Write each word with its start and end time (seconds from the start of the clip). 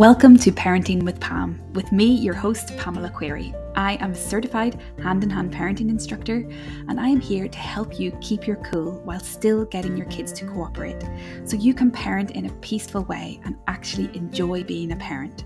Welcome 0.00 0.38
to 0.38 0.50
Parenting 0.50 1.02
with 1.02 1.20
Pam, 1.20 1.60
with 1.74 1.92
me, 1.92 2.06
your 2.06 2.32
host, 2.32 2.74
Pamela 2.78 3.10
Quirke. 3.10 3.54
I 3.76 3.98
am 4.00 4.12
a 4.12 4.16
certified 4.16 4.80
hand 5.02 5.22
in 5.22 5.28
hand 5.28 5.52
parenting 5.52 5.90
instructor, 5.90 6.48
and 6.88 6.98
I 6.98 7.06
am 7.08 7.20
here 7.20 7.48
to 7.48 7.58
help 7.58 8.00
you 8.00 8.16
keep 8.22 8.46
your 8.46 8.56
cool 8.56 9.02
while 9.04 9.20
still 9.20 9.66
getting 9.66 9.98
your 9.98 10.06
kids 10.06 10.32
to 10.32 10.46
cooperate 10.46 11.04
so 11.44 11.58
you 11.58 11.74
can 11.74 11.90
parent 11.90 12.30
in 12.30 12.46
a 12.46 12.52
peaceful 12.60 13.04
way 13.04 13.42
and 13.44 13.58
actually 13.68 14.08
enjoy 14.16 14.64
being 14.64 14.92
a 14.92 14.96
parent. 14.96 15.44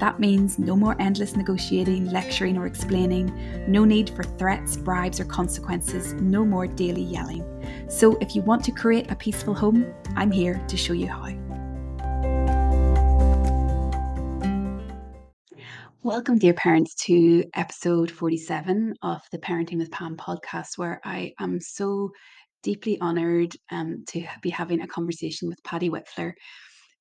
That 0.00 0.18
means 0.18 0.58
no 0.58 0.74
more 0.74 0.96
endless 0.98 1.36
negotiating, 1.36 2.10
lecturing, 2.10 2.58
or 2.58 2.66
explaining, 2.66 3.32
no 3.68 3.84
need 3.84 4.10
for 4.10 4.24
threats, 4.24 4.76
bribes, 4.76 5.20
or 5.20 5.26
consequences, 5.26 6.14
no 6.14 6.44
more 6.44 6.66
daily 6.66 7.02
yelling. 7.02 7.46
So, 7.88 8.16
if 8.16 8.34
you 8.34 8.42
want 8.42 8.64
to 8.64 8.72
create 8.72 9.12
a 9.12 9.14
peaceful 9.14 9.54
home, 9.54 9.94
I'm 10.16 10.32
here 10.32 10.60
to 10.66 10.76
show 10.76 10.92
you 10.92 11.06
how. 11.06 11.41
Welcome, 16.04 16.38
dear 16.38 16.52
parents, 16.52 16.96
to 17.06 17.44
episode 17.54 18.10
47 18.10 18.94
of 19.02 19.22
the 19.30 19.38
Parenting 19.38 19.78
with 19.78 19.92
Pam 19.92 20.16
podcast, 20.16 20.76
where 20.76 21.00
I 21.04 21.32
am 21.38 21.60
so 21.60 22.10
deeply 22.64 23.00
honoured 23.00 23.54
um, 23.70 24.02
to 24.08 24.24
be 24.42 24.50
having 24.50 24.80
a 24.80 24.88
conversation 24.88 25.48
with 25.48 25.62
Patty 25.62 25.90
Wipfler. 25.90 26.32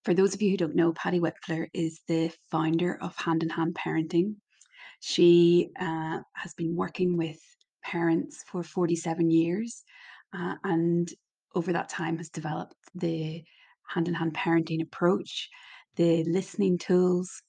For 0.05 0.13
those 0.13 0.35
of 0.35 0.41
you 0.43 0.51
who 0.51 0.57
don't 0.57 0.75
know, 0.75 0.93
Patty 0.93 1.19
Wipfler 1.19 1.65
is 1.73 1.99
the 2.07 2.31
founder 2.51 2.99
of 3.01 3.15
Hand 3.17 3.41
in 3.41 3.49
Hand 3.49 3.73
Parenting. 3.73 4.35
She 4.99 5.69
uh, 5.79 6.19
has 6.35 6.53
been 6.55 6.75
working 6.75 7.17
with 7.17 7.39
parents 7.83 8.43
for 8.45 8.61
47 8.61 9.31
years 9.31 9.81
uh, 10.37 10.53
and 10.63 11.09
over 11.55 11.73
that 11.73 11.89
time 11.89 12.19
has 12.19 12.29
developed 12.29 12.75
the 12.93 13.43
hand 13.87 14.07
in 14.07 14.13
hand 14.13 14.35
parenting 14.35 14.83
approach, 14.83 15.49
the 15.95 16.23
listening 16.25 16.77
tools, 16.77 17.41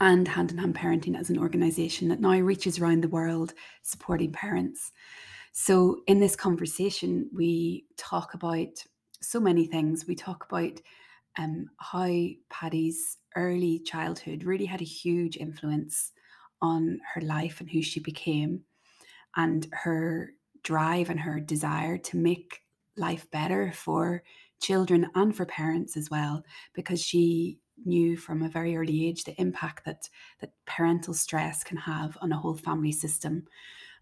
and 0.00 0.26
Hand 0.28 0.50
in 0.50 0.58
Hand 0.58 0.74
Parenting 0.74 1.18
as 1.18 1.30
an 1.30 1.38
organisation 1.38 2.08
that 2.08 2.20
now 2.20 2.38
reaches 2.38 2.78
around 2.78 3.02
the 3.02 3.08
world 3.08 3.54
supporting 3.82 4.32
parents. 4.32 4.92
So, 5.52 6.02
in 6.06 6.20
this 6.20 6.36
conversation, 6.36 7.30
we 7.34 7.86
talk 7.96 8.34
about 8.34 8.84
so 9.20 9.40
many 9.40 9.66
things. 9.66 10.06
We 10.06 10.14
talk 10.14 10.46
about 10.50 10.80
um, 11.38 11.70
how 11.78 12.10
Patty's 12.50 13.18
early 13.36 13.80
childhood 13.80 14.44
really 14.44 14.66
had 14.66 14.80
a 14.80 14.84
huge 14.84 15.36
influence 15.36 16.12
on 16.62 17.00
her 17.14 17.20
life 17.20 17.60
and 17.60 17.70
who 17.70 17.82
she 17.82 18.00
became, 18.00 18.62
and 19.36 19.66
her 19.72 20.32
drive 20.62 21.10
and 21.10 21.20
her 21.20 21.40
desire 21.40 21.98
to 21.98 22.16
make 22.16 22.60
life 22.96 23.30
better 23.30 23.72
for 23.72 24.22
children 24.60 25.10
and 25.14 25.36
for 25.36 25.44
parents 25.46 25.96
as 25.96 26.10
well, 26.10 26.42
because 26.74 27.02
she 27.02 27.58
knew 27.84 28.16
from 28.16 28.42
a 28.42 28.48
very 28.48 28.76
early 28.76 29.06
age 29.06 29.24
the 29.24 29.40
impact 29.40 29.84
that 29.84 30.08
that 30.40 30.52
parental 30.66 31.14
stress 31.14 31.62
can 31.62 31.76
have 31.76 32.16
on 32.20 32.32
a 32.32 32.36
whole 32.36 32.56
family 32.56 32.92
system. 32.92 33.46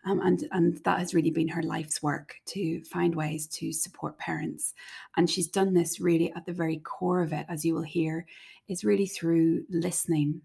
Um, 0.07 0.21
and 0.21 0.47
and 0.53 0.77
that 0.85 0.99
has 0.99 1.15
really 1.15 1.31
been 1.31 1.49
her 1.49 1.63
life's 1.63 2.03
work 2.03 2.37
to 2.47 2.85
find 2.85 3.15
ways 3.15 3.47
to 3.49 3.73
support 3.73 4.19
parents 4.19 4.75
and 5.17 5.31
she's 5.31 5.49
done 5.49 5.73
this 5.73 5.99
really 5.99 6.31
at 6.35 6.45
the 6.45 6.53
very 6.53 6.77
core 6.81 7.23
of 7.23 7.33
it 7.33 7.47
as 7.49 7.65
you 7.65 7.73
will 7.73 7.81
hear 7.81 8.27
is 8.69 8.85
really 8.85 9.07
through 9.07 9.65
listening 9.71 10.43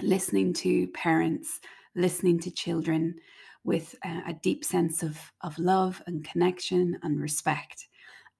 listening 0.00 0.52
to 0.52 0.86
parents 0.88 1.58
listening 1.96 2.38
to 2.38 2.50
children 2.52 3.16
with 3.64 3.96
a, 4.04 4.22
a 4.28 4.34
deep 4.34 4.64
sense 4.64 5.02
of 5.02 5.18
of 5.40 5.58
love 5.58 6.00
and 6.06 6.24
connection 6.24 6.96
and 7.02 7.20
respect 7.20 7.88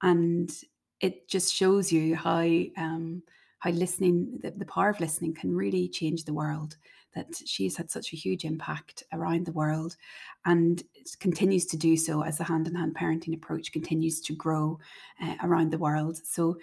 and 0.02 0.62
it 1.00 1.28
just 1.28 1.52
shows 1.52 1.90
you 1.90 2.14
how 2.14 2.40
um, 2.76 3.20
how 3.58 3.70
listening, 3.70 4.38
the, 4.42 4.50
the 4.50 4.66
power 4.66 4.90
of 4.90 5.00
listening 5.00 5.34
can 5.34 5.54
really 5.54 5.88
change 5.88 6.24
the 6.24 6.34
world. 6.34 6.76
That 7.14 7.34
she's 7.46 7.78
had 7.78 7.90
such 7.90 8.12
a 8.12 8.16
huge 8.16 8.44
impact 8.44 9.02
around 9.14 9.46
the 9.46 9.52
world 9.52 9.96
and 10.44 10.82
continues 11.18 11.64
to 11.66 11.76
do 11.78 11.96
so 11.96 12.22
as 12.22 12.36
the 12.36 12.44
hand 12.44 12.68
in 12.68 12.74
hand 12.74 12.94
parenting 12.94 13.34
approach 13.34 13.72
continues 13.72 14.20
to 14.20 14.34
grow 14.34 14.78
uh, 15.24 15.36
around 15.42 15.72
the 15.72 15.78
world. 15.78 16.18
So, 16.26 16.58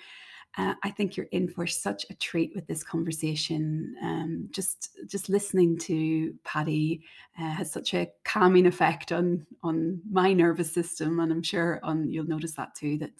uh, 0.57 0.75
I 0.83 0.91
think 0.91 1.17
you're 1.17 1.25
in 1.31 1.47
for 1.47 1.65
such 1.65 2.05
a 2.09 2.13
treat 2.15 2.51
with 2.53 2.67
this 2.67 2.83
conversation. 2.83 3.95
Um, 4.03 4.47
just 4.51 4.95
just 5.07 5.27
listening 5.27 5.79
to 5.79 6.35
Patty 6.43 7.01
uh, 7.39 7.49
has 7.49 7.71
such 7.71 7.95
a 7.95 8.09
calming 8.23 8.67
effect 8.67 9.11
on 9.11 9.47
on 9.63 9.99
my 10.11 10.31
nervous 10.31 10.71
system, 10.71 11.19
and 11.19 11.31
I'm 11.31 11.41
sure 11.41 11.79
on 11.81 12.11
you'll 12.11 12.27
notice 12.27 12.53
that 12.53 12.75
too. 12.75 12.99
That 12.99 13.11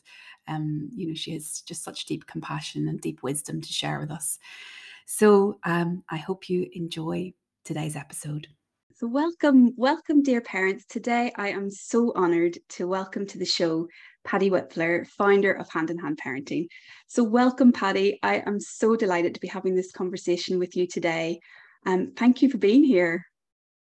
um, 0.48 0.90
you 0.96 1.08
know, 1.08 1.14
she 1.14 1.34
has 1.34 1.62
just 1.62 1.84
such 1.84 2.06
deep 2.06 2.26
compassion 2.28 2.88
and 2.88 3.02
deep 3.02 3.24
wisdom 3.24 3.62
to 3.62 3.74
share 3.74 4.00
with 4.00 4.12
us. 4.12 4.40
So 5.06 5.60
um, 5.64 6.04
I 6.10 6.18
hope 6.18 6.50
you 6.50 6.70
enjoy 6.74 7.34
today's 7.66 7.96
episode. 7.96 8.48
So, 8.96 9.08
welcome, 9.08 9.74
welcome, 9.76 10.22
dear 10.22 10.40
parents. 10.40 10.86
Today, 10.86 11.32
I 11.36 11.50
am 11.50 11.72
so 11.72 12.14
honoured 12.14 12.60
to 12.70 12.88
welcome 12.88 13.26
to 13.26 13.40
the 13.40 13.46
show 13.46 13.88
Patty 14.24 14.52
Wipfler, 14.52 15.08
founder 15.08 15.52
of 15.52 15.68
Hand 15.70 15.90
in 15.90 15.98
Hand 15.98 16.20
Parenting. 16.24 16.68
So, 17.08 17.24
welcome, 17.24 17.72
Patty. 17.72 18.20
I 18.22 18.44
am 18.46 18.60
so 18.60 18.96
delighted 18.96 19.34
to 19.34 19.42
be 19.42 19.48
having 19.48 19.74
this 19.74 19.92
conversation 19.92 20.60
with 20.60 20.76
you 20.76 20.86
today. 20.86 21.40
Um, 21.88 22.14
thank 22.16 22.44
you 22.44 22.52
for 22.52 22.60
being 22.60 22.84
here. 22.84 23.26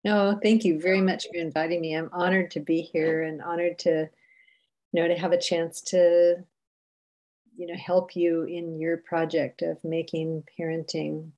No, 0.05 0.39
thank 0.43 0.65
you 0.65 0.81
very 0.81 1.01
much 1.01 1.27
for 1.33 1.39
inviting 1.39 1.81
me. 1.81 1.95
I'm 1.95 2.11
honored 2.13 2.51
to 2.53 2.61
be 2.61 2.81
here 2.81 3.23
and 3.23 3.41
honored 3.41 3.79
to 3.81 3.91
you 3.91 4.09
know 5.01 5.09
to 5.09 5.21
have 5.21 5.33
a 5.33 5.41
chance 5.41 5.81
to 5.81 6.37
you 7.57 7.67
know 7.67 7.77
help 7.77 8.17
you 8.17 8.45
in 8.45 8.79
your 8.81 8.97
project 8.99 9.63
of 9.63 9.83
making 9.85 10.45
parenting 10.59 11.31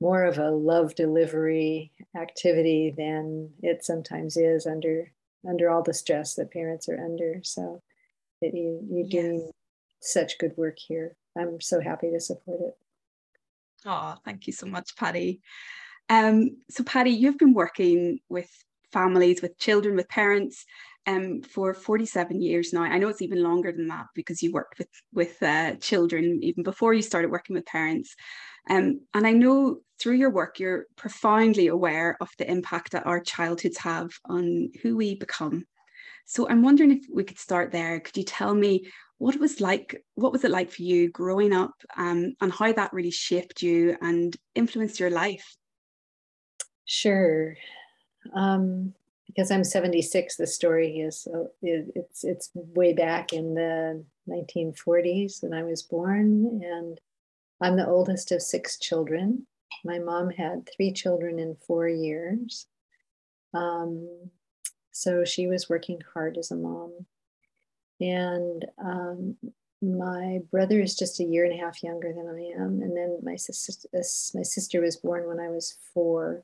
more 0.00 0.24
of 0.24 0.38
a 0.38 0.50
love 0.50 0.94
delivery 0.94 1.92
activity 2.16 2.94
than 2.96 3.50
it 3.62 3.84
sometimes 3.84 4.36
is 4.36 4.66
under 4.66 5.10
under 5.48 5.70
all 5.70 5.82
the 5.82 5.94
stress 5.94 6.34
that 6.34 6.52
parents 6.52 6.88
are 6.88 7.02
under. 7.02 7.40
So 7.42 7.82
that 8.40 8.54
you 8.54 8.80
you're 8.90 9.06
yes. 9.06 9.10
doing 9.10 9.50
such 10.00 10.38
good 10.38 10.52
work 10.56 10.78
here. 10.78 11.16
I'm 11.36 11.60
so 11.60 11.80
happy 11.80 12.10
to 12.10 12.20
support 12.20 12.60
it. 12.60 12.76
Oh 13.86 14.14
thank 14.24 14.46
you 14.46 14.52
so 14.52 14.66
much 14.66 14.96
patty. 14.96 15.40
Um, 16.08 16.56
so 16.70 16.84
patty 16.84 17.10
you've 17.10 17.38
been 17.38 17.54
working 17.54 18.20
with 18.28 18.50
families 18.92 19.42
with 19.42 19.58
children 19.58 19.96
with 19.96 20.08
parents 20.08 20.64
um, 21.08 21.40
for 21.40 21.72
47 21.72 22.40
years 22.42 22.72
now. 22.72 22.82
I 22.82 22.98
know 22.98 23.08
it's 23.08 23.22
even 23.22 23.42
longer 23.42 23.72
than 23.72 23.88
that 23.88 24.06
because 24.14 24.42
you 24.42 24.52
worked 24.52 24.78
with 24.78 24.90
with 25.12 25.42
uh, 25.42 25.74
children 25.76 26.40
even 26.42 26.62
before 26.62 26.92
you 26.92 27.02
started 27.02 27.30
working 27.30 27.54
with 27.54 27.64
parents. 27.64 28.14
Um, 28.68 29.00
and 29.14 29.26
I 29.26 29.32
know 29.32 29.78
through 29.98 30.16
your 30.16 30.30
work, 30.30 30.58
you're 30.58 30.84
profoundly 30.96 31.68
aware 31.68 32.18
of 32.20 32.28
the 32.36 32.48
impact 32.48 32.92
that 32.92 33.06
our 33.06 33.20
childhoods 33.20 33.78
have 33.78 34.10
on 34.26 34.70
who 34.82 34.96
we 34.96 35.14
become. 35.14 35.64
So 36.26 36.46
I'm 36.46 36.62
wondering 36.62 36.90
if 36.90 37.06
we 37.10 37.24
could 37.24 37.38
start 37.38 37.72
there. 37.72 38.00
Could 38.00 38.18
you 38.18 38.24
tell 38.24 38.54
me 38.54 38.90
what 39.16 39.34
it 39.34 39.40
was 39.40 39.62
like? 39.62 39.96
What 40.14 40.32
was 40.32 40.44
it 40.44 40.50
like 40.50 40.70
for 40.70 40.82
you 40.82 41.10
growing 41.10 41.54
up, 41.54 41.72
um, 41.96 42.34
and 42.42 42.52
how 42.52 42.70
that 42.70 42.92
really 42.92 43.10
shaped 43.10 43.62
you 43.62 43.96
and 44.02 44.36
influenced 44.54 45.00
your 45.00 45.10
life? 45.10 45.56
Sure. 46.84 47.56
Um, 48.34 48.92
because 49.38 49.52
I'm 49.52 49.62
76, 49.62 50.34
the 50.34 50.48
story 50.48 50.98
is 50.98 51.28
it's 51.62 52.24
it's 52.24 52.50
way 52.54 52.92
back 52.92 53.32
in 53.32 53.54
the 53.54 54.04
1940s 54.28 55.44
when 55.44 55.54
I 55.54 55.62
was 55.62 55.80
born, 55.80 56.60
and 56.64 57.00
I'm 57.60 57.76
the 57.76 57.86
oldest 57.86 58.32
of 58.32 58.42
six 58.42 58.80
children. 58.80 59.46
My 59.84 60.00
mom 60.00 60.30
had 60.30 60.68
three 60.74 60.92
children 60.92 61.38
in 61.38 61.56
four 61.68 61.88
years, 61.88 62.66
um, 63.54 64.08
so 64.90 65.24
she 65.24 65.46
was 65.46 65.68
working 65.68 66.00
hard 66.12 66.36
as 66.36 66.50
a 66.50 66.56
mom. 66.56 67.06
And 68.00 68.64
um, 68.84 69.36
my 69.80 70.40
brother 70.50 70.80
is 70.80 70.96
just 70.96 71.20
a 71.20 71.24
year 71.24 71.44
and 71.44 71.54
a 71.54 71.64
half 71.64 71.84
younger 71.84 72.12
than 72.12 72.26
I 72.26 72.60
am, 72.60 72.82
and 72.82 72.96
then 72.96 73.20
my 73.22 73.36
sister 73.36 73.88
my 73.92 74.42
sister 74.42 74.80
was 74.80 74.96
born 74.96 75.28
when 75.28 75.38
I 75.38 75.48
was 75.48 75.76
four, 75.94 76.42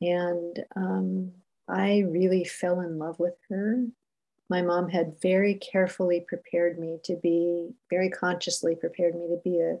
and 0.00 0.64
um, 0.74 1.30
I 1.68 2.04
really 2.08 2.44
fell 2.44 2.80
in 2.80 2.98
love 2.98 3.18
with 3.18 3.34
her. 3.50 3.84
My 4.48 4.62
mom 4.62 4.88
had 4.88 5.20
very 5.20 5.54
carefully 5.54 6.24
prepared 6.26 6.78
me 6.78 6.98
to 7.04 7.16
be, 7.16 7.70
very 7.90 8.08
consciously 8.08 8.74
prepared 8.74 9.14
me 9.14 9.28
to 9.28 9.40
be 9.44 9.60
a, 9.60 9.78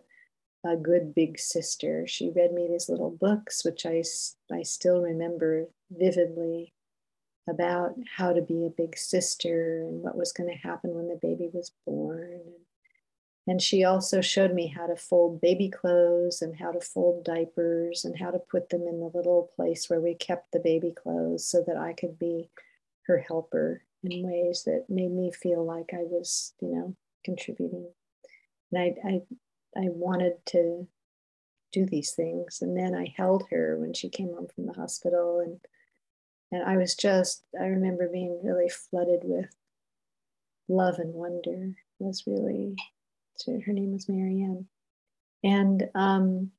a 0.68 0.76
good 0.76 1.14
big 1.14 1.38
sister. 1.38 2.06
She 2.06 2.30
read 2.30 2.52
me 2.52 2.68
these 2.68 2.90
little 2.90 3.10
books, 3.10 3.64
which 3.64 3.86
I, 3.86 4.02
I 4.52 4.62
still 4.62 5.00
remember 5.00 5.68
vividly 5.90 6.74
about 7.48 7.94
how 8.16 8.34
to 8.34 8.42
be 8.42 8.66
a 8.66 8.70
big 8.76 8.98
sister 8.98 9.86
and 9.88 10.02
what 10.02 10.16
was 10.16 10.32
going 10.32 10.50
to 10.50 10.68
happen 10.68 10.94
when 10.94 11.08
the 11.08 11.18
baby 11.20 11.48
was 11.52 11.72
born. 11.86 12.30
And 12.44 12.54
she 13.58 13.84
also 13.84 14.20
showed 14.20 14.52
me 14.52 14.66
how 14.66 14.86
to 14.86 14.96
fold 14.96 15.40
baby 15.40 15.70
clothes 15.70 16.42
and 16.42 16.54
how 16.54 16.70
to 16.70 16.80
fold 16.80 17.24
diapers 17.24 18.04
and 18.04 18.18
how 18.18 18.30
to 18.30 18.38
put 18.38 18.68
them 18.68 18.82
in 18.82 19.00
the 19.00 19.10
little 19.14 19.50
place 19.56 19.88
where 19.88 20.00
we 20.00 20.14
kept 20.14 20.52
the 20.52 20.60
baby 20.60 20.92
clothes 20.92 21.46
so 21.46 21.64
that 21.66 21.78
I 21.78 21.94
could 21.94 22.18
be 22.18 22.50
her 23.06 23.18
helper 23.18 23.82
in 24.04 24.26
ways 24.26 24.64
that 24.66 24.84
made 24.90 25.12
me 25.12 25.32
feel 25.32 25.64
like 25.64 25.90
I 25.94 26.02
was, 26.02 26.52
you 26.60 26.68
know, 26.68 26.96
contributing. 27.24 27.88
And 28.70 28.82
I, 28.82 29.08
I, 29.08 29.20
I 29.76 29.88
wanted 29.88 30.34
to 30.46 30.86
do 31.72 31.86
these 31.86 32.12
things. 32.12 32.58
And 32.60 32.76
then 32.76 32.94
I 32.94 33.14
held 33.16 33.44
her 33.50 33.78
when 33.78 33.94
she 33.94 34.10
came 34.10 34.28
home 34.28 34.48
from 34.54 34.66
the 34.66 34.74
hospital 34.74 35.40
and 35.40 35.58
and 36.50 36.62
I 36.62 36.76
was 36.76 36.94
just 36.94 37.44
I 37.60 37.64
remember 37.64 38.08
being 38.08 38.40
really 38.42 38.70
flooded 38.70 39.20
with 39.22 39.54
love 40.68 40.98
and 40.98 41.12
wonder 41.12 41.74
it 41.74 42.04
was 42.04 42.24
really 42.26 42.74
her 43.46 43.72
name 43.72 43.92
was 43.92 44.08
Marianne. 44.08 44.66
And 45.44 45.88
um, 45.94 46.50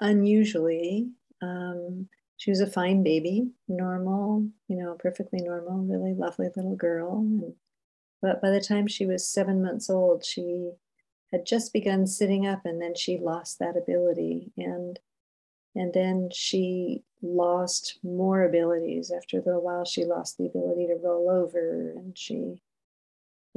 unusually, 0.00 1.10
um, 1.42 2.08
she 2.36 2.50
was 2.50 2.60
a 2.60 2.70
fine 2.70 3.02
baby, 3.02 3.50
normal, 3.66 4.48
you 4.68 4.76
know, 4.76 4.96
perfectly 4.98 5.40
normal, 5.40 5.84
really 5.84 6.14
lovely 6.14 6.48
little 6.54 6.76
girl. 6.76 7.18
And, 7.18 7.54
but 8.22 8.40
by 8.40 8.50
the 8.50 8.60
time 8.60 8.86
she 8.86 9.06
was 9.06 9.28
seven 9.28 9.62
months 9.62 9.90
old, 9.90 10.24
she 10.24 10.72
had 11.32 11.46
just 11.46 11.72
begun 11.72 12.06
sitting 12.06 12.46
up 12.46 12.64
and 12.64 12.80
then 12.80 12.94
she 12.94 13.18
lost 13.18 13.58
that 13.58 13.76
ability. 13.76 14.52
And 14.56 14.98
and 15.74 15.92
then 15.92 16.30
she 16.32 17.04
lost 17.22 17.98
more 18.02 18.42
abilities. 18.42 19.12
After 19.14 19.38
a 19.38 19.42
little 19.42 19.62
while, 19.62 19.84
she 19.84 20.04
lost 20.04 20.38
the 20.38 20.46
ability 20.46 20.86
to 20.88 20.96
roll 20.96 21.30
over 21.30 21.92
and 21.96 22.16
she 22.16 22.60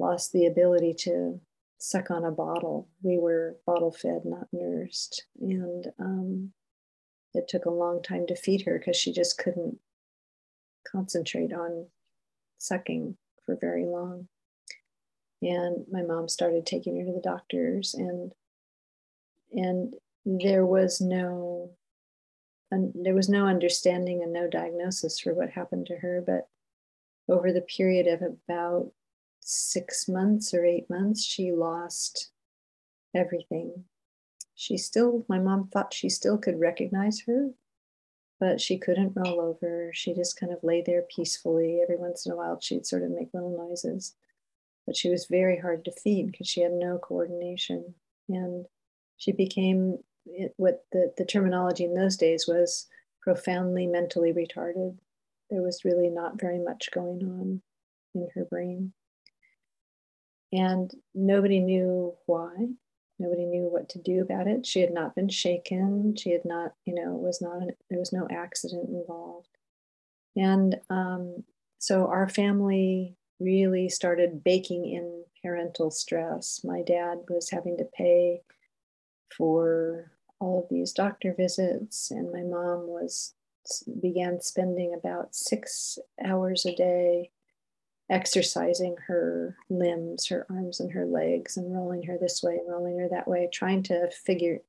lost 0.01 0.33
the 0.33 0.47
ability 0.47 0.93
to 0.93 1.39
suck 1.77 2.11
on 2.11 2.25
a 2.25 2.31
bottle. 2.31 2.89
We 3.03 3.17
were 3.17 3.57
bottle 3.65 3.91
fed, 3.91 4.21
not 4.25 4.47
nursed. 4.51 5.25
And 5.39 5.87
um, 5.99 6.51
it 7.33 7.47
took 7.47 7.65
a 7.65 7.71
long 7.71 8.01
time 8.01 8.25
to 8.27 8.35
feed 8.35 8.63
her 8.63 8.77
because 8.77 8.97
she 8.97 9.13
just 9.13 9.37
couldn't 9.37 9.77
concentrate 10.91 11.53
on 11.53 11.87
sucking 12.57 13.15
for 13.45 13.55
very 13.55 13.85
long. 13.85 14.27
And 15.41 15.85
my 15.91 16.01
mom 16.01 16.27
started 16.27 16.65
taking 16.65 16.99
her 16.99 17.05
to 17.05 17.13
the 17.13 17.21
doctors 17.21 17.93
and 17.93 18.33
and 19.53 19.95
there 20.25 20.65
was 20.65 21.01
no 21.01 21.71
and 22.69 22.93
there 22.95 23.15
was 23.15 23.27
no 23.27 23.47
understanding 23.47 24.21
and 24.23 24.31
no 24.31 24.47
diagnosis 24.47 25.19
for 25.19 25.33
what 25.33 25.49
happened 25.49 25.87
to 25.87 25.97
her 25.97 26.23
but 26.25 26.47
over 27.27 27.51
the 27.51 27.61
period 27.61 28.07
of 28.07 28.21
about 28.21 28.91
six 29.41 30.07
months 30.07 30.53
or 30.53 30.65
eight 30.65 30.89
months, 30.89 31.23
she 31.23 31.51
lost 31.51 32.31
everything. 33.15 33.85
She 34.55 34.77
still, 34.77 35.25
my 35.27 35.39
mom 35.39 35.67
thought 35.67 35.93
she 35.93 36.09
still 36.09 36.37
could 36.37 36.59
recognize 36.59 37.21
her, 37.27 37.49
but 38.39 38.61
she 38.61 38.77
couldn't 38.77 39.13
roll 39.15 39.41
over. 39.41 39.91
She 39.93 40.13
just 40.13 40.39
kind 40.39 40.53
of 40.53 40.63
lay 40.63 40.83
there 40.85 41.03
peacefully. 41.13 41.79
Every 41.81 41.97
once 41.97 42.25
in 42.25 42.31
a 42.31 42.35
while, 42.35 42.59
she'd 42.61 42.85
sort 42.85 43.03
of 43.03 43.11
make 43.11 43.29
little 43.33 43.57
noises. 43.57 44.15
But 44.85 44.95
she 44.95 45.09
was 45.09 45.27
very 45.29 45.59
hard 45.59 45.85
to 45.85 45.91
feed 45.91 46.31
because 46.31 46.47
she 46.47 46.61
had 46.61 46.73
no 46.73 46.97
coordination. 46.97 47.95
And 48.29 48.65
she 49.17 49.31
became 49.31 49.97
what 50.57 50.85
the, 50.91 51.13
the 51.17 51.25
terminology 51.25 51.83
in 51.83 51.93
those 51.93 52.17
days 52.17 52.45
was 52.47 52.87
profoundly 53.21 53.87
mentally 53.87 54.33
retarded. 54.33 54.97
There 55.49 55.61
was 55.61 55.83
really 55.83 56.09
not 56.09 56.39
very 56.39 56.59
much 56.59 56.89
going 56.91 57.23
on 57.23 57.61
in 58.15 58.27
her 58.35 58.45
brain 58.45 58.93
and 60.51 60.93
nobody 61.13 61.59
knew 61.59 62.13
why. 62.25 62.67
Nobody 63.19 63.45
knew 63.45 63.69
what 63.71 63.87
to 63.89 63.99
do 63.99 64.21
about 64.21 64.47
it. 64.47 64.65
She 64.65 64.81
had 64.81 64.93
not 64.93 65.15
been 65.15 65.29
shaken. 65.29 66.15
She 66.15 66.31
had 66.31 66.45
not 66.45 66.73
you 66.85 66.93
know 66.93 67.11
was 67.11 67.41
not 67.41 67.61
an, 67.61 67.71
there 67.89 67.99
was 67.99 68.13
no 68.13 68.27
accident 68.29 68.89
involved. 68.89 69.49
And 70.35 70.79
um, 70.89 71.43
so 71.79 72.07
our 72.07 72.29
family 72.29 73.15
really 73.39 73.89
started 73.89 74.43
baking 74.43 74.85
in 74.85 75.23
parental 75.43 75.91
stress. 75.91 76.61
My 76.63 76.81
dad 76.81 77.19
was 77.29 77.49
having 77.49 77.77
to 77.77 77.85
pay 77.85 78.41
for 79.35 80.11
all 80.39 80.63
of 80.63 80.69
these 80.69 80.91
doctor 80.91 81.33
visits 81.37 82.11
and 82.11 82.31
my 82.31 82.41
mom 82.41 82.87
was 82.87 83.33
began 84.01 84.41
spending 84.41 84.93
about 84.93 85.35
six 85.35 85.99
hours 86.23 86.65
a 86.65 86.75
day 86.75 87.29
exercising 88.11 88.97
her 89.07 89.55
limbs, 89.69 90.27
her 90.27 90.45
arms 90.49 90.81
and 90.81 90.91
her 90.91 91.05
legs, 91.05 91.55
and 91.57 91.73
rolling 91.73 92.03
her 92.03 92.17
this 92.19 92.43
way, 92.43 92.59
rolling 92.67 92.99
her 92.99 93.07
that 93.09 93.27
way, 93.27 93.49
trying 93.51 93.81
to 93.81 94.11
figure, 94.11 94.59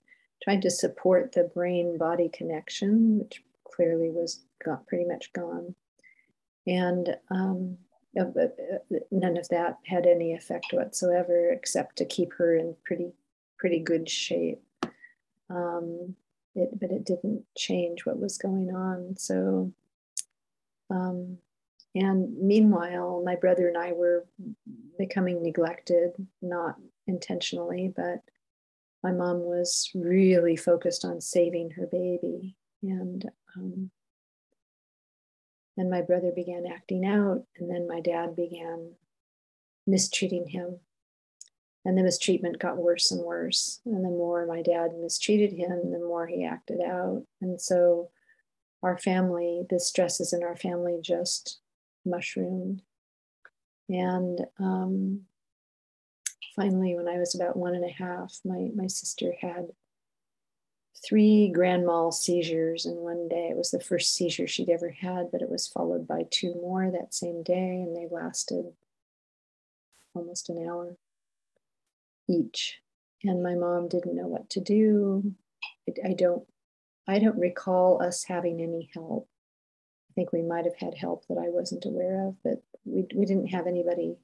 trying 0.42 0.60
to 0.60 0.70
support 0.70 1.32
the 1.32 1.50
brain 1.52 1.98
body 1.98 2.30
connection, 2.32 3.18
which 3.18 3.42
clearly 3.64 4.10
was 4.10 4.44
got 4.64 4.86
pretty 4.86 5.04
much 5.04 5.32
gone. 5.32 5.74
And 6.68 7.16
um, 7.30 7.78
none 8.14 9.36
of 9.36 9.48
that 9.48 9.78
had 9.86 10.06
any 10.06 10.34
effect 10.34 10.66
whatsoever, 10.72 11.50
except 11.50 11.96
to 11.96 12.04
keep 12.04 12.32
her 12.34 12.56
in 12.56 12.76
pretty, 12.84 13.12
pretty 13.58 13.80
good 13.80 14.08
shape. 14.08 14.62
Um, 15.50 16.14
it, 16.54 16.78
but 16.78 16.92
it 16.92 17.04
didn't 17.04 17.44
change 17.56 18.06
what 18.06 18.20
was 18.20 18.38
going 18.38 18.74
on. 18.74 19.16
So 19.16 19.72
um, 20.90 21.38
and 21.94 22.36
meanwhile, 22.38 23.22
my 23.24 23.36
brother 23.36 23.68
and 23.68 23.76
I 23.76 23.92
were 23.92 24.26
becoming 24.98 25.42
neglected, 25.42 26.12
not 26.40 26.76
intentionally, 27.06 27.92
but 27.94 28.22
my 29.02 29.12
mom 29.12 29.40
was 29.40 29.90
really 29.94 30.56
focused 30.56 31.04
on 31.04 31.20
saving 31.20 31.70
her 31.72 31.86
baby. 31.86 32.56
And 32.82 33.28
um, 33.56 33.90
then 35.76 35.90
my 35.90 36.02
brother 36.02 36.32
began 36.34 36.64
acting 36.66 37.04
out, 37.04 37.44
and 37.58 37.70
then 37.70 37.86
my 37.86 38.00
dad 38.00 38.36
began 38.36 38.92
mistreating 39.86 40.48
him. 40.48 40.78
And 41.84 41.98
the 41.98 42.02
mistreatment 42.04 42.60
got 42.60 42.76
worse 42.76 43.10
and 43.10 43.22
worse. 43.22 43.80
And 43.84 44.04
the 44.04 44.08
more 44.08 44.46
my 44.46 44.62
dad 44.62 44.92
mistreated 44.94 45.52
him, 45.52 45.90
the 45.90 45.98
more 45.98 46.26
he 46.26 46.44
acted 46.44 46.80
out. 46.80 47.24
And 47.40 47.60
so 47.60 48.10
our 48.84 48.96
family, 48.96 49.64
the 49.68 49.80
stresses 49.80 50.32
in 50.32 50.44
our 50.44 50.56
family 50.56 51.00
just 51.02 51.58
mushroomed. 52.04 52.82
And 53.88 54.40
um, 54.58 55.22
finally, 56.56 56.94
when 56.94 57.08
I 57.08 57.18
was 57.18 57.34
about 57.34 57.56
one 57.56 57.74
and 57.74 57.84
a 57.84 57.92
half, 57.92 58.38
my, 58.44 58.68
my 58.74 58.86
sister 58.86 59.34
had 59.40 59.68
three 61.06 61.50
grand 61.52 61.84
mal 61.84 62.12
seizures 62.12 62.86
in 62.86 62.94
one 62.96 63.28
day. 63.28 63.48
It 63.50 63.56
was 63.56 63.70
the 63.70 63.80
first 63.80 64.14
seizure 64.14 64.46
she'd 64.46 64.70
ever 64.70 64.90
had, 64.90 65.30
but 65.32 65.42
it 65.42 65.50
was 65.50 65.66
followed 65.66 66.06
by 66.06 66.26
two 66.30 66.54
more 66.54 66.90
that 66.90 67.14
same 67.14 67.42
day, 67.42 67.82
and 67.84 67.96
they 67.96 68.06
lasted 68.10 68.66
almost 70.14 70.48
an 70.48 70.66
hour 70.66 70.96
each. 72.28 72.78
And 73.24 73.42
my 73.42 73.54
mom 73.54 73.88
didn't 73.88 74.16
know 74.16 74.26
what 74.26 74.50
to 74.50 74.60
do. 74.60 75.34
I, 75.88 76.10
I 76.10 76.12
don't 76.14 76.44
I 77.08 77.18
don't 77.18 77.38
recall 77.38 78.00
us 78.00 78.24
having 78.24 78.60
any 78.60 78.90
help. 78.94 79.28
I 80.12 80.14
think 80.14 80.32
we 80.32 80.42
might 80.42 80.66
have 80.66 80.76
had 80.76 80.94
help 80.94 81.26
that 81.28 81.38
I 81.38 81.48
wasn't 81.48 81.86
aware 81.86 82.28
of, 82.28 82.36
but 82.44 82.62
we, 82.84 83.06
we 83.14 83.24
didn't 83.24 83.46
have 83.46 83.66
anybody 83.66 84.16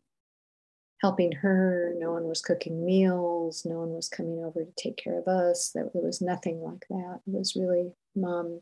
helping 1.00 1.32
her. 1.32 1.94
No 1.96 2.12
one 2.12 2.24
was 2.24 2.42
cooking 2.42 2.84
meals. 2.84 3.64
No 3.64 3.78
one 3.78 3.94
was 3.94 4.10
coming 4.10 4.44
over 4.44 4.64
to 4.64 4.72
take 4.76 4.98
care 4.98 5.18
of 5.18 5.26
us. 5.26 5.70
There, 5.74 5.88
there 5.94 6.02
was 6.02 6.20
nothing 6.20 6.60
like 6.60 6.84
that. 6.90 7.20
It 7.26 7.32
was 7.32 7.56
really 7.56 7.92
mom 8.14 8.60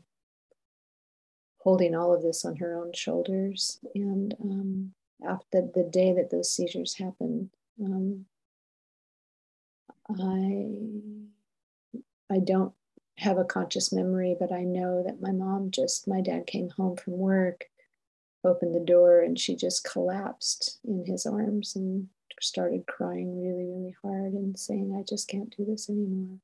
holding 1.57 1.93
all 1.93 2.13
of 2.13 2.21
this 2.21 2.45
on 2.45 2.55
her 2.55 2.77
own 2.79 2.93
shoulders. 2.93 3.79
And 3.93 4.33
um, 4.41 4.93
after 5.27 5.67
the 5.75 5.83
day 5.91 6.13
that 6.13 6.29
those 6.31 6.49
seizures 6.49 6.93
happened, 6.93 7.49
um, 7.83 8.25
I 10.09 10.69
I 12.33 12.39
don't 12.39 12.73
have 13.17 13.37
a 13.37 13.45
conscious 13.45 13.91
memory, 13.91 14.35
but 14.39 14.51
I 14.51 14.63
know 14.63 15.03
that 15.05 15.21
my 15.21 15.31
mom 15.31 15.71
just, 15.71 16.07
my 16.07 16.21
dad 16.21 16.45
came 16.45 16.69
home 16.69 16.95
from 16.97 17.17
work, 17.17 17.65
opened 18.43 18.75
the 18.75 18.79
door, 18.79 19.21
and 19.21 19.39
she 19.39 19.55
just 19.55 19.83
collapsed 19.83 20.79
in 20.87 21.05
his 21.05 21.25
arms 21.25 21.75
and 21.75 22.07
started 22.39 22.85
crying 22.85 23.41
really, 23.41 23.65
really 23.65 23.95
hard 24.03 24.33
and 24.33 24.57
saying, 24.57 24.95
I 24.97 25.03
just 25.03 25.27
can't 25.27 25.55
do 25.55 25.65
this 25.65 25.89
anymore. 25.89 26.37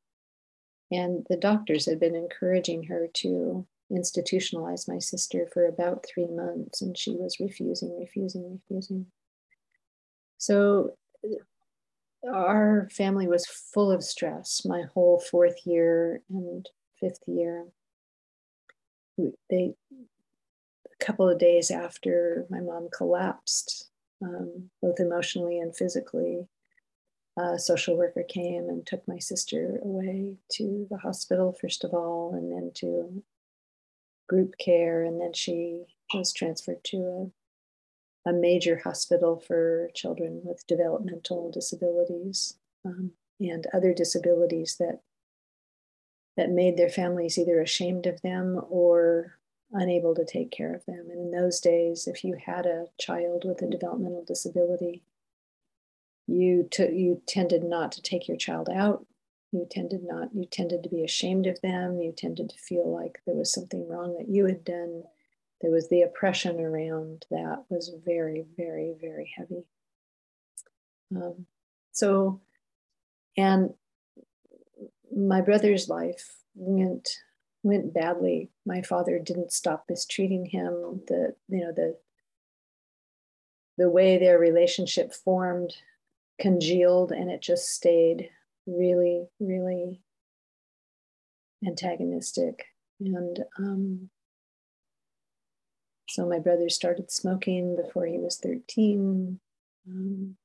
And 0.91 1.25
the 1.29 1.37
doctors 1.37 1.85
had 1.85 1.99
been 1.99 2.15
encouraging 2.15 2.83
her 2.83 3.07
to 3.15 3.65
institutionalize 3.91 4.87
my 4.87 4.99
sister 4.99 5.47
for 5.53 5.67
about 5.67 6.05
three 6.05 6.27
months, 6.27 6.81
and 6.81 6.97
she 6.97 7.11
was 7.11 7.39
refusing, 7.39 7.99
refusing, 7.99 8.59
refusing. 8.69 9.05
So 10.39 10.95
our 12.31 12.87
family 12.91 13.27
was 13.27 13.45
full 13.45 13.91
of 13.91 14.03
stress 14.03 14.63
my 14.65 14.83
whole 14.93 15.19
fourth 15.19 15.65
year 15.65 16.21
and 16.29 16.67
fifth 16.99 17.23
year. 17.27 17.65
They, 19.49 19.73
a 19.91 21.05
couple 21.05 21.29
of 21.29 21.39
days 21.39 21.69
after 21.69 22.45
my 22.49 22.59
mom 22.59 22.89
collapsed, 22.95 23.89
um, 24.21 24.69
both 24.81 24.99
emotionally 24.99 25.59
and 25.59 25.75
physically, 25.75 26.47
a 27.37 27.57
social 27.57 27.97
worker 27.97 28.23
came 28.23 28.69
and 28.69 28.85
took 28.85 29.07
my 29.07 29.17
sister 29.17 29.79
away 29.83 30.35
to 30.53 30.87
the 30.89 30.97
hospital, 30.97 31.55
first 31.59 31.83
of 31.83 31.93
all, 31.93 32.33
and 32.35 32.51
then 32.51 32.71
to 32.75 33.23
group 34.27 34.55
care. 34.59 35.03
And 35.03 35.19
then 35.19 35.33
she 35.33 35.83
was 36.13 36.31
transferred 36.31 36.83
to 36.85 37.31
a 38.25 38.33
major 38.33 38.81
hospital 38.83 39.39
for 39.45 39.89
children 39.93 40.41
with 40.43 40.65
developmental 40.67 41.51
disabilities 41.51 42.57
um, 42.85 43.11
and 43.39 43.67
other 43.73 43.93
disabilities 43.93 44.77
that 44.79 45.01
that 46.35 46.49
made 46.49 46.77
their 46.77 46.89
families 46.89 47.37
either 47.37 47.61
ashamed 47.61 48.07
of 48.07 48.21
them 48.21 48.59
or 48.69 49.37
unable 49.71 50.15
to 50.15 50.25
take 50.25 50.51
care 50.51 50.73
of 50.73 50.85
them. 50.85 51.07
And 51.11 51.19
in 51.19 51.31
those 51.31 51.59
days, 51.59 52.07
if 52.07 52.23
you 52.23 52.35
had 52.43 52.65
a 52.65 52.85
child 52.99 53.43
with 53.45 53.61
a 53.61 53.67
developmental 53.67 54.23
disability, 54.25 55.03
you 56.27 56.67
took 56.71 56.91
you 56.91 57.21
tended 57.27 57.63
not 57.63 57.91
to 57.93 58.01
take 58.01 58.27
your 58.27 58.37
child 58.37 58.69
out. 58.69 59.05
You 59.51 59.67
tended 59.69 60.01
not 60.03 60.29
you 60.33 60.45
tended 60.45 60.83
to 60.83 60.89
be 60.89 61.03
ashamed 61.03 61.47
of 61.47 61.59
them. 61.61 61.99
You 61.99 62.13
tended 62.15 62.49
to 62.49 62.57
feel 62.57 62.91
like 62.91 63.21
there 63.25 63.35
was 63.35 63.53
something 63.53 63.87
wrong 63.87 64.15
that 64.17 64.29
you 64.29 64.45
had 64.45 64.63
done. 64.63 65.03
There 65.63 65.71
was 65.71 65.87
the 65.87 66.01
oppression 66.01 66.59
around 66.59 67.25
that 67.31 67.63
was 67.69 67.95
very, 68.05 68.45
very, 68.57 68.95
very 68.99 69.33
heavy. 69.37 69.63
Um, 71.15 71.45
so, 71.93 72.41
and 73.37 73.73
my 75.15 75.39
brother's 75.39 75.87
life 75.87 76.35
went 76.53 77.09
went 77.63 77.93
badly. 77.93 78.49
My 78.65 78.81
father 78.81 79.19
didn't 79.19 79.53
stop 79.53 79.85
mistreating 79.89 80.47
him. 80.47 81.01
The 81.07 81.33
you 81.47 81.61
know 81.61 81.71
the 81.71 81.97
the 83.77 83.89
way 83.89 84.17
their 84.17 84.37
relationship 84.37 85.13
formed 85.13 85.73
congealed 86.41 87.13
and 87.13 87.31
it 87.31 87.41
just 87.41 87.69
stayed 87.69 88.29
really 88.65 89.27
really 89.39 90.01
antagonistic 91.65 92.65
and 92.99 93.39
um, 93.57 94.09
so 96.13 96.27
my 96.27 96.39
brother 96.39 96.69
started 96.69 97.11
smoking 97.11 97.75
before 97.75 98.05
he 98.05 98.17
was 98.17 98.37
13 98.37 99.39
um, 99.87 100.35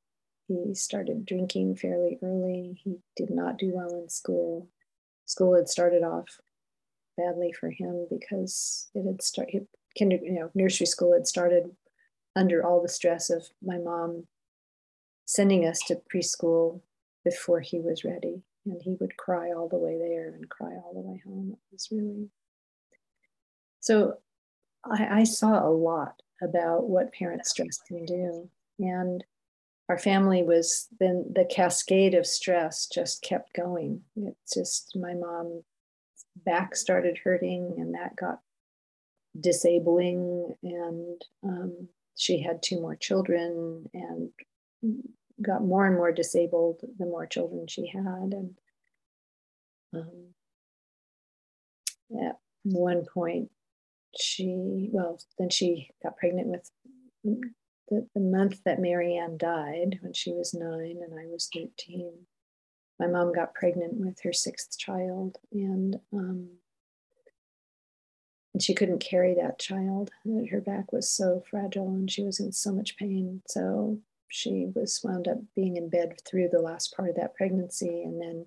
he 0.49 0.75
started 0.75 1.27
drinking 1.27 1.77
fairly 1.77 2.19
early. 2.23 2.81
He 2.83 2.97
did 3.17 3.31
not 3.31 3.59
do 3.59 3.73
well 3.75 3.91
in 3.91 4.09
school. 4.09 4.67
School 5.27 5.55
had 5.55 5.69
started 5.69 6.03
off 6.03 6.41
badly 7.19 7.53
for 7.53 7.71
him 7.71 8.07
because 8.09 8.89
it 8.95 9.07
had 9.07 9.21
started, 9.21 9.67
kinder, 9.99 10.17
you 10.23 10.33
know, 10.33 10.51
nursery 10.55 10.87
school 10.87 11.13
had 11.13 11.27
started 11.27 11.71
under 12.35 12.65
all 12.65 12.81
the 12.81 12.89
stress 12.89 13.29
of 13.29 13.47
my 13.63 13.77
mom 13.77 14.27
sending 15.27 15.67
us 15.67 15.81
to 15.81 16.01
preschool 16.13 16.81
before 17.25 17.61
he 17.61 17.79
was 17.79 18.05
ready. 18.05 18.43
And 18.65 18.81
he 18.83 18.97
would 19.01 19.19
cry 19.19 19.53
all 19.53 19.69
the 19.69 19.77
way 19.77 19.99
there 19.99 20.29
and 20.29 20.49
cry 20.49 20.73
all 20.73 20.95
the 20.95 21.01
way 21.01 21.23
home. 21.27 21.53
It 21.53 21.73
was 21.73 21.89
really 21.91 22.31
so 23.81 24.19
I, 24.91 25.21
I 25.21 25.25
saw 25.25 25.67
a 25.67 25.71
lot 25.71 26.23
about 26.43 26.89
what 26.89 27.13
parent 27.13 27.47
stress 27.47 27.79
can 27.87 28.05
do. 28.05 28.49
And 28.79 29.25
our 29.89 29.99
family 29.99 30.43
was 30.43 30.87
then 31.01 31.33
the 31.35 31.45
cascade 31.45 32.15
of 32.15 32.27
stress 32.27 32.87
just 32.87 33.23
kept 33.23 33.55
going. 33.55 34.03
It 34.17 34.37
just 34.53 34.93
my 34.95 35.15
mom's 35.15 35.65
back 36.45 36.77
started 36.77 37.19
hurting, 37.25 37.77
and 37.79 37.95
that 37.95 38.15
got 38.15 38.41
disabling, 39.39 40.55
and 40.63 41.23
um, 41.43 41.89
she 42.17 42.43
had 42.43 42.63
two 42.63 42.81
more 42.81 42.97
children 42.97 43.87
and 43.95 44.31
got 45.41 45.63
more 45.63 45.87
and 45.87 45.97
more 45.97 46.13
disabled 46.13 46.81
the 46.99 47.07
more 47.07 47.27
children 47.27 47.67
she 47.67 47.87
had, 47.87 48.35
and 48.35 48.59
um, 49.95 50.35
at 52.23 52.37
one 52.65 53.05
point 53.07 53.51
she 54.19 54.89
well 54.93 55.21
then 55.39 55.51
she 55.51 55.91
got 56.03 56.17
pregnant 56.17 56.49
with 56.49 56.71
the, 57.91 58.07
the 58.15 58.21
month 58.21 58.63
that 58.65 58.81
Marianne 58.81 59.39
died, 59.39 59.99
when 60.03 60.13
she 60.13 60.33
was 60.33 60.55
nine 60.55 60.99
and 61.03 61.19
I 61.19 61.27
was 61.27 61.49
13, 61.55 62.13
my 63.01 63.07
mom 63.07 63.33
got 63.33 63.55
pregnant 63.55 63.95
with 63.95 64.21
her 64.23 64.33
sixth 64.33 64.79
child, 64.79 65.37
and 65.53 65.97
um, 66.13 66.49
and 68.55 68.63
she 68.63 68.75
couldn't 68.75 68.99
carry 68.99 69.35
that 69.35 69.59
child. 69.59 70.11
Her 70.51 70.61
back 70.61 70.93
was 70.93 71.11
so 71.11 71.43
fragile, 71.49 71.89
and 71.89 72.11
she 72.11 72.25
was 72.25 72.41
in 72.41 72.53
so 72.53 72.73
much 72.73 72.97
pain. 72.97 73.43
So 73.47 73.99
she 74.29 74.67
was 74.75 75.01
wound 75.03 75.29
up 75.29 75.39
being 75.55 75.77
in 75.77 75.89
bed 75.89 76.15
through 76.27 76.49
the 76.49 76.61
last 76.61 76.95
part 76.97 77.09
of 77.09 77.17
that 77.17 77.35
pregnancy, 77.35 78.03
and 78.03 78.21
then 78.21 78.47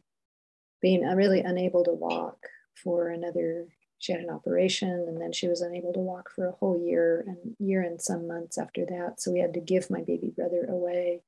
being 0.81 1.03
really 1.03 1.39
unable 1.39 1.83
to 1.85 1.93
walk 1.93 2.37
for 2.83 3.09
another 3.09 3.67
she 4.01 4.11
had 4.11 4.21
an 4.21 4.31
operation 4.31 5.05
and 5.07 5.21
then 5.21 5.31
she 5.31 5.47
was 5.47 5.61
unable 5.61 5.93
to 5.93 5.99
walk 5.99 6.31
for 6.31 6.47
a 6.47 6.53
whole 6.53 6.81
year 6.83 7.23
and 7.27 7.55
year 7.59 7.83
and 7.83 8.01
some 8.01 8.27
months 8.27 8.57
after 8.57 8.83
that. 8.83 9.21
So 9.21 9.31
we 9.31 9.39
had 9.39 9.53
to 9.53 9.59
give 9.59 9.91
my 9.91 10.01
baby 10.01 10.33
brother 10.35 10.65
away. 10.67 11.21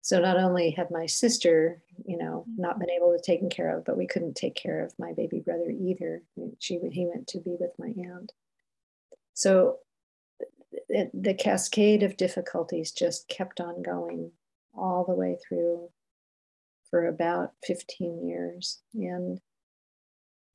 So 0.00 0.18
not 0.18 0.38
only 0.38 0.70
had 0.70 0.90
my 0.90 1.04
sister 1.04 1.82
you 2.06 2.16
know 2.16 2.46
not 2.56 2.78
been 2.78 2.88
able 2.88 3.14
to 3.14 3.22
taken 3.22 3.50
care 3.50 3.76
of 3.76 3.84
but 3.84 3.98
we 3.98 4.06
couldn't 4.06 4.36
take 4.36 4.54
care 4.54 4.82
of 4.82 4.98
my 4.98 5.12
baby 5.12 5.40
brother 5.40 5.70
either. 5.70 6.22
She 6.58 6.78
he 6.90 7.06
went 7.06 7.26
to 7.28 7.40
be 7.40 7.56
with 7.60 7.72
my 7.78 7.92
aunt. 7.98 8.32
So 9.34 9.80
it, 10.88 11.10
the 11.12 11.34
cascade 11.34 12.02
of 12.02 12.16
difficulties 12.16 12.90
just 12.90 13.28
kept 13.28 13.60
on 13.60 13.82
going 13.82 14.32
all 14.74 15.04
the 15.04 15.14
way 15.14 15.36
through 15.46 15.90
for 16.88 17.06
about 17.06 17.52
15 17.66 18.26
years. 18.26 18.80
And 18.94 19.40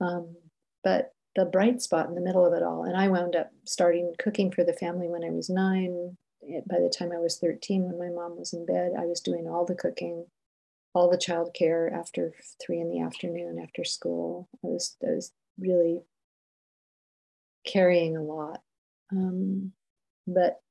um, 0.01 0.35
but 0.83 1.13
the 1.35 1.45
bright 1.45 1.81
spot 1.81 2.07
in 2.07 2.15
the 2.15 2.21
middle 2.21 2.45
of 2.45 2.53
it 2.53 2.63
all. 2.63 2.83
And 2.83 2.95
I 2.95 3.07
wound 3.07 3.35
up 3.35 3.51
starting 3.65 4.13
cooking 4.19 4.51
for 4.51 4.63
the 4.63 4.73
family 4.73 5.07
when 5.07 5.23
I 5.23 5.31
was 5.31 5.49
nine. 5.49 6.17
By 6.41 6.79
the 6.79 6.93
time 6.95 7.11
I 7.11 7.19
was 7.19 7.37
13, 7.39 7.83
when 7.83 7.97
my 7.97 8.13
mom 8.13 8.37
was 8.37 8.53
in 8.53 8.65
bed, 8.65 8.91
I 8.97 9.05
was 9.05 9.21
doing 9.21 9.47
all 9.47 9.65
the 9.65 9.75
cooking, 9.75 10.25
all 10.93 11.09
the 11.09 11.17
childcare 11.17 11.91
after 11.91 12.33
three 12.61 12.79
in 12.79 12.89
the 12.89 13.01
afternoon 13.01 13.59
after 13.59 13.83
school. 13.83 14.49
I 14.63 14.67
was, 14.67 14.95
I 15.01 15.11
was 15.11 15.31
really 15.57 16.01
carrying 17.65 18.17
a 18.17 18.21
lot. 18.21 18.61
Um, 19.11 19.71
but 20.27 20.61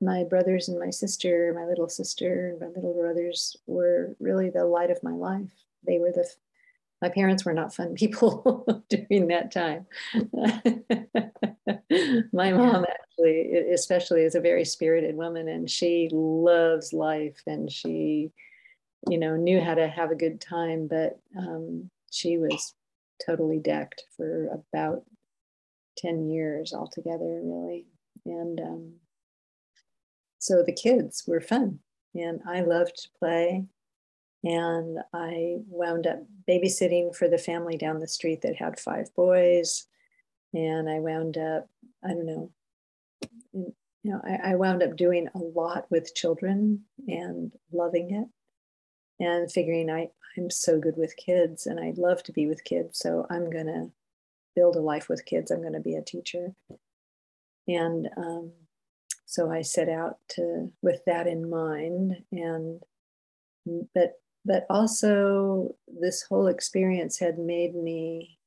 my 0.00 0.24
brothers 0.24 0.68
and 0.68 0.78
my 0.78 0.90
sister, 0.90 1.52
my 1.54 1.64
little 1.64 1.88
sister 1.88 2.48
and 2.48 2.60
my 2.60 2.66
little 2.74 2.94
brothers 2.94 3.56
were 3.66 4.16
really 4.18 4.50
the 4.50 4.64
light 4.64 4.90
of 4.90 5.02
my 5.02 5.12
life. 5.12 5.52
They 5.86 5.98
were 5.98 6.10
the 6.10 6.28
my 7.02 7.08
parents 7.08 7.44
were 7.44 7.52
not 7.52 7.74
fun 7.74 7.94
people 7.94 8.84
during 8.88 9.26
that 9.26 9.52
time. 9.52 9.84
my 12.32 12.52
mom 12.52 12.86
actually, 12.88 13.52
especially, 13.74 14.22
is 14.22 14.36
a 14.36 14.40
very 14.40 14.64
spirited 14.64 15.16
woman, 15.16 15.48
and 15.48 15.68
she 15.68 16.08
loves 16.12 16.94
life, 16.94 17.42
and 17.46 17.70
she, 17.70 18.30
you 19.10 19.18
know, 19.18 19.36
knew 19.36 19.60
how 19.60 19.74
to 19.74 19.88
have 19.88 20.12
a 20.12 20.16
good 20.16 20.40
time. 20.40 20.86
But 20.86 21.18
um, 21.36 21.90
she 22.10 22.38
was 22.38 22.72
totally 23.26 23.58
decked 23.58 24.04
for 24.16 24.46
about 24.46 25.02
ten 25.98 26.30
years 26.30 26.72
altogether, 26.72 27.40
really, 27.42 27.84
and 28.24 28.60
um, 28.60 28.92
so 30.38 30.62
the 30.62 30.72
kids 30.72 31.24
were 31.26 31.40
fun, 31.40 31.80
and 32.14 32.40
I 32.46 32.60
loved 32.60 32.94
to 33.02 33.08
play 33.18 33.66
and 34.44 34.98
I 35.12 35.56
wound 35.68 36.06
up 36.06 36.18
babysitting 36.48 37.14
for 37.14 37.28
the 37.28 37.38
family 37.38 37.76
down 37.76 38.00
the 38.00 38.08
street 38.08 38.42
that 38.42 38.56
had 38.56 38.78
five 38.78 39.14
boys. 39.14 39.86
And 40.52 40.88
I 40.90 40.98
wound 40.98 41.38
up, 41.38 41.68
I 42.04 42.08
don't 42.08 42.26
know, 42.26 42.50
you 43.52 43.74
know, 44.04 44.20
I, 44.24 44.52
I 44.52 44.54
wound 44.56 44.82
up 44.82 44.96
doing 44.96 45.28
a 45.34 45.38
lot 45.38 45.86
with 45.90 46.14
children 46.14 46.82
and 47.06 47.52
loving 47.72 48.10
it 48.14 49.24
and 49.24 49.50
figuring 49.50 49.88
I, 49.90 50.08
I'm 50.36 50.50
so 50.50 50.78
good 50.80 50.96
with 50.96 51.16
kids 51.16 51.66
and 51.66 51.78
I'd 51.78 51.98
love 51.98 52.22
to 52.24 52.32
be 52.32 52.46
with 52.46 52.64
kids. 52.64 52.98
So 52.98 53.26
I'm 53.30 53.48
going 53.48 53.66
to 53.66 53.90
build 54.56 54.74
a 54.74 54.80
life 54.80 55.08
with 55.08 55.24
kids. 55.24 55.50
I'm 55.50 55.60
going 55.60 55.72
to 55.74 55.80
be 55.80 55.94
a 55.94 56.02
teacher. 56.02 56.52
And 57.68 58.08
um, 58.16 58.50
so 59.24 59.50
I 59.50 59.62
set 59.62 59.88
out 59.88 60.16
to 60.30 60.72
with 60.82 61.04
that 61.06 61.28
in 61.28 61.48
mind 61.48 62.16
and 62.32 62.82
but 63.94 64.20
but 64.44 64.66
also 64.68 65.74
this 65.86 66.22
whole 66.22 66.46
experience 66.48 67.18
had 67.18 67.38
made 67.38 67.74
me 67.74 68.38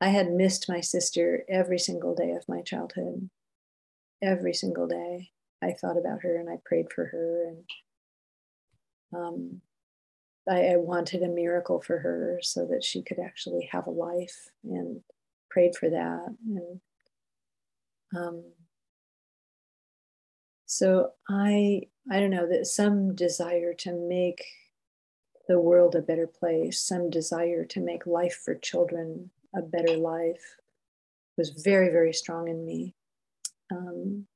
i 0.00 0.08
had 0.08 0.32
missed 0.32 0.68
my 0.68 0.80
sister 0.80 1.44
every 1.48 1.78
single 1.78 2.14
day 2.14 2.30
of 2.30 2.48
my 2.48 2.62
childhood. 2.62 3.28
Every 4.22 4.54
single 4.54 4.86
day 4.86 5.30
i 5.62 5.72
thought 5.72 5.98
about 5.98 6.22
her 6.22 6.36
and 6.36 6.48
i 6.48 6.56
prayed 6.64 6.86
for 6.92 7.06
her 7.06 7.44
and 7.48 7.64
um, 9.14 9.60
I, 10.48 10.72
I 10.72 10.76
wanted 10.76 11.22
a 11.22 11.28
miracle 11.28 11.80
for 11.80 11.98
her 11.98 12.40
so 12.42 12.66
that 12.66 12.84
she 12.84 13.02
could 13.02 13.18
actually 13.18 13.68
have 13.72 13.86
a 13.86 13.90
life 13.90 14.50
and 14.64 15.00
prayed 15.50 15.76
for 15.76 15.88
that 15.88 16.26
and 16.46 16.80
um, 18.16 18.44
so 20.66 21.12
i 21.28 21.82
i 22.10 22.20
don't 22.20 22.30
know 22.30 22.48
that 22.48 22.66
some 22.66 23.14
desire 23.14 23.72
to 23.74 23.92
make 23.92 24.44
the 25.48 25.58
world 25.58 25.94
a 25.94 26.02
better 26.02 26.26
place, 26.26 26.80
some 26.80 27.10
desire 27.10 27.64
to 27.64 27.80
make 27.80 28.06
life 28.06 28.40
for 28.44 28.54
children 28.54 29.30
a 29.56 29.62
better 29.62 29.96
life 29.96 30.56
was 31.38 31.50
very, 31.50 31.88
very 31.88 32.12
strong 32.12 32.48
in 32.48 32.66
me 32.66 32.94
um, 33.72 34.26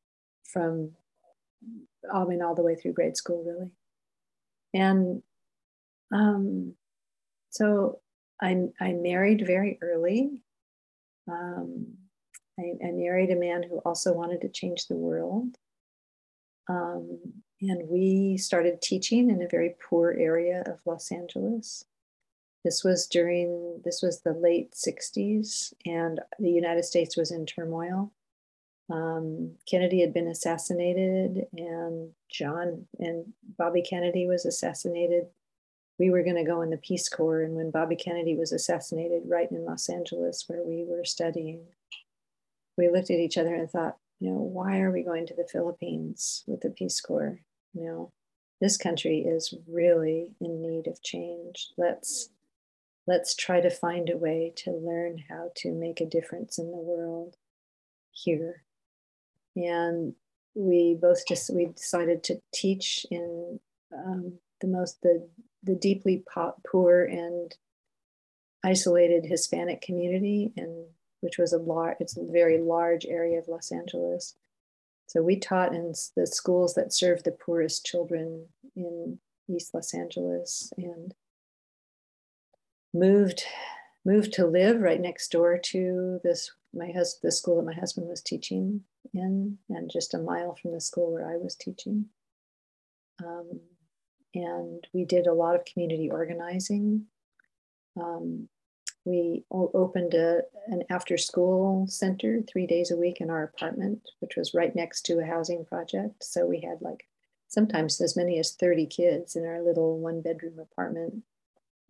from, 0.45 0.93
I 2.13 2.25
mean, 2.25 2.43
all 2.43 2.55
the 2.55 2.63
way 2.63 2.75
through 2.75 2.95
grade 2.95 3.17
school, 3.17 3.45
really. 3.45 3.71
And 4.73 5.23
um, 6.13 6.75
so 7.51 8.01
I, 8.41 8.69
I 8.81 8.93
married 8.93 9.47
very 9.47 9.79
early. 9.83 10.43
Um, 11.31 11.89
I, 12.59 12.73
I, 12.85 12.91
married 12.93 13.31
a 13.31 13.37
man 13.37 13.63
who 13.63 13.79
also 13.79 14.13
wanted 14.13 14.41
to 14.43 14.49
change 14.49 14.87
the 14.87 14.97
world. 14.97 15.57
Um, 16.69 17.19
and 17.63 17.89
we 17.89 18.37
started 18.37 18.83
teaching 18.83 19.31
in 19.31 19.41
a 19.41 19.49
very 19.49 19.77
poor 19.89 20.15
area 20.19 20.65
of 20.67 20.81
Los 20.85 21.13
Angeles. 21.13 21.85
This 22.65 22.83
was 22.83 23.07
during, 23.07 23.81
this 23.85 24.03
was 24.03 24.21
the 24.21 24.33
late 24.33 24.73
60s, 24.73 25.73
and 25.87 26.21
the 26.41 26.51
United 26.51 26.85
States 26.85 27.17
was 27.17 27.31
in 27.31 27.47
turmoil. 27.47 28.13
Um, 28.91 29.53
Kennedy 29.71 30.01
had 30.01 30.13
been 30.13 30.27
assassinated, 30.27 31.47
and 31.57 32.11
John 32.29 32.87
and 32.99 33.33
Bobby 33.57 33.83
Kennedy 33.83 34.27
was 34.27 34.45
assassinated. 34.45 35.27
We 36.01 36.11
were 36.11 36.25
going 36.25 36.37
to 36.37 36.45
go 36.45 36.63
in 36.63 36.71
the 36.71 36.77
Peace 36.77 37.09
Corps, 37.09 37.43
and 37.43 37.55
when 37.55 37.71
Bobby 37.71 37.97
Kennedy 37.97 38.37
was 38.37 38.51
assassinated 38.51 39.23
right 39.27 39.51
in 39.51 39.65
Los 39.65 39.89
Angeles, 39.89 40.45
where 40.49 40.65
we 40.65 40.85
were 40.85 41.05
studying, 41.05 41.61
we 42.77 42.89
looked 42.89 43.11
at 43.11 43.21
each 43.21 43.39
other 43.39 43.55
and 43.55 43.71
thought, 43.71 43.99
you 44.19 44.31
know, 44.31 44.39
why 44.39 44.81
are 44.81 44.91
we 44.91 45.03
going 45.03 45.27
to 45.27 45.35
the 45.35 45.49
Philippines 45.51 46.43
with 46.49 46.61
the 46.61 46.71
Peace 46.71 47.01
Corps? 47.01 47.41
You 47.75 47.85
know, 47.85 48.13
this 48.61 48.77
country 48.77 49.21
is 49.21 49.55
really 49.67 50.33
in 50.41 50.63
need 50.63 50.87
of 50.87 51.03
change. 51.03 51.69
Let's 51.77 52.31
let's 53.07 53.35
try 53.35 53.61
to 53.61 53.71
find 53.71 54.09
a 54.09 54.17
way 54.17 54.53
to 54.57 54.71
learn 54.71 55.25
how 55.29 55.51
to 55.57 55.73
make 55.73 56.01
a 56.01 56.09
difference 56.09 56.59
in 56.59 56.71
the 56.71 56.77
world 56.77 57.37
here. 58.13 58.63
And 59.57 60.15
we 60.55 60.97
both 61.01 61.27
just 61.27 61.53
we 61.53 61.67
decided 61.67 62.23
to 62.25 62.41
teach 62.55 63.07
in 63.11 63.59
um, 63.93 64.39
the 64.61 64.69
most 64.69 65.03
the 65.03 65.29
the 65.63 65.75
deeply 65.75 66.25
poor 66.71 67.05
and 67.05 67.55
isolated 68.65 69.27
Hispanic 69.27 69.81
community, 69.81 70.53
and 70.57 70.87
which 71.21 71.39
was 71.39 71.53
a 71.53 71.59
large 71.59 71.97
it's 72.01 72.17
a 72.17 72.25
very 72.31 72.61
large 72.61 73.07
area 73.07 73.39
of 73.39 73.49
Los 73.49 73.73
Angeles. 73.73 74.37
So 75.13 75.21
we 75.21 75.39
taught 75.39 75.75
in 75.75 75.93
the 76.17 76.27
schools 76.27 76.73
that 76.73 76.95
serve 76.95 77.23
the 77.23 77.33
poorest 77.33 77.85
children 77.85 78.47
in 78.75 79.19
East 79.47 79.75
Los 79.75 79.93
Angeles, 79.93 80.73
and 80.79 81.13
moved 82.95 83.45
moved 84.07 84.33
to 84.33 84.47
live 84.47 84.81
right 84.81 85.03
next 85.03 85.31
door 85.31 85.59
to 85.59 86.19
this 86.25 86.51
my 86.73 86.91
hus- 86.93 87.19
the 87.23 87.31
school 87.31 87.57
that 87.57 87.67
my 87.67 87.79
husband 87.79 88.09
was 88.09 88.23
teaching 88.23 88.85
in 89.13 89.59
and 89.69 89.91
just 89.93 90.15
a 90.15 90.19
mile 90.19 90.57
from 90.57 90.73
the 90.73 90.81
school 90.81 91.13
where 91.13 91.29
i 91.29 91.37
was 91.37 91.57
teaching. 91.57 92.07
Um, 93.23 93.61
and 94.35 94.83
we 94.95 95.05
did 95.05 95.27
a 95.27 95.35
lot 95.35 95.57
of 95.57 95.67
community 95.67 96.11
organizing. 96.11 97.05
Um, 98.01 98.49
we 99.05 99.45
opened 99.51 100.15
a, 100.15 100.43
an 100.69 100.83
after 100.91 101.19
school 101.19 101.87
center 101.89 102.41
three 102.43 102.67
days 102.67 102.91
a 102.91 102.97
week 102.97 103.21
in 103.21 103.31
our 103.31 103.43
apartment 103.43 104.01
which 104.21 104.37
was 104.37 104.55
right 104.55 104.75
next 104.77 105.03
to 105.03 105.19
a 105.19 105.27
housing 105.27 105.65
project 105.65 106.23
so 106.23 106.47
we 106.47 106.61
had 106.61 106.79
like 106.81 107.05
sometimes 107.49 108.01
as 108.01 108.17
many 108.17 108.39
as 108.39 108.53
30 108.53 108.87
kids 108.87 109.37
in 109.37 109.45
our 109.45 109.63
little 109.63 109.99
one 109.99 110.23
bedroom 110.23 110.59
apartment 110.59 111.23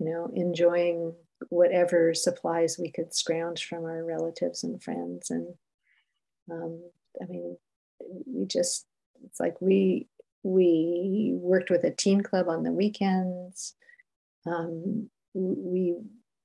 you 0.02 0.11
know, 0.11 0.31
enjoying 0.35 1.14
whatever 1.49 2.14
supplies 2.14 2.78
we 2.78 2.90
could 2.90 3.14
scrounge 3.14 3.66
from 3.66 3.85
our 3.85 4.04
relatives 4.04 4.64
and 4.64 4.83
friends. 4.83 5.31
And 5.31 5.47
um, 6.50 6.83
I 7.21 7.26
mean, 7.26 7.57
we 8.26 8.47
just, 8.47 8.87
it's 9.25 9.38
like 9.38 9.61
we, 9.61 10.09
we 10.42 11.33
worked 11.35 11.71
with 11.71 11.85
a 11.85 11.90
teen 11.90 12.23
club 12.23 12.49
on 12.49 12.64
the 12.64 12.73
weekends. 12.73 13.75
Um, 14.45 15.09
we, 15.35 15.95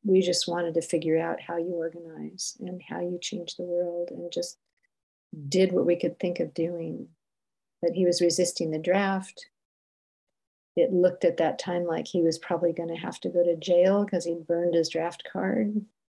we 0.07 0.21
just 0.21 0.47
wanted 0.47 0.73
to 0.75 0.81
figure 0.81 1.19
out 1.19 1.41
how 1.41 1.57
you 1.57 1.73
organize 1.73 2.55
and 2.59 2.81
how 2.89 3.01
you 3.01 3.19
change 3.21 3.55
the 3.55 3.63
world 3.63 4.09
and 4.09 4.31
just 4.31 4.57
did 5.49 5.71
what 5.71 5.85
we 5.85 5.95
could 5.95 6.19
think 6.19 6.39
of 6.39 6.53
doing. 6.53 7.09
But 7.81 7.91
he 7.91 8.05
was 8.05 8.21
resisting 8.21 8.71
the 8.71 8.79
draft 8.79 9.45
it 10.77 10.93
looked 10.93 11.25
at 11.25 11.37
that 11.37 11.57
time 11.57 11.85
like 11.85 12.07
he 12.07 12.21
was 12.21 12.37
probably 12.37 12.71
going 12.71 12.89
to 12.89 13.01
have 13.01 13.19
to 13.21 13.29
go 13.29 13.43
to 13.43 13.55
jail 13.55 14.05
because 14.05 14.25
he 14.25 14.35
burned 14.47 14.75
his 14.75 14.89
draft 14.89 15.23
card, 15.31 15.73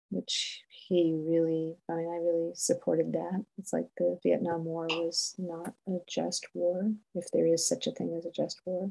which 0.09 0.63
he 0.69 1.13
really, 1.13 1.75
I 1.89 1.95
mean, 1.95 2.07
I 2.07 2.17
really 2.17 2.51
supported 2.55 3.11
that. 3.11 3.43
It's 3.57 3.73
like 3.73 3.87
the 3.97 4.17
Vietnam 4.23 4.63
War 4.63 4.87
was 4.87 5.35
not 5.37 5.73
a 5.85 5.97
just 6.07 6.47
war, 6.53 6.89
if 7.13 7.25
there 7.33 7.45
is 7.45 7.67
such 7.67 7.87
a 7.87 7.91
thing 7.91 8.15
as 8.17 8.25
a 8.25 8.31
just 8.31 8.61
war. 8.65 8.89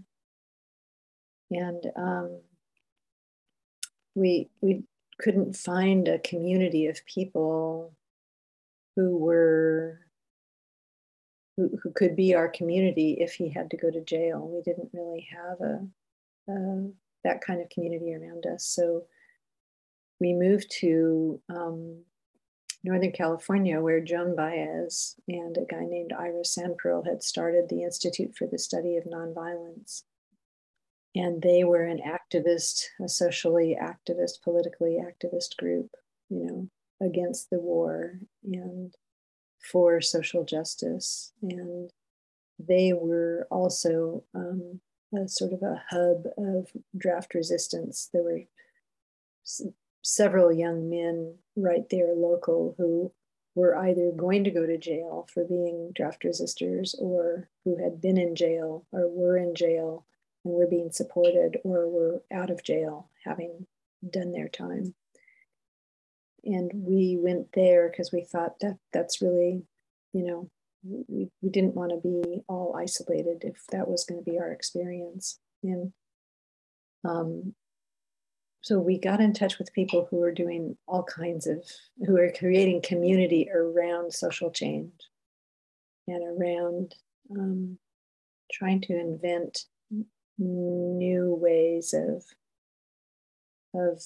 And 1.51 1.83
um, 1.97 2.41
we 4.15 4.51
we 4.61 4.85
couldn't 5.21 5.57
find 5.57 6.09
a 6.09 6.19
community 6.19 6.87
of 6.87 7.05
people 7.07 7.93
who 8.97 9.17
were 9.17 10.01
who, 11.57 11.79
who 11.83 11.91
could 11.93 12.17
be 12.17 12.35
our 12.35 12.49
community 12.49 13.19
if 13.21 13.35
he 13.35 13.51
had 13.51 13.71
to 13.71 13.77
go 13.77 13.91
to 13.91 14.01
jail. 14.01 14.49
We 14.49 14.63
didn't 14.63 14.91
really 14.93 15.29
have 15.31 15.61
a, 15.61 15.87
a 16.51 16.91
that 17.25 17.41
kind 17.41 17.61
of 17.61 17.69
community 17.69 18.15
around 18.15 18.47
us. 18.47 18.65
So 18.65 19.05
we 20.21 20.33
moved 20.33 20.71
to 20.81 21.41
um, 21.49 22.03
Northern 22.85 23.13
California, 23.13 23.81
where 23.81 24.01
Joan 24.01 24.35
Baez 24.35 25.17
and 25.29 25.57
a 25.57 25.65
guy 25.65 25.85
named 25.85 26.13
Ira 26.13 26.43
Sandperl 26.43 27.07
had 27.07 27.23
started 27.23 27.69
the 27.69 27.83
Institute 27.83 28.35
for 28.37 28.47
the 28.47 28.59
Study 28.59 28.97
of 28.97 29.05
Nonviolence. 29.05 30.03
And 31.15 31.43
they 31.43 31.65
were 31.65 31.85
an 31.85 32.01
activist, 32.01 32.85
a 33.05 33.09
socially 33.09 33.77
activist, 33.81 34.43
politically 34.43 34.99
activist 34.99 35.57
group, 35.59 35.91
you 36.31 36.47
know, 36.47 36.69
against 37.07 37.51
the 37.51 37.59
war. 37.61 38.19
And 38.45 38.95
for 39.63 40.01
social 40.01 40.45
justice. 40.45 41.33
And 41.43 41.91
they 42.59 42.93
were 42.93 43.47
also 43.51 44.25
um, 44.35 44.81
a 45.15 45.29
sort 45.29 45.53
of 45.53 45.63
a 45.63 45.83
hub 45.91 46.27
of 46.37 46.69
draft 46.97 47.35
resistance. 47.35 48.09
There 48.13 48.23
were 48.23 48.41
s- 49.45 49.63
several 50.03 50.53
young 50.53 50.89
men 50.89 51.37
right 51.57 51.89
there 51.91 52.15
local 52.15 52.75
who 52.79 53.13
were 53.55 53.77
either 53.77 54.11
going 54.13 54.45
to 54.45 54.51
go 54.51 54.67
to 54.67 54.79
jail 54.79 55.29
for 55.33 55.45
being 55.45 55.93
draft 55.95 56.23
resistors 56.23 56.95
or 56.99 57.49
who 57.65 57.77
had 57.77 58.01
been 58.01 58.17
in 58.17 58.35
jail 58.35 58.87
or 58.93 59.09
were 59.09 59.37
in 59.37 59.55
jail 59.55 60.07
and 60.45 60.55
we're 60.55 60.67
being 60.67 60.91
supported 60.91 61.59
or 61.65 61.89
we're 61.89 62.21
out 62.37 62.51
of 62.51 62.65
jail 62.65 63.09
having 63.25 63.67
done 64.09 64.33
their 64.33 64.49
time. 64.49 64.95
And 66.45 66.71
we 66.75 67.17
went 67.21 67.53
there 67.55 67.89
because 67.89 68.11
we 68.13 68.23
thought 68.25 68.59
that 68.61 68.79
that's 68.93 69.23
really 69.23 69.63
you 70.13 70.25
know 70.25 70.51
we, 70.83 71.29
we 71.41 71.51
didn't 71.51 71.77
want 71.77 71.91
to 71.91 72.09
be 72.09 72.41
all 72.49 72.75
isolated 72.77 73.43
if 73.45 73.65
that 73.71 73.89
was 73.89 74.05
going 74.05 74.23
to 74.23 74.31
be 74.31 74.39
our 74.39 74.51
experience. 74.51 75.39
And 75.63 75.93
um, 77.05 77.55
so 78.63 78.79
we 78.79 78.99
got 78.99 79.21
in 79.21 79.33
touch 79.33 79.59
with 79.59 79.73
people 79.73 80.07
who 80.11 80.19
were 80.19 80.33
doing 80.33 80.77
all 80.87 81.03
kinds 81.03 81.47
of 81.47 81.65
who 82.07 82.17
are 82.17 82.33
creating 82.37 82.83
community 82.83 83.49
around 83.53 84.13
social 84.13 84.51
change 84.51 84.93
and 86.07 86.41
around 86.41 86.95
um, 87.31 87.79
trying 88.53 88.81
to 88.83 88.99
invent 88.99 89.67
new 90.43 91.35
ways 91.35 91.95
of 91.95 92.25
of 93.75 94.03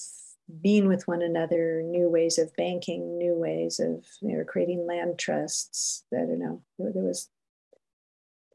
being 0.61 0.87
with 0.87 1.07
one 1.07 1.21
another, 1.21 1.81
new 1.83 2.09
ways 2.09 2.37
of 2.37 2.55
banking, 2.55 3.17
new 3.17 3.35
ways 3.35 3.79
of 3.79 4.05
you 4.21 4.37
know, 4.37 4.43
creating 4.45 4.85
land 4.87 5.19
trusts. 5.19 6.03
I 6.13 6.19
don't 6.19 6.39
know. 6.39 6.61
There, 6.79 7.03
was 7.03 7.29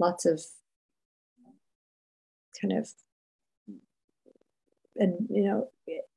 lots 0.01 0.25
of 0.25 0.43
kind 2.61 2.73
of, 2.73 2.89
and 4.97 5.27
you 5.29 5.45
know, 5.45 5.69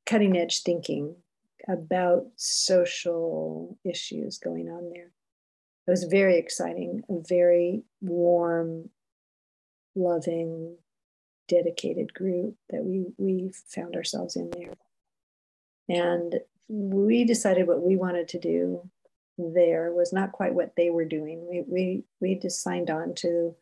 cutting 0.06 0.36
edge 0.36 0.62
thinking 0.62 1.16
about 1.68 2.26
social 2.36 3.76
issues 3.84 4.38
going 4.38 4.68
on 4.68 4.90
there. 4.90 5.10
It 5.86 5.90
was 5.90 6.04
very 6.04 6.38
exciting, 6.38 7.02
a 7.08 7.20
very 7.28 7.82
warm, 8.00 8.90
loving, 9.94 10.76
dedicated 11.48 12.12
group 12.12 12.56
that 12.70 12.82
we 12.84 13.06
we 13.18 13.52
found 13.68 13.96
ourselves 13.96 14.36
in 14.36 14.50
there. 14.50 14.74
And 15.88 16.40
we 16.68 17.24
decided 17.24 17.66
what 17.66 17.82
we 17.82 17.96
wanted 17.96 18.28
to 18.28 18.38
do 18.40 18.90
there 19.38 19.92
was 19.92 20.12
not 20.12 20.32
quite 20.32 20.54
what 20.54 20.72
they 20.76 20.90
were 20.90 21.04
doing. 21.04 21.46
We, 21.48 21.64
we, 21.66 22.04
we 22.20 22.34
just 22.36 22.62
signed 22.62 22.90
on 22.90 23.14
to 23.16 23.54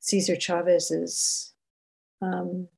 Cesar 0.00 0.36
Chavez's 0.36 1.52
um, 2.22 2.68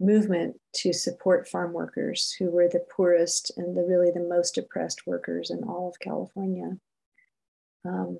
movement 0.00 0.56
to 0.74 0.92
support 0.92 1.48
farm 1.48 1.72
workers 1.72 2.34
who 2.38 2.50
were 2.50 2.68
the 2.68 2.84
poorest 2.94 3.52
and 3.56 3.76
the 3.76 3.82
really 3.82 4.10
the 4.10 4.20
most 4.20 4.58
oppressed 4.58 5.06
workers 5.06 5.50
in 5.50 5.62
all 5.64 5.88
of 5.88 6.00
California. 6.00 6.76
Um, 7.84 8.18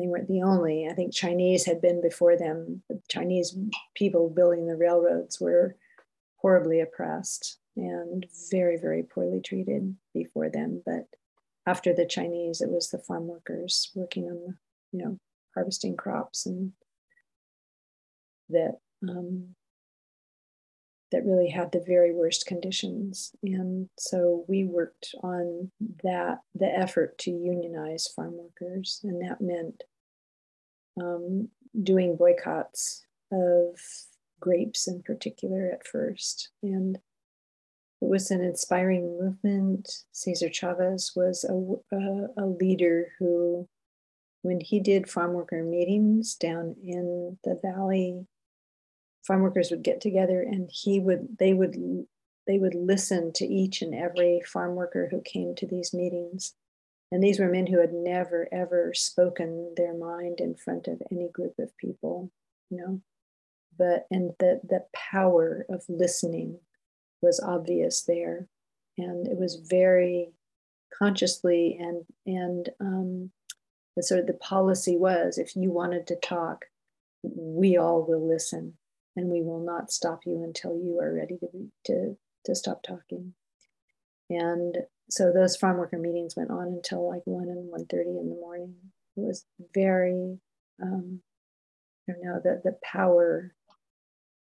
they 0.00 0.06
weren't 0.06 0.28
the 0.28 0.42
only. 0.42 0.88
I 0.90 0.94
think 0.94 1.12
Chinese 1.12 1.64
had 1.64 1.80
been 1.80 2.00
before 2.00 2.36
them. 2.36 2.82
The 2.88 3.00
Chinese 3.08 3.56
people 3.94 4.30
building 4.30 4.66
the 4.66 4.76
railroads 4.76 5.40
were 5.40 5.76
horribly 6.36 6.80
oppressed 6.80 7.58
and 7.76 8.26
very, 8.50 8.76
very 8.76 9.02
poorly 9.02 9.40
treated 9.40 9.96
before 10.14 10.48
them. 10.48 10.82
But 10.84 11.06
after 11.66 11.92
the 11.92 12.06
Chinese, 12.06 12.60
it 12.60 12.70
was 12.70 12.90
the 12.90 12.98
farm 12.98 13.26
workers 13.26 13.90
working 13.94 14.24
on 14.24 14.34
the, 14.36 14.54
you 14.92 15.04
know, 15.04 15.18
harvesting 15.54 15.96
crops 15.96 16.46
and 16.46 16.72
that 18.48 18.78
um, 19.08 19.54
that 21.12 21.24
really 21.24 21.48
had 21.48 21.70
the 21.72 21.84
very 21.86 22.12
worst 22.12 22.46
conditions. 22.46 23.32
And 23.42 23.88
so 23.98 24.44
we 24.48 24.64
worked 24.64 25.14
on 25.22 25.70
that, 26.02 26.40
the 26.54 26.66
effort 26.66 27.16
to 27.18 27.30
unionize 27.30 28.08
farm 28.08 28.34
workers. 28.36 29.00
And 29.04 29.22
that 29.22 29.40
meant 29.40 29.84
um, 31.00 31.48
doing 31.82 32.16
boycotts 32.16 33.06
of 33.30 33.78
grapes 34.40 34.88
in 34.88 35.02
particular 35.02 35.70
at 35.72 35.86
first. 35.86 36.50
And 36.62 36.96
it 36.96 38.08
was 38.08 38.30
an 38.30 38.42
inspiring 38.42 39.18
movement. 39.18 39.88
Cesar 40.12 40.50
Chavez 40.50 41.12
was 41.14 41.44
a, 41.44 41.96
a, 41.96 42.26
a 42.36 42.46
leader 42.46 43.12
who, 43.18 43.68
when 44.42 44.60
he 44.60 44.80
did 44.80 45.08
farm 45.08 45.32
worker 45.32 45.62
meetings 45.62 46.34
down 46.34 46.74
in 46.82 47.38
the 47.44 47.58
valley 47.62 48.26
farm 49.26 49.42
workers 49.42 49.70
would 49.70 49.82
get 49.82 50.00
together 50.00 50.40
and 50.40 50.70
he 50.72 51.00
would 51.00 51.38
they 51.38 51.52
would 51.52 51.76
they 52.46 52.58
would 52.58 52.74
listen 52.74 53.32
to 53.32 53.44
each 53.44 53.82
and 53.82 53.94
every 53.94 54.40
farm 54.46 54.76
worker 54.76 55.08
who 55.10 55.20
came 55.20 55.54
to 55.56 55.66
these 55.66 55.92
meetings. 55.92 56.54
And 57.10 57.22
these 57.22 57.38
were 57.38 57.48
men 57.50 57.66
who 57.66 57.80
had 57.80 57.92
never 57.92 58.48
ever 58.52 58.92
spoken 58.94 59.74
their 59.76 59.94
mind 59.94 60.40
in 60.40 60.54
front 60.54 60.88
of 60.88 61.02
any 61.10 61.28
group 61.28 61.54
of 61.58 61.76
people 61.76 62.30
you 62.70 62.78
know? 62.78 63.00
But 63.78 64.06
and 64.10 64.32
the 64.38 64.60
the 64.64 64.84
power 64.94 65.66
of 65.68 65.84
listening 65.88 66.58
was 67.22 67.40
obvious 67.40 68.02
there. 68.02 68.48
And 68.98 69.26
it 69.26 69.36
was 69.36 69.56
very 69.56 70.30
consciously 70.96 71.76
and 71.78 72.04
and 72.26 72.68
um, 72.80 73.30
the 73.96 74.02
sort 74.02 74.20
of 74.20 74.26
the 74.26 74.34
policy 74.34 74.96
was 74.96 75.36
if 75.36 75.56
you 75.56 75.70
wanted 75.70 76.06
to 76.06 76.16
talk 76.16 76.66
we 77.22 77.76
all 77.76 78.06
will 78.06 78.26
listen 78.26 78.74
and 79.16 79.28
we 79.28 79.42
will 79.42 79.64
not 79.64 79.90
stop 79.90 80.20
you 80.26 80.44
until 80.44 80.76
you 80.76 81.00
are 81.00 81.14
ready 81.14 81.38
to 81.38 81.70
to 81.86 82.16
to 82.44 82.54
stop 82.54 82.82
talking. 82.82 83.34
And 84.28 84.76
so 85.10 85.32
those 85.32 85.56
farm 85.56 85.78
worker 85.78 85.98
meetings 85.98 86.36
went 86.36 86.50
on 86.50 86.68
until 86.68 87.08
like 87.08 87.22
one 87.24 87.48
and 87.48 87.68
one 87.70 87.86
thirty 87.86 88.10
in 88.10 88.28
the 88.28 88.36
morning. 88.36 88.74
It 89.16 89.20
was 89.20 89.44
very, 89.74 90.38
um, 90.82 91.20
I 92.08 92.12
don't 92.12 92.22
know, 92.22 92.40
the 92.42 92.60
the 92.62 92.76
power 92.84 93.54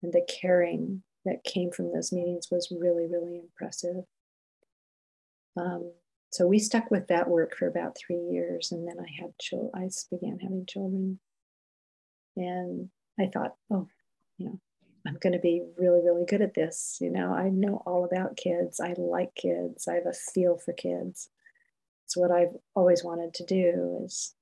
and 0.01 0.13
the 0.13 0.25
caring 0.41 1.03
that 1.25 1.43
came 1.43 1.71
from 1.71 1.93
those 1.93 2.11
meetings 2.11 2.47
was 2.49 2.71
really 2.71 3.07
really 3.07 3.37
impressive. 3.37 4.05
Um, 5.57 5.91
so 6.31 6.47
we 6.47 6.59
stuck 6.59 6.89
with 6.89 7.07
that 7.07 7.27
work 7.27 7.57
for 7.57 7.67
about 7.67 7.97
three 7.97 8.21
years, 8.31 8.71
and 8.71 8.87
then 8.87 8.95
I 8.99 9.21
had 9.21 9.37
children. 9.39 9.71
I 9.75 9.89
began 10.09 10.39
having 10.39 10.65
children, 10.65 11.19
and 12.37 12.89
I 13.19 13.27
thought, 13.33 13.55
oh, 13.69 13.87
you 14.41 14.47
know, 14.47 14.59
I'm 15.07 15.17
going 15.21 15.33
to 15.33 15.39
be 15.39 15.63
really, 15.77 16.01
really 16.03 16.25
good 16.25 16.41
at 16.41 16.53
this. 16.53 16.97
You 16.99 17.11
know, 17.11 17.33
I 17.33 17.49
know 17.49 17.81
all 17.85 18.05
about 18.05 18.37
kids. 18.37 18.79
I 18.79 18.93
like 18.97 19.35
kids. 19.35 19.87
I 19.87 19.95
have 19.95 20.05
a 20.05 20.13
feel 20.13 20.57
for 20.57 20.73
kids. 20.73 21.29
It's 22.05 22.17
what 22.17 22.31
I've 22.31 22.55
always 22.75 23.03
wanted 23.03 23.33
to 23.35 23.45
do 23.45 24.01
is 24.03 24.33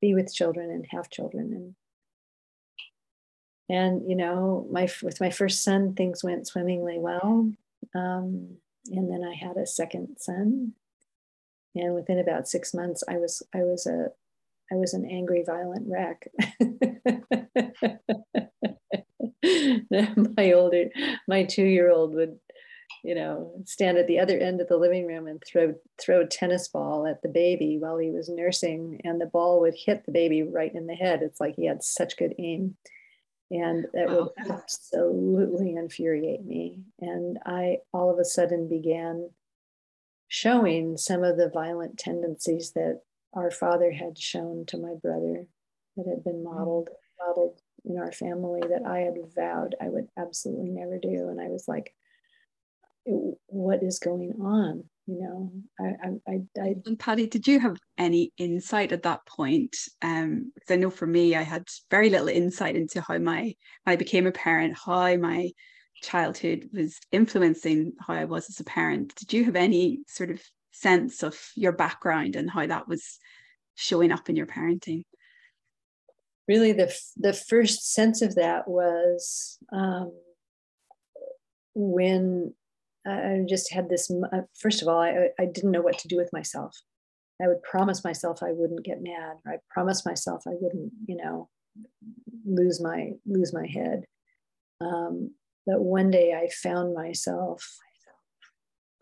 be 0.00 0.14
with 0.14 0.34
children 0.34 0.70
and 0.70 0.86
have 0.90 1.10
children. 1.10 1.52
And 1.52 1.74
and 3.68 4.08
you 4.08 4.16
know, 4.16 4.66
my 4.70 4.88
with 5.02 5.20
my 5.20 5.30
first 5.30 5.64
son, 5.64 5.94
things 5.94 6.22
went 6.22 6.46
swimmingly 6.46 6.98
well. 6.98 7.50
Um, 7.94 8.58
and 8.90 9.10
then 9.10 9.24
I 9.24 9.34
had 9.34 9.56
a 9.56 9.66
second 9.66 10.16
son. 10.18 10.72
And 11.74 11.94
within 11.94 12.18
about 12.18 12.48
six 12.48 12.74
months, 12.74 13.02
I 13.08 13.16
was 13.16 13.42
I 13.54 13.58
was 13.58 13.86
a 13.86 14.08
I 14.72 14.76
was 14.76 14.94
an 14.94 15.08
angry, 15.08 15.44
violent 15.44 15.86
wreck. 15.88 16.28
my 20.36 20.52
older, 20.52 20.90
my 21.28 21.44
two-year-old 21.44 22.14
would, 22.14 22.38
you 23.04 23.14
know, 23.14 23.52
stand 23.64 23.98
at 23.98 24.06
the 24.06 24.18
other 24.18 24.38
end 24.38 24.60
of 24.60 24.68
the 24.68 24.76
living 24.76 25.06
room 25.06 25.26
and 25.26 25.42
throw 25.46 25.74
throw 26.00 26.22
a 26.22 26.26
tennis 26.26 26.68
ball 26.68 27.06
at 27.06 27.22
the 27.22 27.28
baby 27.28 27.78
while 27.78 27.98
he 27.98 28.10
was 28.10 28.28
nursing, 28.28 29.00
and 29.04 29.20
the 29.20 29.26
ball 29.26 29.60
would 29.60 29.74
hit 29.74 30.04
the 30.04 30.12
baby 30.12 30.42
right 30.42 30.74
in 30.74 30.86
the 30.86 30.94
head. 30.94 31.22
It's 31.22 31.40
like 31.40 31.56
he 31.56 31.66
had 31.66 31.82
such 31.82 32.16
good 32.16 32.34
aim, 32.38 32.76
and 33.50 33.86
that 33.94 34.08
would 34.08 34.28
absolutely 34.50 35.74
infuriate 35.74 36.44
me. 36.44 36.80
And 37.00 37.38
I 37.44 37.78
all 37.92 38.10
of 38.10 38.18
a 38.18 38.24
sudden 38.24 38.68
began 38.68 39.30
showing 40.28 40.96
some 40.96 41.22
of 41.22 41.36
the 41.36 41.50
violent 41.50 41.98
tendencies 41.98 42.72
that 42.72 43.02
our 43.34 43.50
father 43.50 43.92
had 43.92 44.18
shown 44.18 44.64
to 44.66 44.78
my 44.78 44.94
brother 45.00 45.46
that 45.96 46.06
had 46.08 46.24
been 46.24 46.44
mm. 46.44 46.44
modeled 46.44 46.88
modeled 47.20 47.60
in 47.86 47.98
our 47.98 48.12
family 48.12 48.60
that 48.60 48.84
I 48.86 49.00
had 49.00 49.14
vowed 49.34 49.74
I 49.80 49.88
would 49.88 50.08
absolutely 50.18 50.70
never 50.70 50.98
do. 50.98 51.28
And 51.28 51.40
I 51.40 51.48
was 51.48 51.66
like, 51.68 51.94
what 53.04 53.82
is 53.82 53.98
going 53.98 54.34
on? 54.42 54.84
You 55.06 55.20
know, 55.20 55.52
I, 55.78 56.32
I, 56.32 56.40
I, 56.60 56.74
and 56.84 56.98
Patty, 56.98 57.28
did 57.28 57.46
you 57.46 57.60
have 57.60 57.76
any 57.96 58.32
insight 58.38 58.90
at 58.90 59.04
that 59.04 59.24
point? 59.24 59.76
Um, 60.02 60.50
because 60.52 60.72
I 60.72 60.76
know 60.76 60.90
for 60.90 61.06
me, 61.06 61.36
I 61.36 61.42
had 61.42 61.68
very 61.92 62.10
little 62.10 62.28
insight 62.28 62.74
into 62.74 63.00
how 63.00 63.18
my 63.18 63.54
I 63.86 63.94
became 63.94 64.26
a 64.26 64.32
parent, 64.32 64.76
how 64.76 65.14
my 65.16 65.52
childhood 66.02 66.68
was 66.72 66.98
influencing 67.12 67.92
how 68.00 68.14
I 68.14 68.24
was 68.24 68.50
as 68.50 68.58
a 68.58 68.64
parent. 68.64 69.14
Did 69.14 69.32
you 69.32 69.44
have 69.44 69.54
any 69.54 70.00
sort 70.08 70.30
of 70.30 70.42
sense 70.72 71.22
of 71.22 71.40
your 71.54 71.72
background 71.72 72.34
and 72.34 72.50
how 72.50 72.66
that 72.66 72.88
was 72.88 73.18
showing 73.76 74.10
up 74.10 74.28
in 74.28 74.34
your 74.34 74.46
parenting? 74.46 75.04
Really 76.48 76.72
the, 76.72 76.94
the 77.16 77.32
first 77.32 77.92
sense 77.92 78.22
of 78.22 78.34
that 78.36 78.68
was 78.68 79.58
um, 79.72 80.12
when 81.74 82.54
I 83.06 83.44
just 83.48 83.72
had 83.72 83.88
this. 83.88 84.10
Uh, 84.32 84.42
first 84.58 84.82
of 84.82 84.88
all, 84.88 85.00
I, 85.00 85.28
I 85.38 85.46
didn't 85.46 85.70
know 85.70 85.82
what 85.82 85.98
to 85.98 86.08
do 86.08 86.16
with 86.16 86.32
myself. 86.32 86.76
I 87.42 87.48
would 87.48 87.62
promise 87.62 88.02
myself 88.02 88.42
I 88.42 88.52
wouldn't 88.52 88.84
get 88.84 89.02
mad. 89.02 89.36
Or 89.44 89.52
I 89.52 89.56
promised 89.70 90.06
myself 90.06 90.42
I 90.46 90.54
wouldn't, 90.58 90.92
you 91.06 91.16
know, 91.16 91.48
lose 92.44 92.80
my 92.80 93.10
lose 93.26 93.52
my 93.52 93.66
head. 93.66 94.04
Um, 94.80 95.32
but 95.66 95.80
one 95.80 96.10
day 96.10 96.32
I 96.32 96.48
found 96.48 96.94
myself 96.94 97.78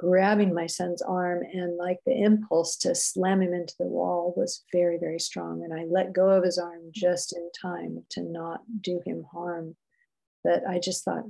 grabbing 0.04 0.52
my 0.52 0.66
son's 0.66 1.02
arm 1.02 1.42
and 1.52 1.76
like 1.76 1.98
the 2.04 2.12
impulse 2.12 2.76
to 2.76 2.94
slam 2.94 3.40
him 3.40 3.54
into 3.54 3.74
the 3.78 3.86
wall 3.86 4.34
was 4.36 4.64
very 4.72 4.98
very 4.98 5.18
strong. 5.18 5.62
And 5.64 5.72
i 5.72 5.84
let 5.84 6.12
go 6.12 6.28
of 6.28 6.44
his 6.44 6.58
arm 6.58 6.90
just 6.92 7.34
in 7.34 7.50
time 7.60 8.04
to 8.10 8.22
not 8.22 8.60
do 8.80 9.00
him 9.04 9.24
harm. 9.32 9.76
But 10.42 10.62
i 10.68 10.78
just 10.78 11.04
thought 11.04 11.24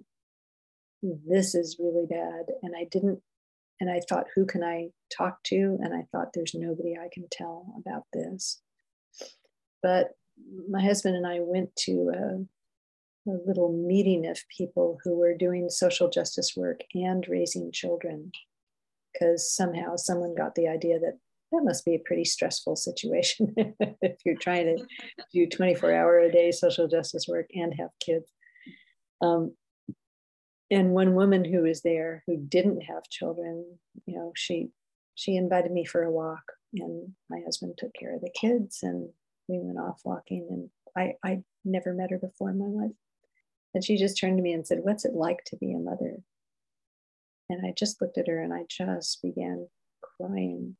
this 1.02 1.54
is 1.54 1.78
really 1.78 2.06
bad. 2.06 2.46
And 2.62 2.74
i 2.76 2.86
didn't 2.90 3.20
and 3.80 3.90
i 3.90 4.00
thought 4.08 4.26
who 4.34 4.44
can 4.44 4.64
i 4.64 4.88
talk 5.16 5.42
to? 5.44 5.78
And 5.80 5.94
i 5.94 6.06
thought 6.10 6.32
there's 6.34 6.54
nobody 6.54 6.96
i 6.96 7.08
can 7.12 7.26
tell 7.30 7.74
about 7.78 8.04
this. 8.12 8.60
But 9.82 10.10
my 10.68 10.82
husband 10.82 11.16
and 11.16 11.26
i 11.26 11.38
went 11.40 11.76
to 11.76 12.10
a, 12.14 13.30
a 13.30 13.34
little 13.46 13.72
meeting 13.72 14.26
of 14.26 14.48
people 14.56 14.98
who 15.04 15.16
were 15.16 15.36
doing 15.36 15.70
social 15.70 16.10
justice 16.10 16.54
work 16.56 16.80
and 16.94 17.24
raising 17.28 17.70
children 17.70 18.32
because 19.14 19.54
somehow 19.54 19.96
someone 19.96 20.34
got 20.34 20.54
the 20.54 20.68
idea 20.68 20.98
that 20.98 21.18
that 21.52 21.64
must 21.64 21.84
be 21.84 21.94
a 21.94 22.02
pretty 22.04 22.24
stressful 22.24 22.76
situation 22.76 23.54
if 24.02 24.16
you're 24.24 24.36
trying 24.36 24.76
to 24.76 24.84
do 25.32 25.46
24 25.46 25.94
hour 25.94 26.18
a 26.18 26.32
day 26.32 26.50
social 26.50 26.88
justice 26.88 27.26
work 27.28 27.46
and 27.54 27.74
have 27.78 27.90
kids. 28.04 28.26
Um, 29.22 29.54
and 30.70 30.90
one 30.90 31.14
woman 31.14 31.44
who 31.44 31.62
was 31.62 31.82
there 31.82 32.24
who 32.26 32.36
didn't 32.36 32.80
have 32.82 33.08
children, 33.08 33.78
you 34.06 34.16
know, 34.16 34.32
she 34.34 34.70
she 35.14 35.36
invited 35.36 35.70
me 35.70 35.84
for 35.84 36.02
a 36.02 36.10
walk, 36.10 36.42
and 36.74 37.12
my 37.30 37.40
husband 37.44 37.74
took 37.78 37.94
care 37.94 38.16
of 38.16 38.20
the 38.20 38.32
kids, 38.34 38.80
and 38.82 39.08
we 39.46 39.58
went 39.60 39.78
off 39.78 40.00
walking. 40.04 40.46
And 40.50 40.70
I 40.96 41.14
I 41.22 41.42
never 41.64 41.94
met 41.94 42.10
her 42.10 42.18
before 42.18 42.50
in 42.50 42.58
my 42.58 42.82
life, 42.84 42.96
and 43.74 43.84
she 43.84 43.96
just 43.96 44.18
turned 44.18 44.38
to 44.38 44.42
me 44.42 44.52
and 44.52 44.66
said, 44.66 44.80
"What's 44.82 45.04
it 45.04 45.14
like 45.14 45.44
to 45.46 45.56
be 45.56 45.72
a 45.72 45.78
mother?" 45.78 46.16
And 47.50 47.66
I 47.66 47.72
just 47.76 48.00
looked 48.00 48.18
at 48.18 48.28
her 48.28 48.42
and 48.42 48.52
I 48.52 48.64
just 48.68 49.22
began 49.22 49.68
crying 50.02 50.76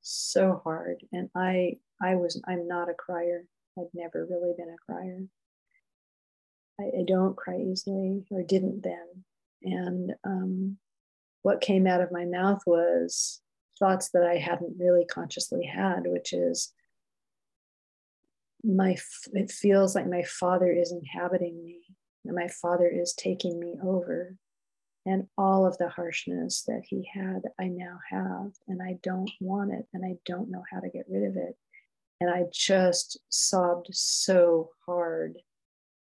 so 0.00 0.60
hard. 0.64 1.04
And 1.12 1.28
I 1.34 1.76
I 2.00 2.16
was 2.16 2.40
I'm 2.46 2.66
not 2.66 2.88
a 2.88 2.94
crier. 2.94 3.44
I'd 3.78 3.86
never 3.94 4.26
really 4.28 4.52
been 4.56 4.68
a 4.68 4.92
crier. 4.92 5.22
I, 6.80 7.00
I 7.00 7.04
don't 7.06 7.36
cry 7.36 7.58
easily 7.58 8.24
or 8.30 8.42
didn't 8.42 8.82
then. 8.82 9.24
And 9.62 10.14
um, 10.24 10.78
what 11.42 11.60
came 11.60 11.86
out 11.86 12.00
of 12.00 12.12
my 12.12 12.24
mouth 12.24 12.62
was 12.66 13.40
thoughts 13.78 14.10
that 14.10 14.24
I 14.24 14.36
hadn't 14.36 14.76
really 14.78 15.04
consciously 15.04 15.64
had, 15.64 16.02
which 16.04 16.32
is 16.32 16.72
my 18.64 18.96
it 19.32 19.50
feels 19.50 19.94
like 19.94 20.08
my 20.08 20.22
father 20.22 20.70
is 20.70 20.92
inhabiting 20.92 21.64
me 21.64 21.80
and 22.24 22.34
my 22.34 22.48
father 22.48 22.88
is 22.88 23.12
taking 23.12 23.58
me 23.58 23.74
over 23.82 24.36
And 25.04 25.26
all 25.36 25.66
of 25.66 25.76
the 25.78 25.88
harshness 25.88 26.62
that 26.68 26.82
he 26.84 27.08
had, 27.12 27.42
I 27.60 27.66
now 27.66 27.98
have, 28.10 28.52
and 28.68 28.80
I 28.80 28.98
don't 29.02 29.30
want 29.40 29.72
it, 29.72 29.86
and 29.92 30.04
I 30.04 30.14
don't 30.24 30.50
know 30.50 30.62
how 30.70 30.78
to 30.78 30.88
get 30.88 31.06
rid 31.08 31.24
of 31.24 31.36
it. 31.36 31.56
And 32.20 32.30
I 32.30 32.44
just 32.52 33.18
sobbed 33.28 33.88
so 33.90 34.70
hard. 34.86 35.38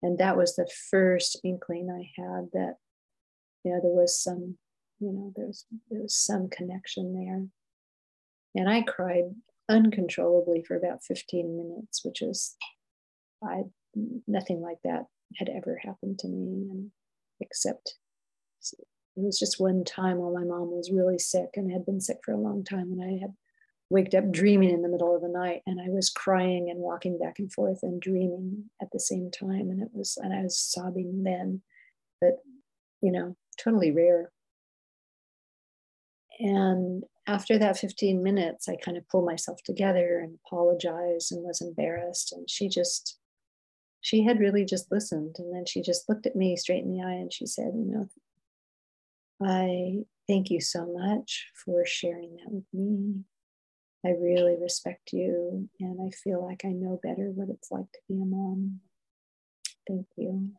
And 0.03 0.19
that 0.19 0.37
was 0.37 0.57
the 0.57 0.69
first 0.91 1.39
inkling 1.45 1.91
I 1.91 2.11
had 2.21 2.49
that, 2.53 2.77
you 3.65 3.73
know, 3.73 3.81
there 3.81 3.93
was 3.93 4.21
some, 4.21 4.59
you 4.99 5.13
know, 5.13 5.33
there 5.37 5.47
was, 5.47 5.65
there 5.91 6.03
was 6.03 6.17
some 6.17 6.49
connection 6.49 7.15
there. 7.15 7.47
And 8.57 8.69
I 8.69 8.83
cried 8.83 9.35
uncontrollably 9.69 10.65
for 10.67 10.77
about 10.77 11.05
15 11.05 11.57
minutes, 11.57 12.05
which 12.05 12.23
is 12.23 12.57
I 13.43 13.63
nothing 14.27 14.61
like 14.61 14.79
that 14.85 15.07
had 15.37 15.49
ever 15.49 15.81
happened 15.83 16.19
to 16.21 16.29
me 16.29 16.69
and 16.71 16.91
except 17.41 17.95
it 19.19 19.25
was 19.25 19.39
just 19.39 19.61
one 19.61 19.85
time 19.85 20.19
while 20.19 20.33
my 20.33 20.45
mom 20.45 20.71
was 20.71 20.93
really 20.93 21.19
sick 21.19 21.51
and 21.55 21.71
had 21.71 21.85
been 21.85 22.01
sick 22.01 22.19
for 22.25 22.33
a 22.33 22.39
long 22.39 22.63
time 22.63 22.93
and 22.93 23.03
I 23.03 23.21
had 23.21 23.35
waked 23.91 24.15
up 24.15 24.31
dreaming 24.31 24.71
in 24.71 24.83
the 24.83 24.89
middle 24.89 25.15
of 25.15 25.23
the 25.23 25.29
night 25.29 25.63
and 25.67 25.81
I 25.81 25.89
was 25.89 26.11
crying 26.11 26.71
and 26.71 26.79
walking 26.79 27.19
back 27.19 27.39
and 27.39 27.53
forth 27.53 27.81
and 27.83 28.01
dreaming 28.01 28.65
at 28.81 28.91
the 28.93 29.01
same 29.01 29.31
time 29.31 29.71
and 29.71 29.83
it 29.83 29.89
was 29.93 30.19
and 30.23 30.33
I 30.33 30.43
was 30.43 30.59
sobbing 30.59 31.25
then 31.25 31.63
but 32.21 32.37
you 33.01 33.11
know 33.13 33.37
totally 33.59 33.91
rare. 33.91 34.31
And 36.41 37.03
after 37.27 37.59
that 37.59 37.79
15 37.79 38.23
minutes 38.23 38.69
I 38.69 38.77
kind 38.77 38.97
of 38.97 39.09
pulled 39.09 39.27
myself 39.27 39.63
together 39.65 40.21
and 40.21 40.39
apologized 40.47 41.33
and 41.33 41.43
was 41.43 41.61
embarrassed 41.61 42.33
and 42.33 42.49
she 42.49 42.69
just 42.69 43.19
she 44.01 44.23
had 44.23 44.39
really 44.39 44.65
just 44.65 44.93
listened 44.93 45.37
and 45.39 45.53
then 45.53 45.65
she 45.67 45.83
just 45.83 46.09
looked 46.09 46.27
at 46.27 46.37
me 46.37 46.57
straight 46.57 46.85
in 46.85 46.93
the 46.93 47.03
eye 47.03 47.15
and 47.15 47.33
she 47.33 47.47
said 47.47 47.73
you 47.75 47.91
know 47.91 48.09
I 49.43 50.05
thank 50.27 50.51
you 50.51 50.61
so 50.61 50.87
much 50.87 51.47
for 51.65 51.85
sharing 51.87 52.37
that 52.37 52.51
with 52.51 52.65
me. 52.73 53.23
I 54.05 54.11
really 54.11 54.57
respect 54.61 55.13
you, 55.13 55.69
and 55.81 56.01
I 56.01 56.11
feel 56.11 56.45
like 56.45 56.65
I 56.65 56.69
know 56.69 57.01
better 57.03 57.31
what 57.31 57.49
it's 57.49 57.71
like 57.71 57.91
to 57.93 57.99
be 58.09 58.15
a 58.15 58.25
mom. 58.25 58.81
Thank 59.89 60.07
you. 60.17 60.51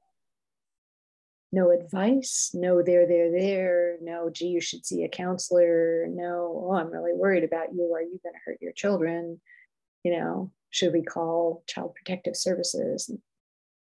No 1.51 1.71
advice, 1.71 2.51
no 2.53 2.83
there, 2.83 3.07
there, 3.07 3.31
there, 3.31 3.97
no, 4.01 4.29
gee, 4.29 4.47
you 4.47 4.61
should 4.61 4.85
see 4.85 5.03
a 5.03 5.09
counselor, 5.09 6.05
no, 6.07 6.67
oh, 6.67 6.73
I'm 6.73 6.91
really 6.91 7.13
worried 7.13 7.43
about 7.43 7.73
you. 7.73 7.91
Are 7.93 8.01
you 8.01 8.19
going 8.23 8.33
to 8.33 8.41
hurt 8.45 8.61
your 8.61 8.73
children? 8.73 9.41
You 10.03 10.19
know, 10.19 10.51
should 10.69 10.93
we 10.93 11.01
call 11.01 11.63
Child 11.67 11.95
Protective 11.95 12.35
Services? 12.35 13.09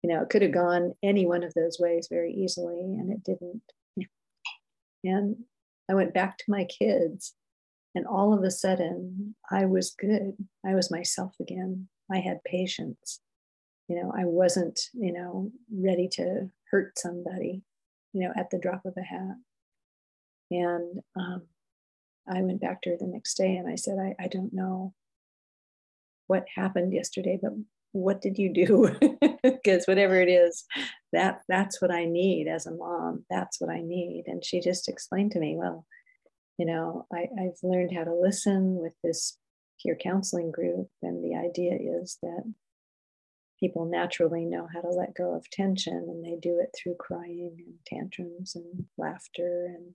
You 0.04 0.10
know, 0.10 0.22
it 0.24 0.30
could 0.30 0.42
have 0.42 0.52
gone 0.52 0.94
any 1.02 1.26
one 1.26 1.44
of 1.44 1.54
those 1.54 1.80
ways 1.80 2.08
very 2.12 2.34
easily, 2.34 2.82
and 2.82 3.12
it 3.12 3.24
didn't. 3.24 3.62
And 5.04 5.38
I 5.90 5.96
went 5.96 6.14
back 6.14 6.38
to 6.38 6.44
my 6.48 6.66
kids, 6.66 7.34
and 7.96 8.08
all 8.08 8.34
of 8.34 8.44
a 8.44 8.52
sudden, 8.52 9.36
I 9.52 9.66
was 9.66 9.92
good. 9.92 10.36
I 10.66 10.76
was 10.76 10.90
myself 10.90 11.36
again. 11.40 11.90
I 12.12 12.18
had 12.18 12.44
patience. 12.44 13.20
You 13.88 13.98
know, 13.98 14.14
I 14.18 14.26
wasn't, 14.26 14.80
you 14.94 15.12
know, 15.12 15.52
ready 15.72 16.08
to 16.14 16.50
hurt 16.72 16.98
somebody, 16.98 17.62
you 18.14 18.22
know, 18.22 18.34
at 18.36 18.50
the 18.50 18.60
drop 18.60 18.86
of 18.86 18.96
a 18.98 19.02
hat. 19.02 19.36
And 20.50 21.00
um, 21.16 21.44
I 22.28 22.42
went 22.42 22.62
back 22.62 22.82
to 22.82 22.92
her 22.92 22.98
the 22.98 23.08
next 23.08 23.36
day 23.36 23.56
and 23.56 23.68
I 23.68 23.76
said, 23.76 23.98
I, 24.00 24.16
I 24.24 24.28
don't 24.28 24.54
know 24.54 24.94
what 26.28 26.46
happened 26.56 26.94
yesterday, 26.94 27.38
but 27.42 27.52
what 27.94 28.22
did 28.22 28.38
you 28.38 28.54
do? 28.54 28.96
Because 29.44 29.86
whatever 29.86 30.22
it 30.22 30.30
is, 30.30 30.66
that 31.12 31.42
that's 31.50 31.82
what 31.82 31.92
I 31.92 32.06
need 32.06 32.48
as 32.48 32.66
a 32.66 32.72
mom. 32.72 33.26
That's 33.30 33.60
what 33.60 33.70
I 33.70 33.82
need. 33.82 34.24
And 34.28 34.44
she 34.44 34.62
just 34.62 34.88
explained 34.88 35.32
to 35.32 35.40
me, 35.40 35.56
well, 35.58 35.86
you 36.58 36.66
know, 36.66 37.06
I, 37.14 37.28
I've 37.40 37.58
learned 37.62 37.94
how 37.94 38.06
to 38.06 38.14
listen 38.14 38.76
with 38.76 38.94
this 39.04 39.38
peer 39.82 39.98
counseling 40.02 40.52
group. 40.52 40.88
And 41.02 41.24
the 41.24 41.38
idea 41.38 41.78
is 42.02 42.18
that 42.22 42.44
people 43.60 43.86
naturally 43.86 44.46
know 44.46 44.68
how 44.74 44.82
to 44.82 44.90
let 44.90 45.16
go 45.16 45.36
of 45.36 45.50
tension 45.50 46.06
and 46.10 46.24
they 46.24 46.38
do 46.42 46.60
it 46.60 46.74
through 46.76 46.96
crying 47.00 47.56
and 47.58 47.76
tantrums 47.86 48.56
and 48.56 48.86
laughter 48.98 49.68
and 49.76 49.94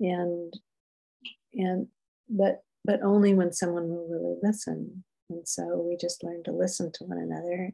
and 0.00 0.54
and 1.54 1.86
but 2.28 2.62
but 2.84 3.00
only 3.02 3.34
when 3.34 3.52
someone 3.52 3.88
will 3.88 4.08
really 4.08 4.36
listen 4.42 5.04
and 5.30 5.46
so 5.46 5.84
we 5.88 5.96
just 5.96 6.24
learn 6.24 6.42
to 6.44 6.52
listen 6.52 6.90
to 6.92 7.04
one 7.04 7.18
another. 7.18 7.72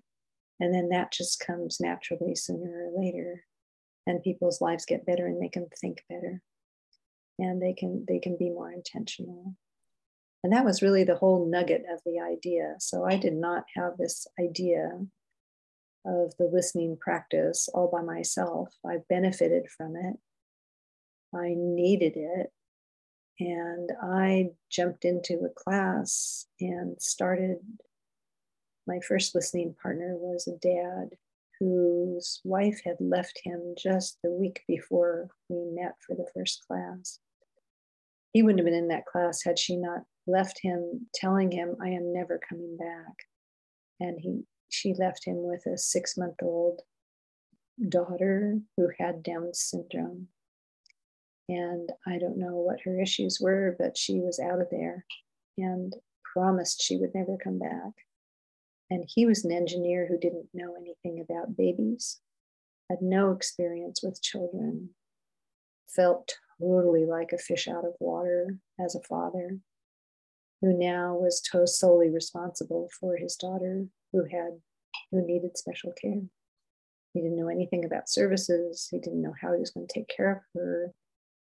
And 0.60 0.74
then 0.74 0.88
that 0.90 1.12
just 1.12 1.40
comes 1.40 1.78
naturally 1.80 2.34
sooner 2.34 2.88
or 2.88 3.00
later. 3.00 3.44
And 4.06 4.22
people's 4.22 4.60
lives 4.60 4.86
get 4.86 5.06
better 5.06 5.26
and 5.26 5.42
they 5.42 5.48
can 5.48 5.66
think 5.80 6.02
better. 6.08 6.40
And 7.38 7.60
they 7.60 7.72
can 7.72 8.04
they 8.06 8.18
can 8.18 8.36
be 8.36 8.50
more 8.50 8.72
intentional. 8.72 9.54
And 10.42 10.52
that 10.52 10.64
was 10.64 10.82
really 10.82 11.04
the 11.04 11.16
whole 11.16 11.48
nugget 11.48 11.84
of 11.90 12.00
the 12.04 12.20
idea. 12.20 12.74
So 12.78 13.04
I 13.04 13.16
did 13.16 13.32
not 13.32 13.64
have 13.76 13.96
this 13.96 14.26
idea 14.38 14.90
of 16.04 16.34
the 16.38 16.50
listening 16.52 16.98
practice 17.00 17.68
all 17.72 17.90
by 17.90 18.02
myself. 18.02 18.68
I 18.86 18.98
benefited 19.08 19.68
from 19.74 19.96
it. 19.96 20.16
I 21.34 21.54
needed 21.56 22.12
it. 22.16 22.52
And 23.40 23.90
I 24.02 24.50
jumped 24.70 25.04
into 25.04 25.44
a 25.44 25.48
class 25.48 26.46
and 26.60 27.00
started. 27.00 27.58
My 28.86 29.00
first 29.00 29.34
listening 29.34 29.74
partner 29.82 30.14
was 30.16 30.46
a 30.46 30.58
dad 30.58 31.16
whose 31.58 32.40
wife 32.44 32.80
had 32.84 32.96
left 33.00 33.40
him 33.42 33.74
just 33.78 34.18
the 34.22 34.30
week 34.30 34.62
before 34.68 35.28
we 35.48 35.64
met 35.70 35.94
for 36.06 36.14
the 36.14 36.28
first 36.34 36.64
class. 36.66 37.18
He 38.32 38.42
wouldn't 38.42 38.60
have 38.60 38.66
been 38.66 38.74
in 38.74 38.88
that 38.88 39.06
class 39.06 39.42
had 39.44 39.58
she 39.58 39.76
not 39.76 40.02
left 40.26 40.60
him, 40.62 41.06
telling 41.14 41.52
him, 41.52 41.76
I 41.80 41.90
am 41.90 42.12
never 42.12 42.40
coming 42.48 42.76
back. 42.76 43.14
And 44.00 44.18
he, 44.20 44.42
she 44.68 44.94
left 44.94 45.24
him 45.24 45.36
with 45.38 45.64
a 45.66 45.78
six 45.78 46.16
month 46.16 46.36
old 46.42 46.82
daughter 47.88 48.58
who 48.76 48.90
had 48.98 49.22
Down 49.22 49.54
syndrome. 49.54 50.28
And 51.48 51.90
I 52.06 52.18
don't 52.18 52.38
know 52.38 52.56
what 52.56 52.80
her 52.84 53.00
issues 53.00 53.38
were, 53.40 53.76
but 53.78 53.98
she 53.98 54.20
was 54.20 54.38
out 54.38 54.60
of 54.60 54.68
there 54.70 55.04
and 55.58 55.94
promised 56.32 56.82
she 56.82 56.96
would 56.96 57.14
never 57.14 57.36
come 57.42 57.58
back. 57.58 57.92
And 58.90 59.04
he 59.06 59.26
was 59.26 59.44
an 59.44 59.52
engineer 59.52 60.06
who 60.08 60.18
didn't 60.18 60.48
know 60.54 60.74
anything 60.76 61.20
about 61.20 61.56
babies, 61.56 62.20
had 62.90 63.02
no 63.02 63.32
experience 63.32 64.02
with 64.02 64.22
children, 64.22 64.90
felt 65.88 66.34
totally 66.60 67.04
like 67.04 67.32
a 67.32 67.38
fish 67.38 67.68
out 67.68 67.84
of 67.84 67.94
water 68.00 68.58
as 68.78 68.94
a 68.94 69.02
father, 69.02 69.58
who 70.60 70.72
now 70.72 71.14
was 71.14 71.42
solely 71.66 72.08
responsible 72.08 72.88
for 72.98 73.16
his 73.16 73.36
daughter 73.36 73.86
who 74.12 74.24
had 74.24 74.60
who 75.10 75.26
needed 75.26 75.58
special 75.58 75.92
care. 76.00 76.22
He 77.12 77.20
didn't 77.20 77.36
know 77.36 77.48
anything 77.48 77.84
about 77.84 78.08
services. 78.08 78.88
He 78.90 78.98
didn't 78.98 79.22
know 79.22 79.34
how 79.40 79.52
he 79.52 79.60
was 79.60 79.70
going 79.70 79.86
to 79.86 79.92
take 79.92 80.08
care 80.08 80.32
of 80.32 80.38
her 80.54 80.92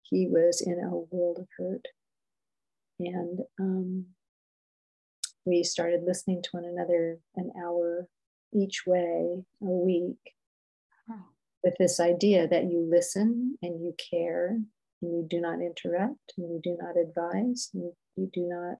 he 0.03 0.27
was 0.27 0.61
in 0.65 0.79
a 0.79 1.15
world 1.15 1.39
of 1.39 1.47
hurt. 1.57 1.85
And 2.99 3.39
um, 3.59 4.05
we 5.45 5.63
started 5.63 6.01
listening 6.05 6.41
to 6.43 6.49
one 6.51 6.65
another 6.65 7.19
an 7.35 7.51
hour 7.57 8.07
each 8.53 8.83
way 8.85 9.43
a 9.61 9.65
week 9.65 10.17
with 11.63 11.75
this 11.79 11.99
idea 11.99 12.47
that 12.47 12.63
you 12.63 12.87
listen 12.89 13.57
and 13.61 13.81
you 13.81 13.93
care 14.09 14.49
and 15.01 15.11
you 15.11 15.25
do 15.29 15.39
not 15.39 15.61
interrupt 15.61 16.33
and 16.37 16.49
you 16.51 16.59
do 16.63 16.77
not 16.79 16.97
advise 16.97 17.69
and 17.73 17.91
you 18.15 18.29
do 18.33 18.47
not 18.47 18.77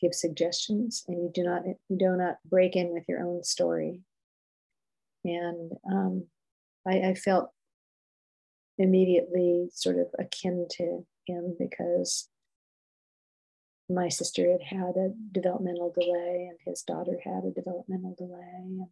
give 0.00 0.14
suggestions 0.14 1.04
and 1.08 1.18
you 1.18 1.30
do 1.32 1.42
not 1.42 1.62
you 1.88 1.98
do 1.98 2.16
not 2.16 2.36
break 2.44 2.76
in 2.76 2.92
with 2.92 3.04
your 3.08 3.20
own 3.20 3.42
story 3.42 4.00
and 5.24 5.72
um, 5.90 6.26
I, 6.86 7.10
I, 7.10 7.14
felt 7.14 7.50
immediately 8.78 9.68
sort 9.72 9.96
of 9.98 10.06
akin 10.18 10.66
to 10.70 11.06
him 11.26 11.56
because 11.58 12.28
my 13.88 14.08
sister 14.08 14.50
had 14.50 14.62
had 14.62 14.96
a 14.96 15.12
developmental 15.32 15.92
delay 15.92 16.48
and 16.50 16.58
his 16.66 16.82
daughter 16.82 17.18
had 17.22 17.44
a 17.44 17.50
developmental 17.50 18.14
delay. 18.16 18.50
And 18.54 18.86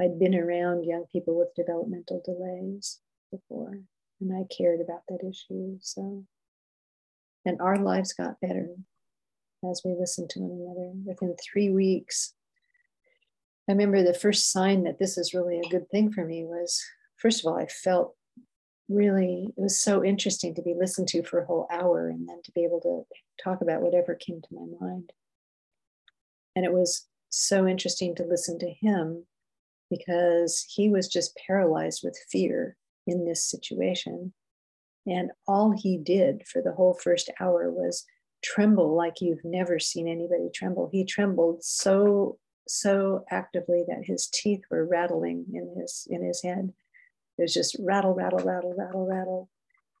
i'd 0.00 0.18
been 0.18 0.34
around 0.34 0.84
young 0.84 1.04
people 1.12 1.36
with 1.38 1.54
developmental 1.54 2.22
delays 2.24 3.00
before 3.30 3.80
and 4.20 4.32
i 4.32 4.44
cared 4.54 4.80
about 4.80 5.02
that 5.08 5.26
issue 5.28 5.78
so. 5.80 6.24
And 7.44 7.60
our 7.60 7.78
lives 7.78 8.12
got 8.12 8.40
better 8.40 8.68
as 9.70 9.80
we 9.82 9.94
listened 9.98 10.28
to 10.30 10.40
one 10.40 10.50
another. 10.50 10.92
Within 11.04 11.34
three 11.36 11.70
weeks 11.70 12.34
i 13.68 13.72
remember 13.72 14.02
the 14.02 14.14
first 14.14 14.50
sign 14.50 14.84
that 14.84 14.98
this 14.98 15.18
is 15.18 15.34
really 15.34 15.58
a 15.58 15.68
good 15.68 15.88
thing 15.90 16.10
for 16.10 16.24
me 16.24 16.44
was 16.44 16.82
first 17.16 17.40
of 17.40 17.46
all 17.46 17.58
i 17.58 17.66
felt 17.66 18.14
really 18.88 19.48
it 19.56 19.60
was 19.60 19.78
so 19.78 20.02
interesting 20.04 20.54
to 20.54 20.62
be 20.62 20.74
listened 20.74 21.08
to 21.08 21.22
for 21.22 21.40
a 21.40 21.46
whole 21.46 21.66
hour 21.70 22.08
and 22.08 22.28
then 22.28 22.40
to 22.42 22.52
be 22.52 22.64
able 22.64 22.80
to 22.80 23.02
talk 23.42 23.60
about 23.60 23.82
whatever 23.82 24.14
came 24.14 24.40
to 24.40 24.48
my 24.54 24.64
mind 24.80 25.12
and 26.56 26.64
it 26.64 26.72
was 26.72 27.06
so 27.30 27.66
interesting 27.66 28.14
to 28.14 28.24
listen 28.24 28.58
to 28.58 28.70
him 28.70 29.24
because 29.90 30.64
he 30.68 30.88
was 30.88 31.08
just 31.08 31.38
paralyzed 31.46 32.00
with 32.02 32.18
fear 32.30 32.76
in 33.06 33.24
this 33.24 33.44
situation. 33.48 34.32
And 35.06 35.30
all 35.46 35.72
he 35.72 35.96
did 35.96 36.46
for 36.46 36.60
the 36.60 36.72
whole 36.72 36.94
first 36.94 37.30
hour 37.40 37.70
was 37.70 38.04
tremble 38.42 38.94
like 38.94 39.20
you've 39.20 39.44
never 39.44 39.78
seen 39.78 40.06
anybody 40.06 40.48
tremble. 40.54 40.88
He 40.92 41.04
trembled 41.04 41.64
so 41.64 42.38
so 42.70 43.24
actively 43.30 43.82
that 43.88 44.04
his 44.04 44.26
teeth 44.26 44.60
were 44.70 44.84
rattling 44.84 45.46
in 45.54 45.74
his 45.80 46.06
in 46.10 46.22
his 46.22 46.42
head. 46.42 46.72
It 47.38 47.42
was 47.42 47.54
just 47.54 47.76
rattle, 47.78 48.14
rattle, 48.14 48.40
rattle, 48.40 48.74
rattle, 48.76 49.06
rattle. 49.06 49.48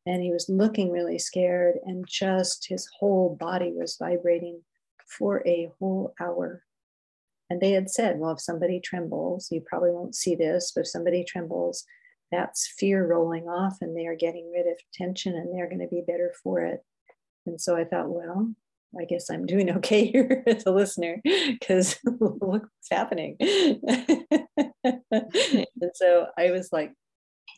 And 0.06 0.22
he 0.22 0.30
was 0.30 0.48
looking 0.48 0.90
really 0.90 1.18
scared, 1.18 1.76
and 1.84 2.06
just 2.06 2.66
his 2.68 2.88
whole 2.98 3.36
body 3.38 3.72
was 3.72 3.96
vibrating 3.98 4.62
for 5.06 5.46
a 5.46 5.70
whole 5.78 6.14
hour. 6.20 6.62
And 7.50 7.60
they 7.60 7.72
had 7.72 7.90
said, 7.90 8.18
well, 8.18 8.32
if 8.32 8.40
somebody 8.40 8.80
trembles, 8.80 9.48
you 9.50 9.62
probably 9.66 9.90
won't 9.90 10.14
see 10.14 10.34
this, 10.34 10.72
but 10.74 10.82
if 10.82 10.88
somebody 10.88 11.24
trembles, 11.24 11.84
that's 12.30 12.72
fear 12.78 13.06
rolling 13.06 13.48
off 13.48 13.78
and 13.80 13.96
they 13.96 14.06
are 14.06 14.16
getting 14.16 14.50
rid 14.52 14.66
of 14.66 14.78
tension 14.92 15.34
and 15.34 15.54
they're 15.54 15.68
going 15.68 15.80
to 15.80 15.88
be 15.88 16.04
better 16.06 16.34
for 16.42 16.60
it. 16.60 16.84
And 17.46 17.58
so 17.60 17.74
I 17.74 17.84
thought, 17.84 18.10
well, 18.10 18.52
I 18.98 19.04
guess 19.04 19.30
I'm 19.30 19.46
doing 19.46 19.70
okay 19.78 20.06
here 20.06 20.44
as 20.46 20.66
a 20.66 20.72
listener 20.72 21.20
because 21.24 21.98
look 22.04 22.36
what's 22.40 22.90
happening. 22.90 23.36
and 23.40 24.26
so 25.94 26.26
I 26.36 26.50
was 26.50 26.68
like, 26.72 26.92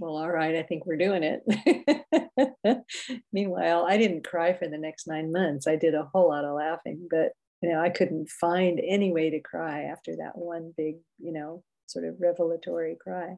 well, 0.00 0.16
all 0.16 0.30
right, 0.30 0.56
I 0.56 0.62
think 0.62 0.86
we're 0.86 0.96
doing 0.96 1.22
it. 1.22 2.84
Meanwhile, 3.32 3.86
I 3.86 3.98
didn't 3.98 4.26
cry 4.26 4.54
for 4.54 4.66
the 4.66 4.78
next 4.78 5.06
nine 5.06 5.30
months. 5.30 5.66
I 5.66 5.76
did 5.76 5.94
a 5.94 6.08
whole 6.12 6.30
lot 6.30 6.46
of 6.46 6.56
laughing, 6.56 7.06
but 7.10 7.32
you 7.62 7.70
know, 7.70 7.80
I 7.80 7.90
couldn't 7.90 8.30
find 8.30 8.80
any 8.82 9.12
way 9.12 9.28
to 9.28 9.40
cry 9.40 9.82
after 9.82 10.16
that 10.16 10.36
one 10.36 10.72
big, 10.74 10.96
you 11.18 11.32
know, 11.32 11.62
sort 11.86 12.06
of 12.06 12.16
revelatory 12.18 12.96
cry. 12.98 13.36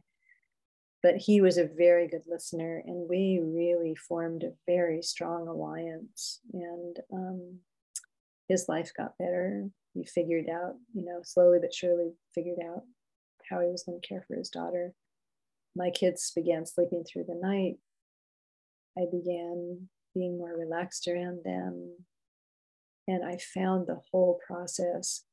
But 1.02 1.16
he 1.16 1.40
was 1.40 1.58
a 1.58 1.68
very 1.76 2.06
good 2.06 2.22
listener, 2.28 2.80
and 2.86 3.08
we 3.10 3.40
really 3.42 3.96
formed 3.96 4.44
a 4.44 4.52
very 4.68 5.02
strong 5.02 5.48
alliance. 5.48 6.38
And 6.52 6.96
um, 7.12 7.58
his 8.48 8.66
life 8.68 8.92
got 8.96 9.18
better. 9.18 9.68
He 9.94 10.04
figured 10.04 10.46
out, 10.48 10.74
you 10.94 11.04
know, 11.04 11.22
slowly 11.24 11.58
but 11.60 11.74
surely 11.74 12.12
figured 12.32 12.60
out 12.64 12.82
how 13.50 13.60
he 13.60 13.66
was 13.66 13.82
going 13.82 14.00
to 14.00 14.08
care 14.08 14.24
for 14.28 14.36
his 14.36 14.48
daughter. 14.48 14.94
My 15.74 15.90
kids 15.90 16.32
began 16.34 16.66
sleeping 16.66 17.04
through 17.04 17.24
the 17.28 17.40
night. 17.40 17.76
I 18.98 19.06
began 19.10 19.88
being 20.14 20.38
more 20.38 20.56
relaxed 20.56 21.08
around 21.08 21.40
them. 21.44 21.96
And 23.08 23.24
I 23.24 23.38
found 23.38 23.86
the 23.86 24.00
whole 24.10 24.38
process 24.46 25.24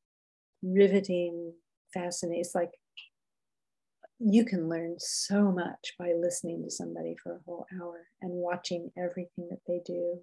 riveting, 0.64 1.54
fascinating. 1.94 2.42
It's 2.42 2.56
like 2.56 2.72
you 4.20 4.44
can 4.44 4.68
learn 4.68 4.96
so 4.98 5.52
much 5.52 5.94
by 5.98 6.14
listening 6.18 6.64
to 6.64 6.70
somebody 6.70 7.16
for 7.22 7.36
a 7.36 7.42
whole 7.46 7.66
hour 7.80 8.08
and 8.22 8.32
watching 8.32 8.92
everything 8.98 9.48
that 9.50 9.62
they 9.68 9.82
do 9.86 10.20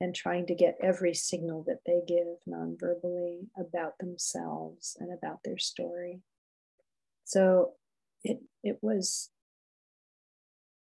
and 0.00 0.14
trying 0.14 0.46
to 0.46 0.54
get 0.54 0.76
every 0.82 1.14
signal 1.14 1.64
that 1.66 1.78
they 1.86 2.00
give 2.06 2.26
non-verbally 2.46 3.48
about 3.56 3.92
themselves 3.98 4.96
and 4.98 5.12
about 5.12 5.38
their 5.44 5.58
story. 5.58 6.20
So 7.24 7.74
it 8.24 8.40
it 8.62 8.78
was 8.82 9.30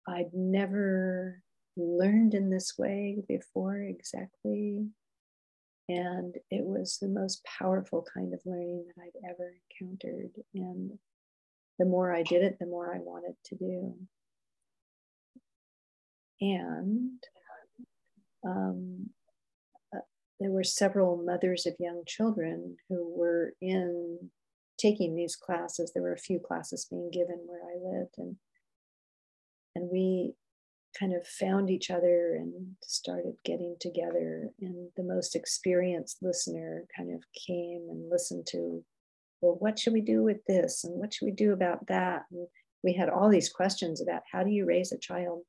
I'd 0.07 0.33
never 0.33 1.43
learned 1.77 2.35
in 2.35 2.51
this 2.51 2.75
way 2.79 3.23
before 3.29 3.81
exactly 3.81 4.89
and 5.89 6.37
it 6.51 6.65
was 6.65 6.99
the 6.99 7.09
most 7.09 7.45
powerful 7.45 8.07
kind 8.15 8.33
of 8.33 8.41
learning 8.45 8.85
that 8.87 9.03
I'd 9.03 9.31
ever 9.31 9.55
encountered. 9.71 10.31
And 10.55 10.99
the 11.79 11.85
more 11.85 12.15
I 12.15 12.23
did 12.23 12.43
it, 12.43 12.59
the 12.59 12.67
more 12.67 12.95
I 12.95 12.99
wanted 12.99 13.35
to 13.47 13.57
do. 13.57 13.95
And 16.41 17.19
um, 18.45 19.11
uh, 19.95 20.01
there 20.41 20.51
were 20.51 20.65
several 20.65 21.23
mothers 21.23 21.67
of 21.67 21.75
young 21.79 22.03
children 22.07 22.77
who 22.89 23.13
were 23.17 23.55
in 23.61 24.31
taking 24.79 25.15
these 25.15 25.37
classes. 25.37 25.93
There 25.93 26.03
were 26.03 26.15
a 26.15 26.19
few 26.19 26.41
classes 26.41 26.87
being 26.89 27.11
given 27.13 27.41
where 27.47 27.61
I 27.63 27.77
lived, 27.77 28.15
and 28.19 28.37
and 29.75 29.89
we 29.91 30.35
kind 30.99 31.15
of 31.15 31.27
found 31.27 31.71
each 31.71 31.91
other 31.91 32.35
and 32.35 32.53
started 32.83 33.35
getting 33.45 33.77
together. 33.81 34.49
And 34.61 34.89
the 34.97 35.03
most 35.03 35.35
experienced 35.35 36.19
listener 36.23 36.85
kind 36.97 37.15
of 37.15 37.23
came 37.47 37.87
and 37.91 38.11
listened 38.11 38.47
to, 38.51 38.85
well, 39.41 39.57
what 39.59 39.79
should 39.79 39.95
we 39.95 40.03
do 40.03 40.23
with 40.23 40.45
this? 40.47 40.85
And 40.85 40.99
what 40.99 41.15
should 41.15 41.27
we 41.27 41.33
do 41.33 41.53
about 41.53 41.87
that? 41.89 42.25
And 42.31 42.47
we 42.85 42.93
had 42.93 43.09
all 43.09 43.31
these 43.31 43.49
questions 43.49 44.03
about 44.03 44.23
how 44.31 44.43
do 44.43 44.51
you 44.51 44.67
raise 44.67 44.93
a 44.93 44.99
child 44.99 45.43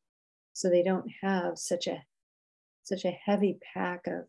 so 0.54 0.70
they 0.70 0.84
don't 0.84 1.10
have 1.22 1.58
such 1.58 1.88
a 1.88 2.04
such 2.84 3.06
a 3.06 3.18
heavy 3.26 3.58
pack 3.74 4.02
of 4.08 4.26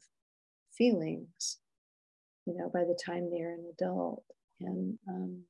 feelings, 0.78 1.58
you 2.46 2.54
know, 2.56 2.70
by 2.72 2.84
the 2.84 2.98
time 3.04 3.28
they're 3.30 3.54
an 3.54 3.72
adult. 3.72 4.22
And 4.60 4.98
um, 5.08 5.42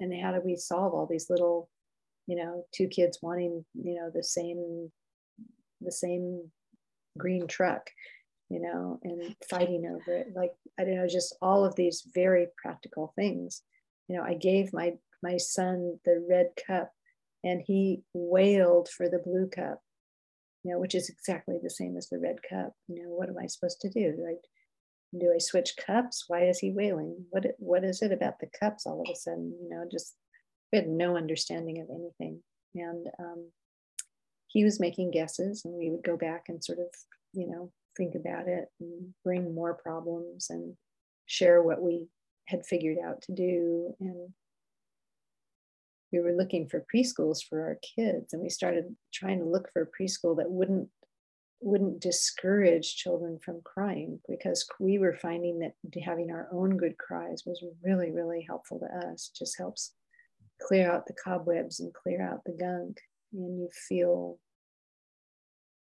and 0.00 0.12
how 0.22 0.32
do 0.32 0.40
we 0.44 0.56
solve 0.56 0.94
all 0.94 1.06
these 1.06 1.28
little 1.28 1.68
you 2.28 2.36
know 2.36 2.64
two 2.72 2.86
kids 2.86 3.18
wanting 3.22 3.64
you 3.74 3.94
know 3.94 4.10
the 4.14 4.22
same 4.22 4.92
the 5.80 5.90
same 5.90 6.50
green 7.16 7.48
truck 7.48 7.90
you 8.50 8.60
know 8.60 9.00
and 9.02 9.34
fighting 9.50 9.84
over 9.86 10.16
it. 10.16 10.28
Like 10.36 10.52
i 10.78 10.84
don't 10.84 10.96
know 10.96 11.08
just 11.08 11.34
all 11.42 11.64
of 11.64 11.74
these 11.74 12.06
very 12.14 12.46
practical 12.62 13.12
things. 13.16 13.62
You 14.06 14.16
know 14.16 14.22
i 14.22 14.34
gave 14.34 14.72
my 14.72 14.92
my 15.22 15.36
son 15.38 15.98
the 16.04 16.24
red 16.30 16.50
cup 16.64 16.92
and 17.42 17.62
he 17.66 18.02
wailed 18.14 18.88
for 18.88 19.08
the 19.08 19.18
blue 19.24 19.48
cup 19.48 19.80
you 20.62 20.72
know 20.72 20.78
which 20.78 20.94
is 20.94 21.08
exactly 21.08 21.58
the 21.62 21.70
same 21.70 21.96
as 21.96 22.08
the 22.08 22.18
red 22.18 22.36
cup. 22.48 22.72
You 22.88 23.02
know 23.02 23.10
what 23.10 23.28
am 23.28 23.38
i 23.42 23.46
supposed 23.46 23.80
to 23.80 23.90
do? 23.90 24.12
Do 24.16 24.26
i 24.28 24.34
do 25.18 25.32
i 25.34 25.38
switch 25.38 25.74
cups? 25.76 26.24
Why 26.28 26.44
is 26.44 26.58
he 26.58 26.72
wailing? 26.72 27.24
What 27.30 27.46
what 27.58 27.84
is 27.84 28.02
it 28.02 28.12
about 28.12 28.40
the 28.40 28.50
cups 28.58 28.86
all 28.86 29.00
of 29.00 29.08
a 29.10 29.16
sudden 29.16 29.54
you 29.62 29.68
know 29.70 29.84
just 29.90 30.14
we 30.72 30.78
had 30.78 30.88
no 30.88 31.16
understanding 31.16 31.80
of 31.80 31.88
anything. 31.90 32.42
And 32.74 33.06
um, 33.18 33.50
he 34.46 34.64
was 34.64 34.80
making 34.80 35.10
guesses, 35.10 35.64
and 35.64 35.74
we 35.74 35.90
would 35.90 36.04
go 36.04 36.16
back 36.16 36.44
and 36.48 36.62
sort 36.62 36.78
of, 36.78 36.86
you 37.32 37.46
know, 37.48 37.70
think 37.96 38.14
about 38.14 38.48
it 38.48 38.68
and 38.80 39.14
bring 39.24 39.54
more 39.54 39.74
problems 39.74 40.48
and 40.50 40.74
share 41.26 41.62
what 41.62 41.82
we 41.82 42.08
had 42.46 42.64
figured 42.64 42.98
out 43.04 43.20
to 43.22 43.32
do. 43.32 43.94
And 44.00 44.30
we 46.12 46.20
were 46.20 46.32
looking 46.32 46.68
for 46.68 46.86
preschools 46.94 47.38
for 47.46 47.60
our 47.62 47.78
kids, 47.96 48.32
and 48.32 48.42
we 48.42 48.48
started 48.48 48.94
trying 49.12 49.38
to 49.40 49.44
look 49.44 49.68
for 49.72 49.82
a 49.82 50.02
preschool 50.02 50.36
that 50.36 50.50
wouldn't 50.50 50.88
wouldn't 51.60 52.00
discourage 52.00 52.94
children 52.94 53.36
from 53.44 53.60
crying 53.64 54.20
because 54.28 54.64
we 54.78 54.96
were 54.96 55.14
finding 55.14 55.58
that 55.58 55.72
having 56.04 56.30
our 56.30 56.48
own 56.52 56.76
good 56.76 56.96
cries 56.98 57.42
was 57.44 57.64
really 57.82 58.12
really 58.12 58.44
helpful 58.48 58.78
to 58.78 59.08
us 59.08 59.32
it 59.34 59.36
just 59.36 59.58
helps 59.58 59.94
clear 60.60 60.90
out 60.90 61.06
the 61.06 61.14
cobwebs 61.14 61.80
and 61.80 61.92
clear 61.94 62.22
out 62.22 62.44
the 62.44 62.52
gunk. 62.52 63.00
And 63.32 63.60
you 63.60 63.68
feel 63.88 64.38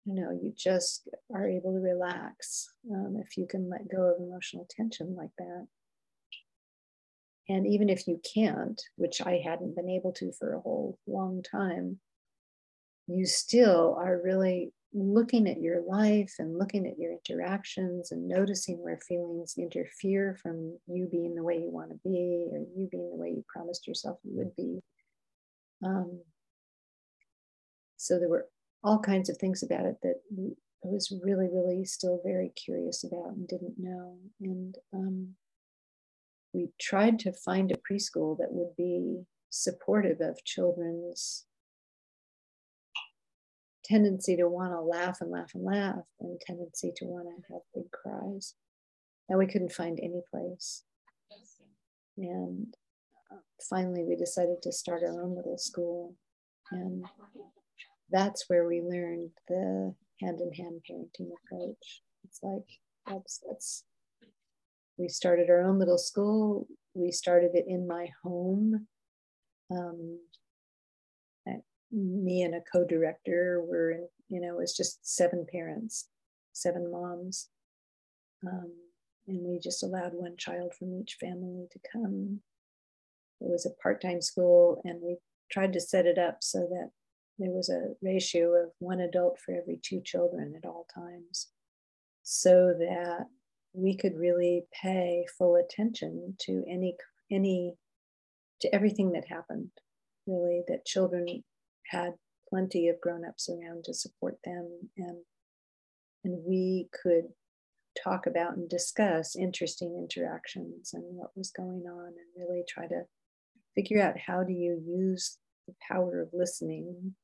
you 0.05 0.13
know 0.13 0.31
you 0.31 0.53
just 0.55 1.07
are 1.33 1.47
able 1.47 1.73
to 1.73 1.79
relax 1.79 2.69
um, 2.91 3.17
if 3.19 3.37
you 3.37 3.45
can 3.45 3.69
let 3.69 3.89
go 3.89 4.03
of 4.03 4.21
emotional 4.21 4.67
tension 4.69 5.15
like 5.15 5.31
that. 5.37 5.67
And 7.49 7.65
even 7.67 7.89
if 7.89 8.07
you 8.07 8.19
can't 8.33 8.81
which 8.95 9.21
i 9.21 9.41
hadn't 9.43 9.75
been 9.75 9.89
able 9.89 10.11
to 10.13 10.31
for 10.33 10.53
a 10.53 10.59
whole 10.59 10.97
long 11.07 11.41
time 11.43 11.99
you 13.07 13.25
still 13.25 13.95
are 13.97 14.21
really 14.21 14.73
looking 14.93 15.47
at 15.47 15.61
your 15.61 15.81
life 15.81 16.35
and 16.39 16.57
looking 16.57 16.87
at 16.87 16.97
your 16.97 17.11
interactions 17.11 18.11
and 18.11 18.27
noticing 18.27 18.81
where 18.81 18.99
feelings 19.07 19.55
interfere 19.57 20.37
from 20.41 20.77
you 20.87 21.07
being 21.11 21.35
the 21.35 21.43
way 21.43 21.55
you 21.55 21.69
want 21.69 21.89
to 21.89 21.99
be 22.03 22.47
or 22.51 22.59
you 22.59 22.87
being 22.91 23.09
the 23.09 23.17
way 23.17 23.29
you 23.29 23.43
promised 23.47 23.87
yourself 23.87 24.17
you 24.23 24.31
would 24.37 24.55
be. 24.55 24.79
Um, 25.83 26.21
so 27.97 28.19
there 28.19 28.29
were 28.29 28.47
all 28.83 28.99
kinds 28.99 29.29
of 29.29 29.37
things 29.37 29.63
about 29.63 29.85
it 29.85 29.97
that 30.03 30.21
I 30.85 30.87
was 30.87 31.13
really, 31.23 31.49
really 31.51 31.83
still 31.85 32.21
very 32.23 32.49
curious 32.49 33.03
about 33.03 33.33
and 33.35 33.47
didn't 33.47 33.75
know. 33.77 34.17
And 34.41 34.75
um, 34.93 35.35
we 36.53 36.69
tried 36.79 37.19
to 37.19 37.33
find 37.33 37.71
a 37.71 37.75
preschool 37.75 38.37
that 38.37 38.51
would 38.51 38.75
be 38.77 39.23
supportive 39.49 40.21
of 40.21 40.43
children's 40.45 41.45
tendency 43.87 44.35
to 44.35 44.47
want 44.47 44.71
to 44.73 44.81
laugh 44.81 45.21
and 45.21 45.31
laugh 45.31 45.51
and 45.55 45.63
laugh 45.63 46.03
and 46.19 46.39
tendency 46.41 46.91
to 46.97 47.05
want 47.05 47.27
to 47.27 47.53
have 47.53 47.61
big 47.73 47.89
cries. 47.91 48.53
And 49.29 49.39
we 49.39 49.47
couldn't 49.47 49.71
find 49.71 49.99
any 50.01 50.21
place. 50.31 50.83
And 52.17 52.73
uh, 53.31 53.37
finally, 53.69 54.03
we 54.03 54.15
decided 54.15 54.61
to 54.63 54.71
start 54.71 55.03
our 55.03 55.21
own 55.21 55.35
little 55.35 55.57
school. 55.57 56.15
And 56.71 57.05
that's 58.09 58.45
where 58.47 58.67
we 58.67 58.81
learned 58.81 59.31
the 59.47 59.93
hand 60.21 60.39
in 60.41 60.53
hand 60.53 60.81
parenting 60.89 61.29
approach. 61.45 62.01
It's 62.25 62.39
like, 62.41 62.67
that's, 63.07 63.41
that's, 63.47 63.83
we 64.97 65.07
started 65.07 65.49
our 65.49 65.61
own 65.61 65.79
little 65.79 65.97
school. 65.97 66.67
We 66.93 67.11
started 67.11 67.51
it 67.53 67.65
in 67.67 67.87
my 67.87 68.07
home. 68.23 68.87
Um, 69.69 70.19
me 71.91 72.41
and 72.41 72.55
a 72.55 72.61
co-director 72.71 73.63
were 73.67 73.91
in, 73.91 74.07
you 74.29 74.41
know, 74.41 74.55
it 74.55 74.57
was 74.57 74.75
just 74.75 74.99
seven 75.03 75.45
parents, 75.51 76.09
seven 76.53 76.91
moms. 76.91 77.49
Um, 78.45 78.71
and 79.27 79.39
we 79.45 79.59
just 79.59 79.83
allowed 79.83 80.11
one 80.13 80.37
child 80.37 80.73
from 80.77 80.93
each 80.93 81.17
family 81.19 81.67
to 81.71 81.79
come. 81.91 82.39
It 83.41 83.49
was 83.49 83.65
a 83.65 83.81
part-time 83.81 84.21
school 84.21 84.81
and 84.83 84.99
we 85.01 85.17
tried 85.51 85.73
to 85.73 85.81
set 85.81 86.05
it 86.05 86.17
up 86.17 86.37
so 86.41 86.59
that 86.59 86.91
there 87.39 87.51
was 87.51 87.69
a 87.69 87.93
ratio 88.01 88.53
of 88.53 88.71
one 88.79 88.99
adult 88.99 89.39
for 89.39 89.53
every 89.53 89.79
two 89.81 90.01
children 90.03 90.53
at 90.57 90.67
all 90.67 90.87
times 90.93 91.49
so 92.23 92.73
that 92.77 93.25
we 93.73 93.95
could 93.95 94.17
really 94.17 94.63
pay 94.81 95.25
full 95.37 95.55
attention 95.55 96.35
to 96.39 96.63
any 96.69 96.95
any 97.31 97.75
to 98.59 98.73
everything 98.73 99.11
that 99.11 99.27
happened 99.27 99.69
really 100.25 100.63
that 100.67 100.85
children 100.85 101.43
had 101.89 102.13
plenty 102.49 102.87
of 102.87 103.01
grown-ups 103.01 103.49
around 103.49 103.83
to 103.83 103.93
support 103.93 104.37
them 104.43 104.89
and 104.97 105.17
and 106.23 106.43
we 106.45 106.89
could 107.03 107.25
talk 108.03 108.25
about 108.27 108.57
and 108.57 108.69
discuss 108.69 109.35
interesting 109.35 109.95
interactions 109.97 110.91
and 110.93 111.03
what 111.15 111.31
was 111.35 111.51
going 111.51 111.83
on 111.87 112.07
and 112.07 112.15
really 112.37 112.63
try 112.67 112.87
to 112.87 113.03
figure 113.75 114.01
out 114.01 114.15
how 114.17 114.43
do 114.43 114.53
you 114.53 114.81
use 114.85 115.37
the 115.67 115.73
power 115.89 116.21
of 116.21 116.29
listening 116.33 117.15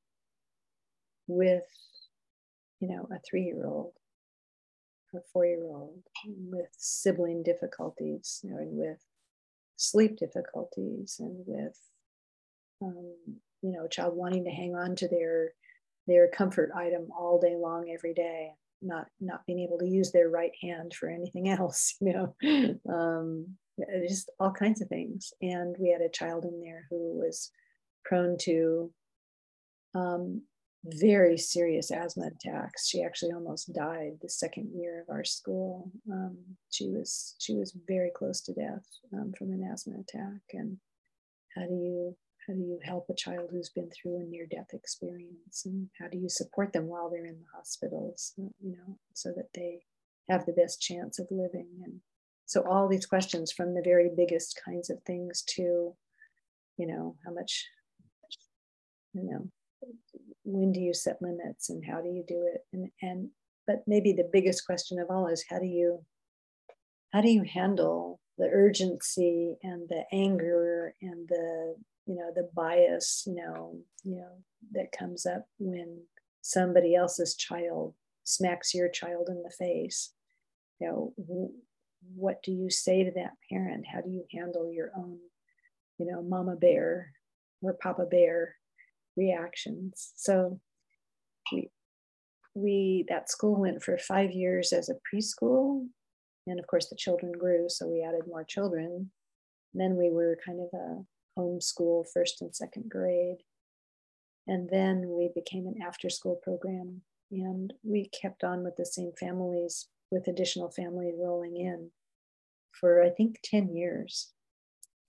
with 1.27 1.63
you 2.79 2.87
know 2.87 3.07
a 3.11 3.19
three-year-old 3.29 3.93
or 5.13 5.23
four-year-old 5.31 6.01
with 6.25 6.69
sibling 6.77 7.43
difficulties 7.43 8.39
you 8.43 8.49
know, 8.49 8.57
and 8.57 8.77
with 8.77 8.99
sleep 9.77 10.17
difficulties 10.17 11.17
and 11.19 11.43
with 11.45 11.79
um, 12.81 13.15
you 13.63 13.71
know 13.71 13.85
a 13.85 13.89
child 13.89 14.15
wanting 14.15 14.43
to 14.43 14.51
hang 14.51 14.75
on 14.75 14.95
to 14.95 15.07
their 15.07 15.53
their 16.05 16.27
comfort 16.27 16.69
item 16.75 17.07
all 17.17 17.39
day 17.39 17.55
long 17.57 17.89
every 17.93 18.13
day 18.13 18.51
not 18.81 19.07
not 19.19 19.45
being 19.47 19.59
able 19.59 19.79
to 19.79 19.87
use 19.87 20.11
their 20.11 20.29
right 20.29 20.51
hand 20.61 20.93
for 20.93 21.09
anything 21.09 21.49
else 21.57 21.95
you 21.99 22.13
know 22.13 22.93
um, 22.93 23.47
just 24.07 24.29
all 24.39 24.51
kinds 24.51 24.81
of 24.81 24.87
things 24.87 25.33
and 25.41 25.75
we 25.79 25.89
had 25.89 26.01
a 26.01 26.09
child 26.09 26.45
in 26.45 26.61
there 26.61 26.85
who 26.89 27.17
was 27.17 27.49
prone 28.05 28.37
to 28.37 28.91
um, 29.95 30.41
very 30.85 31.37
serious 31.37 31.91
asthma 31.91 32.27
attacks. 32.27 32.89
She 32.89 33.03
actually 33.03 33.31
almost 33.31 33.73
died 33.73 34.17
the 34.21 34.29
second 34.29 34.71
year 34.75 35.01
of 35.01 35.13
our 35.13 35.23
school. 35.23 35.91
Um, 36.11 36.37
she 36.71 36.89
was 36.89 37.35
she 37.39 37.55
was 37.55 37.75
very 37.87 38.11
close 38.15 38.41
to 38.41 38.53
death 38.53 38.85
um, 39.13 39.33
from 39.37 39.51
an 39.51 39.69
asthma 39.71 39.93
attack. 39.93 40.41
And 40.51 40.77
how 41.55 41.61
do 41.61 41.73
you 41.73 42.17
how 42.47 42.53
do 42.53 42.59
you 42.59 42.79
help 42.83 43.05
a 43.09 43.15
child 43.15 43.49
who's 43.51 43.69
been 43.69 43.89
through 43.89 44.17
a 44.17 44.23
near 44.23 44.45
death 44.45 44.73
experience? 44.73 45.63
And 45.65 45.89
how 45.99 46.07
do 46.07 46.17
you 46.17 46.29
support 46.29 46.73
them 46.73 46.87
while 46.87 47.09
they're 47.09 47.25
in 47.25 47.39
the 47.39 47.55
hospitals? 47.55 48.33
You 48.37 48.71
know, 48.71 48.97
so 49.13 49.31
that 49.35 49.49
they 49.53 49.81
have 50.29 50.45
the 50.45 50.53
best 50.53 50.81
chance 50.81 51.19
of 51.19 51.27
living. 51.31 51.67
And 51.83 51.99
so 52.45 52.63
all 52.63 52.87
these 52.87 53.05
questions 53.05 53.51
from 53.51 53.73
the 53.73 53.81
very 53.83 54.09
biggest 54.15 54.59
kinds 54.63 54.89
of 54.89 55.01
things 55.03 55.43
to, 55.55 55.95
you 56.77 56.87
know, 56.87 57.15
how 57.25 57.33
much, 57.33 57.67
you 59.13 59.23
know, 59.23 59.49
when 60.43 60.71
do 60.71 60.79
you 60.79 60.93
set 60.93 61.21
limits 61.21 61.69
and 61.69 61.83
how 61.85 62.01
do 62.01 62.09
you 62.09 62.23
do 62.27 62.47
it 62.53 62.61
and 62.73 62.89
and 63.01 63.29
but 63.65 63.83
maybe 63.87 64.11
the 64.11 64.29
biggest 64.31 64.65
question 64.65 64.99
of 64.99 65.09
all 65.09 65.27
is 65.27 65.45
how 65.49 65.59
do 65.59 65.65
you 65.65 66.03
how 67.11 67.21
do 67.21 67.29
you 67.29 67.43
handle 67.43 68.19
the 68.37 68.49
urgency 68.51 69.55
and 69.63 69.87
the 69.89 70.03
anger 70.11 70.95
and 71.01 71.27
the 71.27 71.75
you 72.05 72.15
know 72.15 72.31
the 72.35 72.49
bias 72.55 73.23
you 73.25 73.35
know 73.35 73.77
you 74.03 74.15
know 74.15 74.43
that 74.71 74.91
comes 74.97 75.25
up 75.25 75.45
when 75.59 76.01
somebody 76.41 76.95
else's 76.95 77.35
child 77.35 77.93
smacks 78.23 78.73
your 78.73 78.89
child 78.89 79.29
in 79.29 79.41
the 79.43 79.51
face 79.51 80.13
you 80.79 80.87
know 80.87 81.13
what 82.15 82.41
do 82.43 82.51
you 82.51 82.69
say 82.69 83.03
to 83.03 83.11
that 83.11 83.31
parent 83.49 83.85
how 83.91 84.01
do 84.01 84.09
you 84.09 84.25
handle 84.31 84.71
your 84.71 84.91
own 84.97 85.17
you 85.97 86.05
know 86.05 86.21
mama 86.21 86.55
bear 86.55 87.11
or 87.61 87.73
papa 87.73 88.05
bear 88.09 88.55
reactions. 89.15 90.13
So 90.15 90.59
we 91.51 91.69
we 92.55 93.05
that 93.09 93.31
school 93.31 93.59
went 93.59 93.81
for 93.81 93.97
five 93.97 94.31
years 94.31 94.73
as 94.73 94.89
a 94.89 94.93
preschool, 94.93 95.87
and 96.47 96.59
of 96.59 96.67
course 96.67 96.89
the 96.89 96.95
children 96.95 97.31
grew, 97.31 97.67
so 97.69 97.87
we 97.87 98.03
added 98.03 98.27
more 98.27 98.43
children. 98.43 99.11
Then 99.73 99.95
we 99.95 100.09
were 100.09 100.37
kind 100.45 100.59
of 100.59 100.69
a 100.73 101.03
homeschool 101.39 102.05
first 102.13 102.41
and 102.41 102.55
second 102.55 102.89
grade, 102.89 103.37
and 104.47 104.69
then 104.69 105.09
we 105.09 105.31
became 105.33 105.67
an 105.67 105.81
after-school 105.81 106.39
program, 106.43 107.01
and 107.31 107.73
we 107.83 108.09
kept 108.09 108.43
on 108.43 108.63
with 108.63 108.75
the 108.75 108.85
same 108.85 109.11
families 109.19 109.87
with 110.11 110.27
additional 110.27 110.69
families 110.69 111.15
rolling 111.17 111.57
in 111.57 111.89
for 112.79 113.03
I 113.03 113.09
think 113.09 113.39
ten 113.43 113.75
years. 113.75 114.31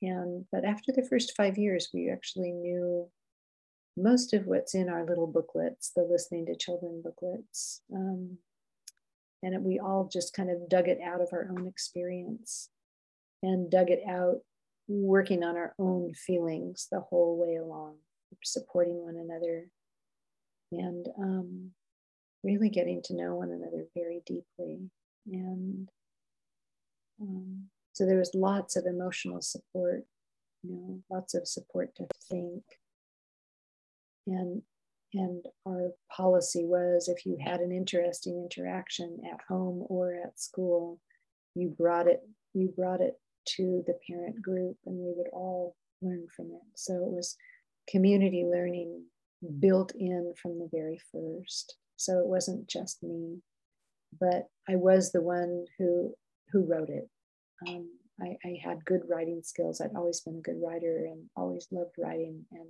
And 0.03 0.45
but 0.53 0.64
after 0.64 0.93
the 0.93 1.07
first 1.09 1.35
five 1.37 1.57
years, 1.59 1.89
we 1.93 2.11
actually 2.11 2.53
knew 2.53 3.09
most 3.97 4.35
of 4.35 4.47
what's 4.47 4.74
in 4.74 4.89
our 4.89 5.07
little 5.07 5.26
booklets, 5.26 5.93
the 5.95 6.03
listening 6.03 6.47
to 6.47 6.57
children 6.57 7.01
booklets. 7.03 7.82
Um, 7.95 8.39
and 9.45 9.64
we 9.64 9.78
all 9.78 10.09
just 10.11 10.34
kind 10.34 10.51
of 10.51 10.68
dug 10.68 10.88
it 10.88 10.99
out 11.05 11.20
of 11.20 11.28
our 11.32 11.49
own 11.51 11.66
experience 11.66 12.70
and 13.42 13.70
dug 13.70 13.90
it 13.90 14.01
out 14.09 14.38
working 14.88 15.45
on 15.45 15.57
our 15.57 15.74
own 15.78 16.14
feelings 16.14 16.88
the 16.90 17.01
whole 17.01 17.36
way 17.38 17.57
along, 17.57 17.97
supporting 18.42 19.05
one 19.05 19.16
another 19.16 19.68
and 20.72 21.07
um, 21.18 21.70
really 22.42 22.68
getting 22.68 23.03
to 23.03 23.14
know 23.14 23.34
one 23.34 23.51
another 23.51 23.86
very 23.95 24.22
deeply. 24.26 24.90
And 25.26 25.88
um, 27.20 27.64
so 27.92 28.07
there 28.07 28.18
was 28.18 28.34
lots 28.34 28.76
of 28.76 28.86
emotional 28.86 29.40
support, 29.40 30.05
you 30.62 30.72
know, 30.72 31.01
lots 31.11 31.34
of 31.34 31.47
support 31.47 31.95
to 31.97 32.07
think 32.30 32.62
and 34.26 34.62
and 35.15 35.45
our 35.67 35.91
policy 36.15 36.65
was 36.65 37.09
if 37.09 37.25
you 37.25 37.37
had 37.43 37.61
an 37.61 37.73
interesting 37.73 38.37
interaction 38.39 39.19
at 39.33 39.41
home 39.49 39.85
or 39.89 40.15
at 40.15 40.39
school 40.39 41.01
you 41.55 41.75
brought 41.79 42.07
it 42.07 42.21
you 42.53 42.73
brought 42.77 43.01
it 43.01 43.15
to 43.47 43.83
the 43.87 43.99
parent 44.09 44.41
group 44.43 44.77
and 44.87 44.97
we 44.97 45.12
would 45.17 45.29
all 45.33 45.77
learn 46.01 46.27
from 46.35 46.47
it. 46.47 46.62
So 46.75 46.95
it 46.95 47.12
was 47.12 47.37
community 47.89 48.45
learning 48.45 49.05
built 49.61 49.93
in 49.95 50.33
from 50.41 50.59
the 50.59 50.69
very 50.73 50.99
first. 51.12 51.77
So 51.97 52.19
it 52.19 52.27
wasn't 52.27 52.69
just 52.69 53.03
me 53.03 53.39
but 54.21 54.49
i 54.69 54.77
was 54.77 55.12
the 55.12 55.23
one 55.23 55.65
who 55.79 56.15
who 56.53 56.65
wrote 56.65 56.91
it. 56.91 57.09
Um, 57.67 57.89
I, 58.21 58.37
I 58.45 58.61
had 58.62 58.85
good 58.85 59.01
writing 59.09 59.41
skills. 59.43 59.81
I'd 59.81 59.97
always 59.97 60.21
been 60.21 60.37
a 60.37 60.41
good 60.41 60.61
writer 60.62 61.07
and 61.11 61.25
always 61.37 61.67
loved 61.73 61.95
writing 61.99 62.45
and 62.53 62.69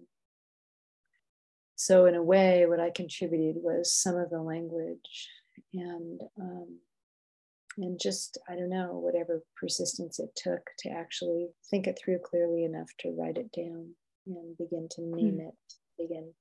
so 1.85 2.07
in 2.07 2.15
a 2.15 2.23
way 2.23 2.65
what 2.67 2.81
i 2.81 2.91
contributed 2.91 3.57
was 3.63 3.93
some 3.93 4.17
of 4.17 4.31
the 4.31 4.41
language 4.41 5.29
and 5.75 6.21
um, 6.41 6.79
and 7.77 8.01
just 8.01 8.39
i 8.49 8.55
don't 8.55 8.71
know 8.71 8.93
whatever 8.93 9.43
persistence 9.61 10.19
it 10.19 10.31
took 10.35 10.63
to 10.79 10.89
actually 10.89 11.49
think 11.71 11.87
it 11.87 11.99
through 12.03 12.19
clearly 12.25 12.65
enough 12.65 12.89
to 12.99 13.15
write 13.19 13.37
it 13.37 13.53
down 13.53 13.91
and 14.27 14.57
begin 14.57 14.89
to 14.91 15.03
name 15.03 15.39
mm. 15.43 15.49
it 15.49 15.55
begin 15.99 16.33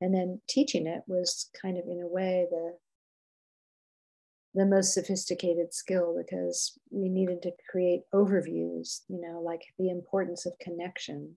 and 0.00 0.12
then 0.12 0.40
teaching 0.48 0.88
it 0.88 1.02
was 1.06 1.50
kind 1.60 1.78
of 1.78 1.84
in 1.84 2.02
a 2.02 2.08
way 2.08 2.46
the 2.50 2.72
the 4.54 4.66
most 4.66 4.92
sophisticated 4.92 5.72
skill 5.72 6.16
because 6.18 6.76
we 6.90 7.08
needed 7.08 7.40
to 7.40 7.52
create 7.70 8.00
overviews 8.12 9.02
you 9.08 9.20
know 9.20 9.40
like 9.40 9.62
the 9.78 9.88
importance 9.88 10.46
of 10.46 10.58
connection 10.60 11.36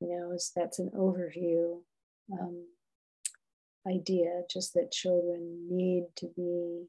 you 0.00 0.08
know 0.08 0.32
is 0.32 0.52
that's 0.54 0.78
an 0.78 0.90
overview 0.94 1.78
um, 2.32 2.64
idea, 3.86 4.42
just 4.50 4.74
that 4.74 4.92
children 4.92 5.66
need 5.70 6.04
to 6.16 6.26
be 6.36 6.86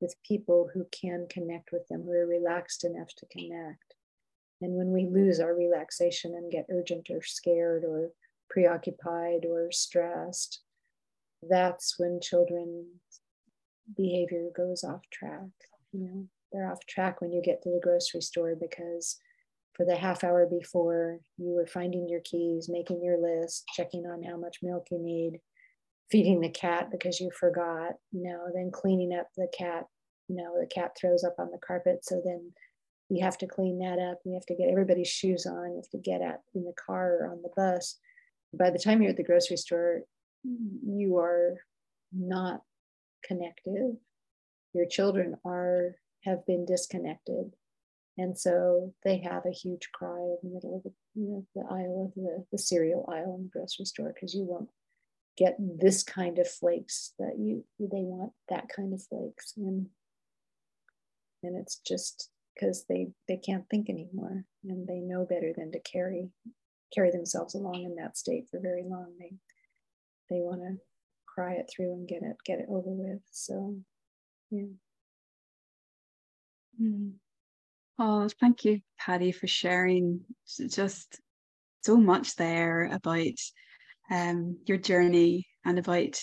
with 0.00 0.14
people 0.26 0.68
who 0.72 0.86
can 0.90 1.26
connect 1.30 1.72
with 1.72 1.86
them, 1.88 2.02
who 2.02 2.12
are 2.12 2.26
relaxed 2.26 2.84
enough 2.84 3.08
to 3.16 3.26
connect. 3.26 3.94
And 4.60 4.74
when 4.74 4.92
we 4.92 5.06
lose 5.06 5.40
our 5.40 5.54
relaxation 5.54 6.34
and 6.34 6.50
get 6.50 6.66
urgent 6.70 7.08
or 7.10 7.22
scared 7.22 7.84
or 7.84 8.10
preoccupied 8.50 9.44
or 9.44 9.70
stressed, 9.72 10.60
that's 11.48 11.98
when 11.98 12.20
children's 12.20 12.86
behavior 13.96 14.48
goes 14.54 14.84
off 14.84 15.02
track. 15.10 15.50
You 15.92 16.00
know, 16.00 16.26
they're 16.52 16.70
off 16.70 16.84
track 16.86 17.20
when 17.20 17.32
you 17.32 17.42
get 17.42 17.62
to 17.62 17.70
the 17.70 17.80
grocery 17.82 18.20
store 18.20 18.54
because 18.54 19.18
for 19.74 19.86
the 19.86 19.96
half 19.96 20.22
hour 20.22 20.46
before 20.46 21.18
you 21.38 21.50
were 21.54 21.66
finding 21.66 22.08
your 22.08 22.20
keys, 22.20 22.68
making 22.68 23.02
your 23.02 23.18
list, 23.18 23.64
checking 23.74 24.04
on 24.06 24.22
how 24.22 24.36
much 24.36 24.58
milk 24.62 24.86
you 24.90 24.98
need, 24.98 25.40
feeding 26.10 26.40
the 26.40 26.50
cat 26.50 26.90
because 26.90 27.20
you 27.20 27.30
forgot, 27.38 27.92
you 28.12 28.22
know, 28.22 28.46
then 28.54 28.70
cleaning 28.70 29.16
up 29.18 29.28
the 29.36 29.48
cat, 29.56 29.84
you 30.28 30.36
know, 30.36 30.54
the 30.60 30.66
cat 30.66 30.92
throws 31.00 31.24
up 31.24 31.36
on 31.38 31.50
the 31.50 31.58
carpet. 31.66 32.04
So 32.04 32.20
then 32.24 32.52
you 33.08 33.24
have 33.24 33.38
to 33.38 33.46
clean 33.46 33.78
that 33.78 33.98
up. 33.98 34.18
You 34.24 34.34
have 34.34 34.46
to 34.46 34.54
get 34.54 34.68
everybody's 34.70 35.08
shoes 35.08 35.46
on. 35.46 35.70
You 35.70 35.76
have 35.76 35.90
to 35.90 35.98
get 35.98 36.22
out 36.22 36.40
in 36.54 36.64
the 36.64 36.74
car 36.86 37.18
or 37.20 37.32
on 37.32 37.42
the 37.42 37.50
bus. 37.56 37.98
by 38.54 38.70
the 38.70 38.78
time 38.78 39.00
you're 39.00 39.10
at 39.10 39.16
the 39.16 39.24
grocery 39.24 39.56
store, 39.56 40.02
you 40.44 41.18
are 41.18 41.56
not 42.12 42.60
connected. 43.24 43.96
Your 44.74 44.86
children 44.86 45.36
are 45.44 45.96
have 46.24 46.46
been 46.46 46.64
disconnected. 46.64 47.52
And 48.18 48.38
so 48.38 48.92
they 49.04 49.18
have 49.18 49.46
a 49.46 49.52
huge 49.52 49.90
cry 49.92 50.18
in 50.18 50.36
the 50.42 50.54
middle 50.54 50.76
of 50.76 50.82
the, 50.82 50.92
you 51.14 51.28
know, 51.28 51.46
the 51.54 51.62
aisle 51.62 52.06
of 52.06 52.14
the, 52.14 52.44
the 52.52 52.58
cereal 52.58 53.08
aisle 53.10 53.36
in 53.36 53.44
the 53.44 53.50
grocery 53.50 53.86
store 53.86 54.12
because 54.14 54.34
you 54.34 54.44
won't 54.44 54.68
get 55.36 55.56
this 55.58 56.02
kind 56.02 56.38
of 56.38 56.46
flakes 56.46 57.14
that 57.18 57.38
you 57.38 57.64
they 57.78 58.02
want 58.02 58.32
that 58.48 58.68
kind 58.68 58.92
of 58.92 59.02
flakes. 59.02 59.54
And 59.56 59.86
and 61.42 61.56
it's 61.56 61.76
just 61.86 62.28
because 62.54 62.84
they 62.88 63.08
they 63.28 63.38
can't 63.38 63.68
think 63.70 63.88
anymore 63.88 64.44
and 64.64 64.86
they 64.86 65.00
know 65.00 65.24
better 65.24 65.52
than 65.56 65.72
to 65.72 65.80
carry 65.80 66.28
carry 66.94 67.10
themselves 67.10 67.54
along 67.54 67.82
in 67.84 67.96
that 67.96 68.18
state 68.18 68.46
for 68.50 68.60
very 68.60 68.82
long. 68.84 69.14
They 69.18 69.32
they 70.28 70.40
want 70.40 70.60
to 70.60 70.76
cry 71.26 71.54
it 71.54 71.70
through 71.74 71.94
and 71.94 72.06
get 72.06 72.22
it 72.22 72.36
get 72.44 72.58
it 72.58 72.66
over 72.68 72.90
with. 72.90 73.22
So 73.30 73.76
yeah. 74.50 74.64
Mm. 76.80 77.12
Oh, 77.98 78.28
thank 78.40 78.64
you, 78.64 78.80
Patty, 78.98 79.32
for 79.32 79.46
sharing 79.46 80.24
just 80.68 81.20
so 81.82 81.96
much 81.96 82.36
there 82.36 82.84
about 82.92 83.38
um, 84.10 84.58
your 84.66 84.78
journey 84.78 85.46
and 85.64 85.78
about 85.78 86.20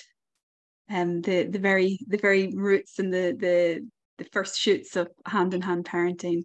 um, 0.89 1.21
the 1.21 1.43
the 1.43 1.59
very 1.59 1.99
the 2.07 2.17
very 2.17 2.51
roots 2.53 2.99
and 2.99 3.13
the 3.13 3.35
the 3.39 3.87
the 4.17 4.29
first 4.31 4.59
shoots 4.59 4.95
of 4.95 5.09
hand 5.25 5.53
in 5.53 5.61
hand 5.61 5.85
parenting. 5.85 6.43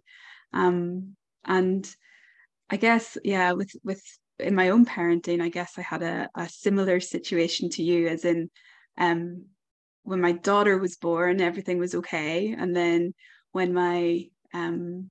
Um, 0.53 1.15
and 1.43 1.89
I 2.69 2.77
guess, 2.77 3.17
yeah, 3.23 3.53
with 3.53 3.71
with 3.83 4.01
in 4.39 4.55
my 4.55 4.69
own 4.69 4.85
parenting, 4.85 5.41
I 5.41 5.49
guess 5.49 5.73
I 5.77 5.81
had 5.81 6.03
a, 6.03 6.29
a 6.35 6.49
similar 6.49 6.99
situation 6.99 7.69
to 7.71 7.83
you, 7.83 8.07
as 8.07 8.25
in 8.25 8.49
um, 8.97 9.45
when 10.03 10.21
my 10.21 10.33
daughter 10.33 10.77
was 10.77 10.97
born, 10.97 11.41
everything 11.41 11.79
was 11.79 11.95
okay. 11.95 12.55
And 12.57 12.75
then 12.75 13.13
when 13.51 13.73
my 13.73 14.25
um, 14.53 15.09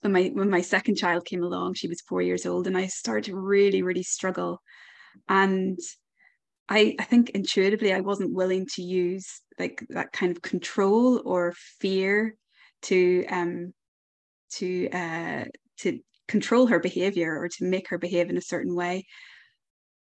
when 0.00 0.12
my 0.12 0.30
when 0.34 0.50
my 0.50 0.60
second 0.60 0.96
child 0.96 1.24
came 1.24 1.42
along, 1.42 1.74
she 1.74 1.88
was 1.88 2.00
four 2.02 2.22
years 2.22 2.46
old, 2.46 2.66
and 2.66 2.76
I 2.76 2.86
started 2.86 3.24
to 3.24 3.36
really, 3.36 3.82
really 3.82 4.02
struggle. 4.02 4.62
And 5.28 5.78
I, 6.68 6.94
I 6.98 7.04
think 7.04 7.30
intuitively 7.30 7.92
I 7.92 8.00
wasn't 8.00 8.34
willing 8.34 8.66
to 8.74 8.82
use 8.82 9.40
like 9.58 9.84
that 9.90 10.12
kind 10.12 10.30
of 10.30 10.42
control 10.42 11.22
or 11.24 11.54
fear 11.80 12.36
to 12.82 13.26
um 13.26 13.72
to 14.52 14.88
uh 14.90 15.44
to 15.78 16.00
control 16.28 16.66
her 16.66 16.78
behavior 16.78 17.38
or 17.38 17.48
to 17.48 17.64
make 17.64 17.88
her 17.88 17.98
behave 17.98 18.30
in 18.30 18.36
a 18.36 18.42
certain 18.42 18.76
way. 18.76 19.06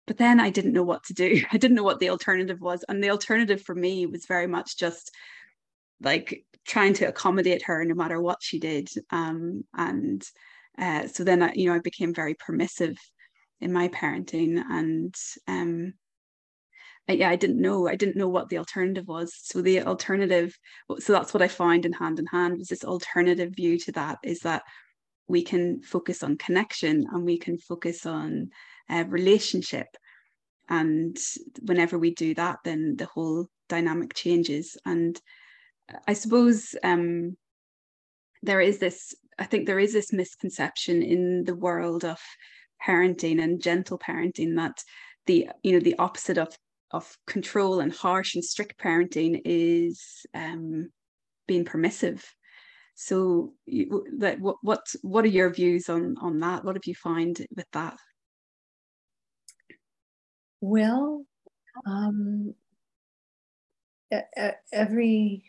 But 0.07 0.19
then 0.19 0.41
i 0.41 0.51
didn't 0.51 0.73
know 0.73 0.83
what 0.83 1.05
to 1.05 1.15
do. 1.15 1.43
I 1.53 1.57
didn't 1.57 1.77
know 1.77 1.85
what 1.85 2.01
the 2.01 2.11
alternative 2.11 2.61
was. 2.61 2.85
And 2.89 3.03
the 3.03 3.11
alternative 3.11 3.63
for 3.63 3.75
me 3.75 4.07
was 4.07 4.27
very 4.27 4.47
much 4.47 4.77
just 4.77 5.11
like 6.01 6.45
trying 6.67 6.95
to 6.95 7.07
accommodate 7.07 7.63
her 7.63 7.85
no 7.85 7.95
matter 7.95 8.21
what 8.21 8.39
she 8.41 8.59
did 8.59 8.89
um 9.11 9.63
and 9.75 10.23
uh, 10.79 11.07
so 11.07 11.25
then 11.25 11.43
I, 11.43 11.53
you 11.55 11.69
know 11.69 11.75
i 11.75 11.81
became 11.81 12.13
very 12.13 12.35
permissive 12.35 12.97
in 13.61 13.73
my 13.73 13.89
parenting 13.89 14.63
and 14.69 15.15
um 15.49 15.95
yeah, 17.09 17.31
I 17.31 17.37
didn't 17.37 17.61
know. 17.61 17.87
I 17.87 17.95
didn't 17.95 18.17
know 18.17 18.29
what 18.29 18.49
the 18.49 18.59
alternative 18.59 19.07
was. 19.07 19.33
So 19.41 19.63
the 19.63 19.83
alternative, 19.83 20.59
so 20.99 21.13
that's 21.13 21.33
what 21.33 21.43
I 21.43 21.49
found 21.49 21.87
in 21.87 21.93
hand 21.93 22.19
in 22.19 22.27
hand 22.27 22.59
was 22.59 22.69
this 22.69 22.85
alternative 22.85 23.53
view 23.55 23.79
to 23.81 23.93
that 23.93 24.19
is 24.25 24.41
that 24.41 24.63
we 25.29 25.43
can 25.43 25.83
focus 25.83 26.23
on 26.23 26.37
connection 26.37 27.07
and 27.13 27.25
we 27.25 27.39
can 27.39 27.59
focus 27.59 28.07
on 28.07 28.51
uh, 28.91 29.05
relationship. 29.09 29.87
And 30.69 31.17
whenever 31.63 31.97
we 31.97 32.13
do 32.13 32.35
that, 32.35 32.59
then 32.65 32.97
the 32.97 33.07
whole 33.07 33.47
dynamic 33.69 34.15
changes. 34.15 34.77
And 34.85 35.21
I 36.07 36.15
suppose 36.15 36.75
um, 36.83 37.37
there 38.43 38.61
is 38.61 38.79
this, 38.79 39.15
I 39.39 39.45
think 39.45 39.67
there 39.67 39.79
is 39.79 39.93
this 39.93 40.13
misconception 40.13 41.03
in 41.03 41.45
the 41.45 41.55
world 41.55 42.05
of 42.05 42.19
parenting 42.85 43.43
and 43.43 43.63
gentle 43.63 43.99
parenting 43.99 44.57
that 44.57 44.83
the 45.27 45.49
you 45.63 45.73
know 45.73 45.81
the 45.81 45.99
opposite 45.99 46.39
of 46.39 46.57
of 46.93 47.17
control 47.27 47.81
and 47.81 47.93
harsh 47.93 48.35
and 48.35 48.45
strict 48.45 48.79
parenting 48.81 49.41
is 49.45 50.25
um, 50.35 50.91
being 51.49 51.65
permissive. 51.65 52.25
So, 52.95 53.55
you, 53.67 54.07
that 54.19 54.41
what 54.41 54.57
what 54.63 54.87
what 55.03 55.25
are 55.25 55.29
your 55.29 55.51
views 55.51 55.89
on 55.89 56.17
on 56.21 56.41
that? 56.41 56.65
What 56.65 56.77
have 56.77 56.87
you 56.87 56.95
find 56.95 57.39
with 57.55 57.67
that? 57.73 57.97
Well, 60.61 61.27
um, 61.85 62.55
every 64.73 65.45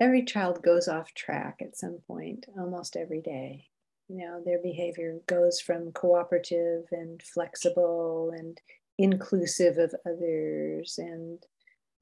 every 0.00 0.24
child 0.24 0.62
goes 0.62 0.88
off 0.88 1.14
track 1.14 1.58
at 1.60 1.76
some 1.76 1.98
point, 2.06 2.46
almost 2.58 2.96
every 2.96 3.20
day. 3.20 3.66
You 4.08 4.18
know, 4.18 4.42
their 4.44 4.60
behavior 4.62 5.18
goes 5.26 5.60
from 5.60 5.92
cooperative 5.92 6.84
and 6.92 7.22
flexible 7.22 8.32
and 8.36 8.58
inclusive 8.98 9.78
of 9.78 9.94
others 10.06 10.98
and 10.98 11.38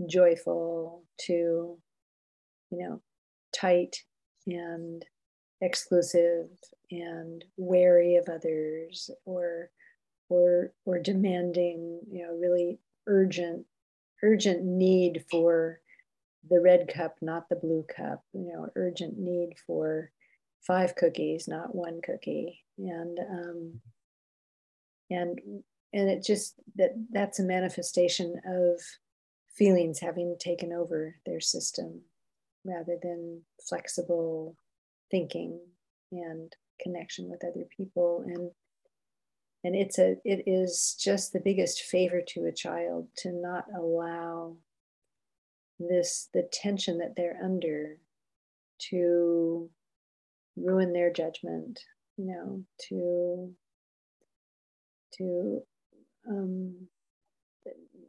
joyful 0.09 1.05
to 1.19 1.79
you 2.71 2.79
know 2.79 3.01
tight 3.55 3.97
and 4.47 5.05
exclusive 5.61 6.49
and 6.91 7.45
wary 7.57 8.17
of 8.17 8.29
others 8.29 9.11
or 9.25 9.71
or 10.29 10.73
or 10.85 10.99
demanding 10.99 12.01
you 12.11 12.23
know 12.23 12.35
really 12.35 12.79
urgent 13.07 13.65
urgent 14.23 14.65
need 14.65 15.25
for 15.31 15.81
the 16.49 16.61
red 16.61 16.89
cup 16.93 17.17
not 17.21 17.49
the 17.49 17.57
blue 17.57 17.85
cup 17.95 18.23
you 18.33 18.47
know 18.53 18.69
urgent 18.77 19.19
need 19.19 19.55
for 19.67 20.11
five 20.67 20.97
cookies 20.97 21.47
not 21.49 21.75
one 21.75 22.01
cookie. 22.03 22.65
And 22.79 23.19
um 23.19 23.81
and 25.11 25.39
and 25.93 26.11
it 26.11 26.25
just 26.25 26.55
that 26.77 26.91
that's 27.11 27.39
a 27.39 27.45
manifestation 27.45 28.41
of 28.47 28.81
feelings 29.57 30.01
having 30.01 30.37
taken 30.39 30.73
over 30.73 31.17
their 31.25 31.41
system 31.41 32.03
rather 32.65 32.97
than 33.01 33.43
flexible 33.67 34.57
thinking 35.11 35.61
and 36.13 36.53
connection 36.83 37.31
with 37.31 37.45
other 37.45 37.67
people. 37.77 38.25
And 38.27 38.51
and 39.65 39.75
it's 39.75 39.99
a 39.99 40.17
it 40.25 40.43
is 40.47 40.97
just 41.01 41.33
the 41.33 41.41
biggest 41.41 41.83
favor 41.83 42.21
to 42.29 42.45
a 42.45 42.53
child 42.53 43.09
to 43.19 43.33
not 43.33 43.65
allow 43.75 44.57
this 45.79 46.29
the 46.33 46.49
tension 46.53 46.99
that 46.99 47.15
they're 47.17 47.39
under 47.43 47.99
to 48.79 49.71
ruin 50.57 50.93
their 50.93 51.13
judgment 51.13 51.81
you 52.17 52.27
know 52.27 52.63
to 52.89 53.53
to 55.13 55.63
um, 56.29 56.75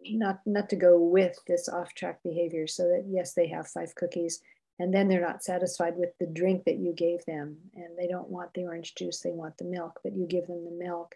not 0.09 0.39
not 0.45 0.69
to 0.69 0.75
go 0.75 0.99
with 0.99 1.37
this 1.47 1.67
off 1.67 1.93
track 1.93 2.19
behavior 2.23 2.67
so 2.67 2.83
that 2.83 3.05
yes 3.07 3.33
they 3.33 3.47
have 3.47 3.67
five 3.67 3.93
cookies 3.95 4.41
and 4.79 4.93
then 4.93 5.07
they're 5.07 5.21
not 5.21 5.43
satisfied 5.43 5.95
with 5.97 6.09
the 6.19 6.27
drink 6.27 6.63
that 6.65 6.77
you 6.77 6.93
gave 6.93 7.25
them 7.25 7.57
and 7.75 7.97
they 7.97 8.07
don't 8.07 8.29
want 8.29 8.53
the 8.53 8.63
orange 8.63 8.95
juice 8.95 9.19
they 9.21 9.31
want 9.31 9.57
the 9.57 9.65
milk 9.65 9.99
but 10.03 10.15
you 10.15 10.25
give 10.25 10.47
them 10.47 10.63
the 10.63 10.85
milk 10.85 11.15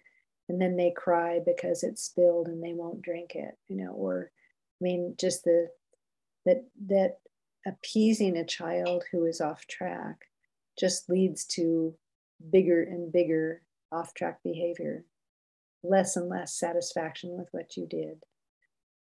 and 0.49 0.61
then 0.61 0.75
they 0.75 0.91
cry 0.95 1.39
because 1.45 1.83
it's 1.83 2.03
spilled 2.03 2.47
and 2.47 2.63
they 2.63 2.73
won't 2.73 3.01
drink 3.01 3.35
it 3.35 3.57
you 3.69 3.77
know 3.77 3.91
or 3.91 4.31
i 4.81 4.83
mean 4.83 5.15
just 5.19 5.43
the 5.43 5.67
that 6.45 6.65
that 6.87 7.17
appeasing 7.65 8.37
a 8.37 8.45
child 8.45 9.03
who 9.11 9.25
is 9.25 9.39
off 9.39 9.67
track 9.67 10.25
just 10.79 11.09
leads 11.09 11.45
to 11.45 11.93
bigger 12.51 12.81
and 12.81 13.11
bigger 13.11 13.61
off 13.91 14.13
track 14.13 14.39
behavior 14.43 15.05
less 15.83 16.15
and 16.15 16.29
less 16.29 16.53
satisfaction 16.53 17.37
with 17.37 17.47
what 17.51 17.75
you 17.75 17.87
did. 17.87 18.23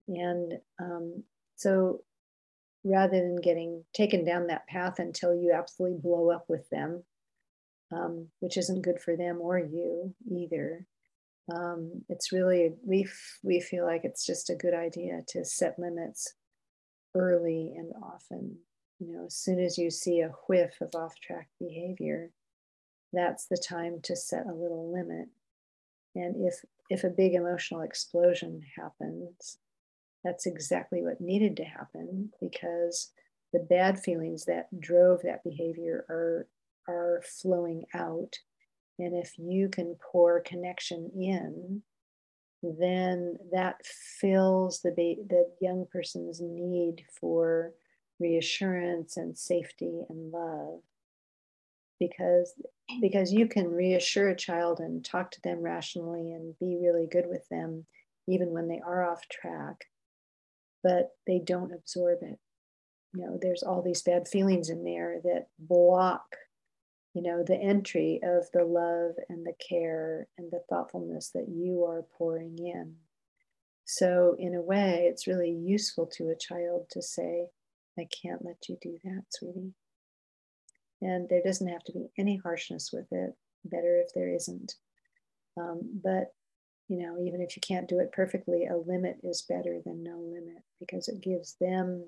And 0.09 0.55
um, 0.81 1.25
so 1.57 2.01
rather 2.85 3.19
than 3.19 3.37
getting 3.37 3.85
taken 3.93 4.25
down 4.25 4.47
that 4.47 4.67
path 4.67 4.99
until 4.99 5.35
you 5.35 5.53
absolutely 5.53 5.99
blow 5.99 6.31
up 6.31 6.47
with 6.49 6.69
them, 6.71 7.05
um, 7.93 8.29
which 8.41 8.57
isn't 8.57 8.83
good 8.83 9.01
for 9.01 9.17
them 9.17 9.39
or 9.41 9.59
you 9.59 10.15
either. 10.31 10.87
Um, 11.53 12.03
it's 12.09 12.31
really 12.31 12.75
we 12.87 13.09
we 13.43 13.61
feel 13.61 13.85
like 13.85 14.03
it's 14.05 14.25
just 14.25 14.51
a 14.51 14.55
good 14.55 14.75
idea 14.75 15.23
to 15.29 15.45
set 15.45 15.79
limits 15.79 16.35
early 17.15 17.75
and 17.77 17.93
often. 18.03 18.59
You 18.99 19.13
know, 19.15 19.27
as 19.27 19.35
soon 19.37 19.61
as 19.61 19.79
you 19.79 19.91
see 19.91 20.21
a 20.21 20.29
whiff 20.49 20.81
of 20.81 20.95
off-track 20.95 21.49
behavior, 21.59 22.31
that's 23.13 23.47
the 23.47 23.57
time 23.57 24.01
to 24.03 24.17
set 24.17 24.47
a 24.47 24.55
little 24.55 24.93
limit 24.93 25.29
and 26.15 26.37
if 26.47 26.65
if 26.89 27.05
a 27.05 27.11
big 27.11 27.35
emotional 27.35 27.83
explosion 27.83 28.63
happens, 28.77 29.59
that's 30.25 30.47
exactly 30.47 31.03
what 31.03 31.21
needed 31.21 31.57
to 31.57 31.65
happen 31.65 32.33
because 32.41 33.13
the 33.53 33.61
bad 33.61 33.99
feelings 34.01 34.45
that 34.47 34.69
drove 34.81 35.23
that 35.23 35.45
behavior 35.45 36.05
are 36.09 36.49
are 36.89 37.23
flowing 37.25 37.85
out 37.95 38.39
And 38.99 39.15
if 39.17 39.39
you 39.39 39.69
can 39.71 39.97
pour 39.97 40.41
connection 40.41 41.11
in, 41.17 41.83
then 42.63 43.37
that 43.53 43.77
fills 43.85 44.81
the, 44.81 44.91
ba- 44.91 45.23
the 45.29 45.51
young 45.61 45.87
person's 45.91 46.41
need 46.41 47.05
for 47.21 47.73
reassurance 48.19 49.17
and 49.17 49.37
safety 49.37 50.03
and 50.09 50.33
love. 50.33 50.81
Because 51.99 52.55
because 53.03 53.31
you 53.31 53.47
can 53.47 53.69
reassure 53.69 54.31
a 54.31 54.37
child 54.37 54.81
and 54.81 55.05
talk 55.05 55.31
to 55.31 55.41
them 55.43 55.61
rationally 55.61 56.33
and 56.33 56.59
be 56.59 56.79
really 56.81 57.07
good 57.07 57.27
with 57.29 57.47
them 57.51 57.85
even 58.27 58.51
when 58.51 58.69
they 58.69 58.81
are 58.81 59.09
off 59.09 59.29
track 59.29 59.85
but 60.83 61.11
they 61.27 61.39
don't 61.39 61.73
absorb 61.73 62.19
it. 62.23 62.39
You 63.13 63.27
know 63.27 63.39
there's 63.41 63.63
all 63.63 63.83
these 63.83 64.03
bad 64.03 64.29
feelings 64.29 64.71
in 64.71 64.85
there 64.85 65.21
that 65.25 65.47
block 65.59 66.23
you 67.15 67.23
know 67.23 67.43
the 67.43 67.57
entry 67.57 68.21
of 68.23 68.47
the 68.53 68.65
love 68.65 69.13
and 69.29 69.45
the 69.45 69.55
care 69.69 70.29
and 70.39 70.51
the 70.51 70.63
thoughtfulness 70.69 71.31
that 71.35 71.49
you 71.49 71.85
are 71.85 72.05
pouring 72.17 72.57
in. 72.59 72.97
So 73.85 74.37
in 74.39 74.55
a 74.55 74.63
way 74.63 75.07
it's 75.11 75.27
really 75.27 75.51
useful 75.51 76.07
to 76.15 76.29
a 76.29 76.39
child 76.39 76.87
to 76.91 77.03
say 77.03 77.49
i 77.99 78.07
can't 78.23 78.45
let 78.45 78.69
you 78.69 78.77
do 78.81 78.99
that 79.05 79.25
sweetie. 79.31 79.75
And 81.03 81.29
there 81.29 81.43
doesn't 81.45 81.69
have 81.69 81.83
to 81.85 81.93
be 81.93 82.11
any 82.19 82.37
harshness 82.37 82.91
with 82.93 83.07
it 83.11 83.35
better 83.65 84.03
if 84.05 84.13
there 84.15 84.29
isn't. 84.29 84.75
Um, 85.57 86.01
but 86.03 86.33
you 86.89 86.99
know 86.99 87.17
even 87.21 87.41
if 87.41 87.57
you 87.57 87.61
can't 87.61 87.89
do 87.89 87.99
it 87.99 88.13
perfectly 88.13 88.67
a 88.67 88.77
limit 88.77 89.17
is 89.25 89.43
better 89.49 89.81
than 89.85 90.03
no 90.05 90.19
limit 90.19 90.63
because 90.79 91.09
it 91.09 91.21
gives 91.21 91.57
them 91.61 92.05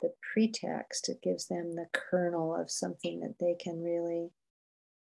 the 0.00 0.12
pretext, 0.32 1.08
it 1.08 1.22
gives 1.22 1.46
them 1.46 1.74
the 1.74 1.86
kernel 1.92 2.54
of 2.54 2.70
something 2.70 3.20
that 3.20 3.38
they 3.38 3.54
can 3.54 3.82
really 3.82 4.30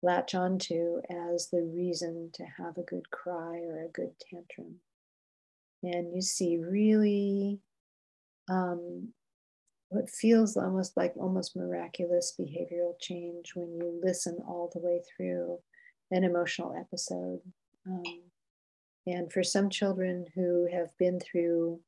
latch 0.03 0.34
onto 0.34 1.01
as 1.09 1.49
the 1.49 1.62
reason 1.62 2.30
to 2.34 2.45
have 2.45 2.76
a 2.76 2.82
good 2.82 3.11
cry 3.11 3.61
or 3.61 3.84
a 3.84 3.93
good 3.93 4.12
tantrum. 4.18 4.76
And 5.82 6.14
you 6.14 6.20
see 6.20 6.59
really 6.59 7.61
um, 8.51 9.12
what 9.88 10.11
feels 10.11 10.57
almost 10.57 10.97
like 10.97 11.14
almost 11.16 11.57
miraculous 11.57 12.34
behavioral 12.38 12.99
change 13.01 13.53
when 13.55 13.74
you 13.74 14.01
listen 14.03 14.38
all 14.47 14.70
the 14.72 14.80
way 14.80 15.01
through 15.16 15.59
an 16.11 16.24
emotional 16.24 16.74
episode. 16.78 17.40
Um, 17.86 18.03
and 19.07 19.32
for 19.32 19.43
some 19.43 19.68
children 19.68 20.26
who 20.34 20.68
have 20.72 20.97
been 20.99 21.20
through 21.20 21.80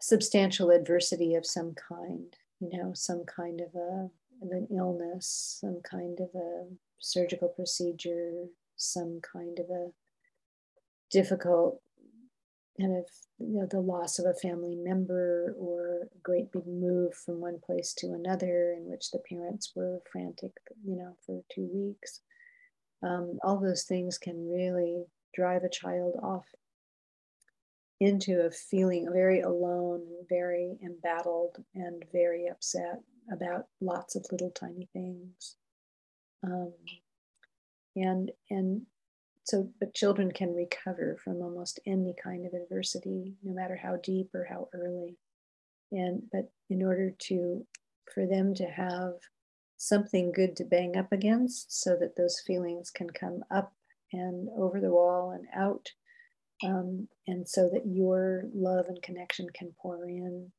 substantial 0.00 0.70
adversity 0.70 1.34
of 1.34 1.46
some 1.46 1.74
kind, 1.74 2.34
you 2.60 2.70
know, 2.72 2.92
some 2.94 3.24
kind 3.24 3.60
of 3.60 3.74
a 3.74 4.10
of 4.42 4.50
an 4.52 4.68
illness, 4.74 5.58
some 5.60 5.80
kind 5.82 6.18
of 6.20 6.28
a 6.34 6.64
surgical 6.98 7.48
procedure, 7.48 8.46
some 8.76 9.20
kind 9.20 9.58
of 9.58 9.66
a 9.68 9.90
difficult 11.10 11.80
kind 12.80 12.96
of 12.96 13.04
you 13.38 13.58
know 13.58 13.66
the 13.70 13.80
loss 13.80 14.18
of 14.18 14.26
a 14.26 14.34
family 14.34 14.74
member 14.74 15.54
or 15.58 16.04
a 16.04 16.18
great 16.22 16.50
big 16.52 16.66
move 16.66 17.12
from 17.14 17.40
one 17.40 17.58
place 17.64 17.92
to 17.92 18.12
another 18.12 18.74
in 18.76 18.84
which 18.88 19.10
the 19.10 19.18
parents 19.28 19.72
were 19.74 19.98
frantic 20.10 20.52
you 20.84 20.96
know 20.96 21.16
for 21.26 21.42
two 21.54 21.68
weeks. 21.72 22.20
Um, 23.02 23.38
all 23.42 23.58
those 23.58 23.84
things 23.84 24.18
can 24.18 24.48
really 24.50 25.04
drive 25.34 25.62
a 25.64 25.70
child 25.70 26.16
off 26.22 26.46
into 28.00 28.46
a 28.46 28.50
feeling 28.50 29.08
very 29.12 29.42
alone, 29.42 30.02
very 30.28 30.78
embattled, 30.82 31.62
and 31.74 32.02
very 32.12 32.48
upset 32.48 33.00
about 33.30 33.66
lots 33.80 34.16
of 34.16 34.26
little 34.32 34.50
tiny 34.50 34.88
things. 34.92 35.56
Um, 36.42 36.72
and 37.94 38.30
and 38.48 38.82
so, 39.44 39.70
but 39.78 39.94
children 39.94 40.32
can 40.32 40.54
recover 40.54 41.18
from 41.22 41.42
almost 41.42 41.80
any 41.86 42.14
kind 42.22 42.46
of 42.46 42.54
adversity, 42.54 43.34
no 43.42 43.52
matter 43.52 43.76
how 43.76 43.96
deep 43.96 44.30
or 44.34 44.46
how 44.48 44.68
early. 44.72 45.18
And 45.92 46.22
but 46.32 46.50
in 46.70 46.82
order 46.82 47.10
to 47.10 47.66
for 48.14 48.26
them 48.26 48.54
to 48.54 48.64
have 48.64 49.14
something 49.76 50.32
good 50.32 50.56
to 50.56 50.64
bang 50.64 50.96
up 50.96 51.12
against, 51.12 51.82
so 51.82 51.96
that 52.00 52.16
those 52.16 52.40
feelings 52.46 52.90
can 52.90 53.10
come 53.10 53.44
up 53.50 53.74
and 54.12 54.48
over 54.56 54.80
the 54.80 54.90
wall 54.90 55.32
and 55.32 55.46
out 55.54 55.92
um, 56.64 57.08
and 57.26 57.48
so 57.48 57.70
that 57.72 57.86
your 57.86 58.44
love 58.54 58.86
and 58.88 59.02
connection 59.02 59.48
can 59.54 59.72
pour 59.80 60.04
in 60.08 60.52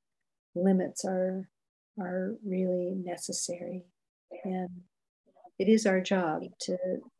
limits 0.55 1.05
are 1.05 1.49
are 1.99 2.35
really 2.45 2.93
necessary. 2.95 3.83
And 4.43 4.69
it 5.59 5.67
is 5.67 5.85
our 5.85 6.01
job 6.01 6.43
to 6.61 6.77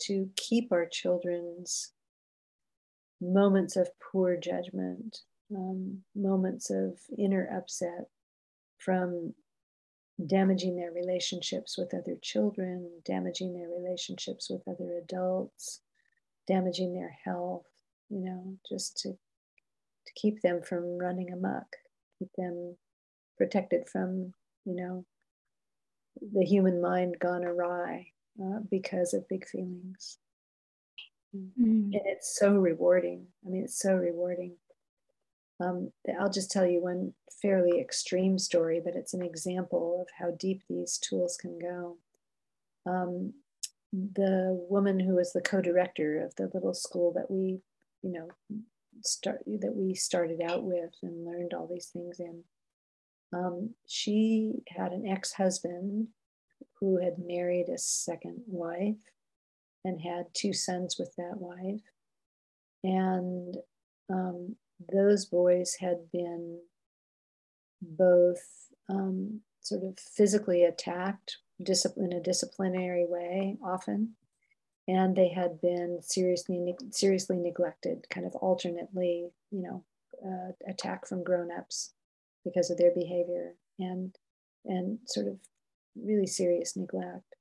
to 0.07 0.29
keep 0.35 0.71
our 0.71 0.87
children's 0.91 1.93
moments 3.21 3.75
of 3.75 3.89
poor 4.11 4.35
judgment 4.35 5.19
um, 5.55 5.99
moments 6.15 6.69
of 6.71 6.97
inner 7.17 7.47
upset 7.55 8.07
from 8.79 9.33
damaging 10.25 10.75
their 10.75 10.91
relationships 10.91 11.77
with 11.77 11.93
other 11.93 12.15
children 12.21 12.89
damaging 13.05 13.53
their 13.53 13.69
relationships 13.69 14.49
with 14.49 14.61
other 14.67 14.93
adults 15.03 15.81
damaging 16.47 16.93
their 16.93 17.15
health 17.23 17.65
you 18.11 18.19
know, 18.19 18.57
just 18.67 18.97
to, 18.97 19.09
to 19.09 20.13
keep 20.15 20.41
them 20.41 20.61
from 20.61 20.97
running 20.97 21.31
amok, 21.31 21.65
keep 22.19 22.29
them 22.37 22.75
protected 23.37 23.87
from, 23.89 24.33
you 24.65 24.75
know, 24.75 25.05
the 26.33 26.43
human 26.43 26.81
mind 26.81 27.15
gone 27.19 27.45
awry 27.45 28.07
uh, 28.41 28.59
because 28.69 29.13
of 29.13 29.27
big 29.29 29.47
feelings. 29.47 30.17
Mm. 31.35 31.93
And 31.93 32.01
it's 32.05 32.37
so 32.37 32.51
rewarding. 32.51 33.27
I 33.45 33.49
mean, 33.49 33.63
it's 33.63 33.79
so 33.79 33.95
rewarding. 33.95 34.55
Um, 35.61 35.91
I'll 36.19 36.29
just 36.29 36.51
tell 36.51 36.65
you 36.65 36.81
one 36.81 37.13
fairly 37.41 37.79
extreme 37.79 38.37
story, 38.37 38.81
but 38.83 38.95
it's 38.95 39.13
an 39.13 39.21
example 39.21 40.01
of 40.01 40.07
how 40.19 40.31
deep 40.31 40.63
these 40.69 40.97
tools 40.97 41.37
can 41.37 41.57
go. 41.59 41.97
Um, 42.85 43.33
the 43.93 44.57
woman 44.69 44.99
who 44.99 45.15
was 45.15 45.33
the 45.33 45.41
co-director 45.41 46.21
of 46.23 46.35
the 46.35 46.49
little 46.53 46.73
school 46.73 47.13
that 47.13 47.29
we 47.29 47.59
you 48.01 48.11
know, 48.11 48.27
start 49.03 49.43
that 49.45 49.75
we 49.75 49.93
started 49.93 50.41
out 50.41 50.63
with 50.63 50.91
and 51.01 51.25
learned 51.25 51.53
all 51.53 51.67
these 51.67 51.87
things 51.87 52.19
in. 52.19 52.43
Um, 53.33 53.75
she 53.87 54.63
had 54.67 54.91
an 54.91 55.07
ex-husband 55.07 56.07
who 56.79 57.01
had 57.01 57.13
married 57.17 57.69
a 57.69 57.77
second 57.77 58.41
wife 58.47 59.11
and 59.85 60.01
had 60.01 60.25
two 60.33 60.53
sons 60.53 60.97
with 60.99 61.15
that 61.15 61.37
wife. 61.37 61.81
And 62.83 63.57
um, 64.11 64.55
those 64.91 65.25
boys 65.25 65.77
had 65.79 66.11
been 66.11 66.59
both 67.81 68.43
um, 68.89 69.41
sort 69.61 69.83
of 69.83 69.99
physically 69.99 70.63
attacked 70.63 71.37
discipline, 71.63 72.11
in 72.11 72.17
a 72.17 72.21
disciplinary 72.21 73.05
way 73.07 73.57
often, 73.63 74.15
and 74.87 75.15
they 75.15 75.29
had 75.29 75.61
been 75.61 75.99
seriously 76.01 76.75
seriously 76.91 77.37
neglected, 77.37 78.07
kind 78.09 78.25
of 78.25 78.35
alternately, 78.35 79.29
you 79.51 79.61
know, 79.61 79.83
uh, 80.25 80.51
attack 80.69 81.07
from 81.07 81.23
grown-ups 81.23 81.93
because 82.43 82.69
of 82.69 82.77
their 82.77 82.91
behavior 82.91 83.55
and 83.79 84.15
and 84.65 84.99
sort 85.05 85.27
of 85.27 85.37
really 85.95 86.27
serious 86.27 86.75
neglect. 86.75 87.35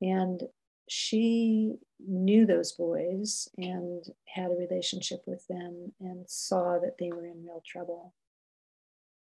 And 0.00 0.42
she 0.88 1.76
knew 1.98 2.46
those 2.46 2.72
boys 2.72 3.48
and 3.56 4.04
had 4.26 4.50
a 4.50 4.54
relationship 4.54 5.22
with 5.26 5.46
them 5.48 5.92
and 6.00 6.28
saw 6.28 6.78
that 6.78 6.96
they 6.98 7.10
were 7.10 7.26
in 7.26 7.44
real 7.44 7.62
trouble. 7.66 8.14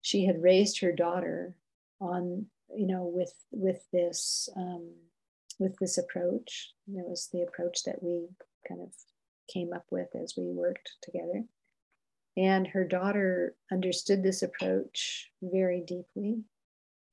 She 0.02 0.26
had 0.26 0.42
raised 0.42 0.80
her 0.80 0.92
daughter 0.92 1.56
on, 2.00 2.48
you 2.76 2.88
know, 2.88 3.04
with 3.04 3.34
with 3.52 3.86
this 3.92 4.50
um, 4.56 4.92
with 5.60 5.76
this 5.80 5.98
approach. 5.98 6.72
It 6.88 7.06
was 7.08 7.30
the 7.32 7.42
approach 7.42 7.84
that 7.84 8.02
we 8.02 8.28
kind 8.68 8.82
of 8.82 8.94
came 9.52 9.74
up 9.74 9.86
with 9.92 10.08
as 10.16 10.34
we 10.38 10.46
worked 10.46 10.92
together. 11.02 11.44
And 12.38 12.68
her 12.68 12.86
daughter 12.86 13.56
understood 13.72 14.24
this 14.24 14.42
approach 14.42 15.30
very 15.42 15.82
deeply 15.82 16.44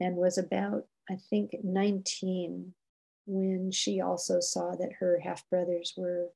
and 0.00 0.16
was 0.16 0.38
about, 0.38 0.84
I 1.10 1.16
think, 1.30 1.50
19 1.62 2.74
when 3.26 3.70
she 3.72 4.00
also 4.00 4.40
saw 4.40 4.74
that 4.76 4.94
her 5.00 5.20
half 5.22 5.48
brothers 5.50 5.92
were 5.96 6.28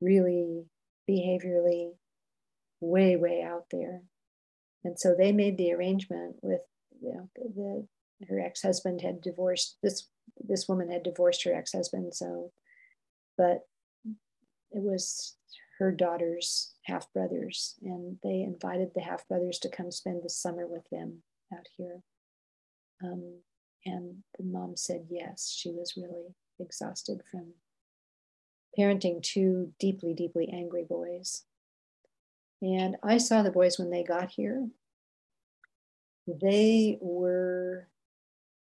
really 0.00 0.64
behaviorally 1.08 1.92
way, 2.80 3.16
way 3.16 3.42
out 3.42 3.66
there. 3.70 4.02
And 4.84 4.98
so 4.98 5.14
they 5.14 5.32
made 5.32 5.56
the 5.56 5.72
arrangement 5.72 6.36
with 6.42 6.60
you 7.00 7.14
know, 7.14 7.28
the, 7.36 8.26
her 8.26 8.40
ex-husband 8.40 9.00
had 9.00 9.20
divorced 9.20 9.76
this 9.82 10.08
this 10.38 10.68
woman 10.68 10.90
had 10.90 11.02
divorced 11.02 11.44
her 11.44 11.54
ex-husband 11.54 12.14
so 12.14 12.52
but 13.36 13.60
it 14.70 14.82
was 14.82 15.36
her 15.78 15.90
daughter's 15.90 16.74
half 16.84 17.12
brothers 17.12 17.74
and 17.82 18.18
they 18.22 18.42
invited 18.42 18.90
the 18.94 19.00
half 19.00 19.26
brothers 19.28 19.58
to 19.58 19.68
come 19.68 19.90
spend 19.90 20.22
the 20.22 20.30
summer 20.30 20.66
with 20.66 20.88
them 20.90 21.22
out 21.52 21.66
here 21.76 22.02
um, 23.02 23.40
and 23.84 24.16
the 24.38 24.44
mom 24.44 24.76
said 24.76 25.06
yes 25.10 25.52
she 25.54 25.70
was 25.70 25.94
really 25.96 26.34
exhausted 26.60 27.20
from 27.30 27.52
parenting 28.78 29.22
two 29.22 29.72
deeply, 29.78 30.14
deeply 30.14 30.48
angry 30.52 30.84
boys. 30.88 31.44
And 32.62 32.96
I 33.02 33.18
saw 33.18 33.42
the 33.42 33.50
boys 33.50 33.78
when 33.78 33.90
they 33.90 34.02
got 34.02 34.30
here. 34.30 34.68
They 36.26 36.98
were, 37.00 37.88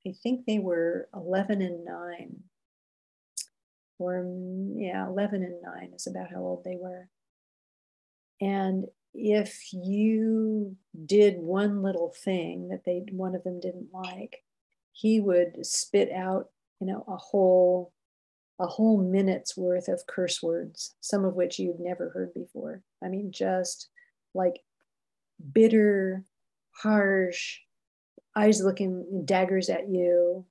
I 0.06 0.12
think 0.22 0.46
they 0.46 0.58
were 0.58 1.08
11 1.14 1.62
and 1.62 1.84
9. 1.84 2.42
Or, 3.98 4.24
mm, 4.24 4.74
yeah, 4.76 5.06
11 5.06 5.42
and 5.42 5.62
9 5.62 5.92
is 5.94 6.06
about 6.06 6.30
how 6.30 6.40
old 6.40 6.64
they 6.64 6.76
were. 6.76 7.08
And 8.40 8.86
if 9.14 9.72
you 9.72 10.76
did 11.06 11.38
one 11.38 11.82
little 11.82 12.12
thing 12.24 12.68
that 12.68 12.84
they 12.84 13.04
one 13.12 13.34
of 13.34 13.44
them 13.44 13.60
didn't 13.60 13.88
like, 13.92 14.42
he 14.92 15.20
would 15.20 15.64
spit 15.64 16.10
out, 16.10 16.50
you 16.80 16.86
know, 16.86 17.04
a 17.06 17.16
whole 17.16 17.92
a 18.58 18.66
whole 18.66 18.98
minute's 19.02 19.56
worth 19.56 19.88
of 19.88 20.06
curse 20.06 20.42
words, 20.42 20.94
some 21.00 21.24
of 21.24 21.34
which 21.34 21.58
you'd 21.58 21.80
never 21.80 22.10
heard 22.10 22.32
before. 22.34 22.82
I 23.02 23.08
mean, 23.08 23.32
just 23.32 23.88
like 24.34 24.60
bitter, 25.52 26.24
harsh, 26.70 27.60
eyes 28.36 28.62
looking 28.62 29.24
daggers 29.24 29.68
at 29.68 29.88
you, 29.88 30.46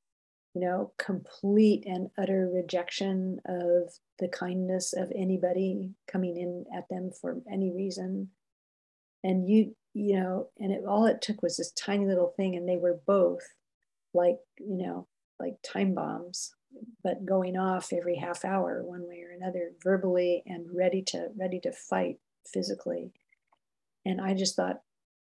you 0.53 0.61
know, 0.61 0.91
complete 0.97 1.83
and 1.85 2.09
utter 2.17 2.49
rejection 2.53 3.39
of 3.45 3.93
the 4.19 4.27
kindness 4.27 4.93
of 4.93 5.11
anybody 5.15 5.91
coming 6.11 6.37
in 6.37 6.65
at 6.75 6.87
them 6.89 7.11
for 7.19 7.37
any 7.51 7.71
reason. 7.71 8.29
And 9.23 9.47
you, 9.47 9.75
you 9.93 10.19
know, 10.19 10.49
and 10.59 10.71
it, 10.71 10.83
all 10.87 11.05
it 11.05 11.21
took 11.21 11.41
was 11.41 11.57
this 11.57 11.71
tiny 11.71 12.05
little 12.05 12.33
thing, 12.35 12.55
and 12.55 12.67
they 12.67 12.77
were 12.77 12.99
both 13.05 13.43
like, 14.13 14.37
you 14.59 14.85
know, 14.85 15.07
like 15.39 15.55
time 15.63 15.93
bombs, 15.93 16.53
but 17.03 17.25
going 17.25 17.57
off 17.57 17.93
every 17.93 18.15
half 18.15 18.43
hour, 18.45 18.83
one 18.83 19.07
way 19.07 19.23
or 19.23 19.31
another, 19.31 19.71
verbally 19.83 20.43
and 20.45 20.67
ready 20.75 21.01
to 21.07 21.27
ready 21.37 21.59
to 21.61 21.71
fight 21.71 22.17
physically. 22.51 23.11
And 24.05 24.19
I 24.19 24.33
just 24.33 24.55
thought, 24.55 24.81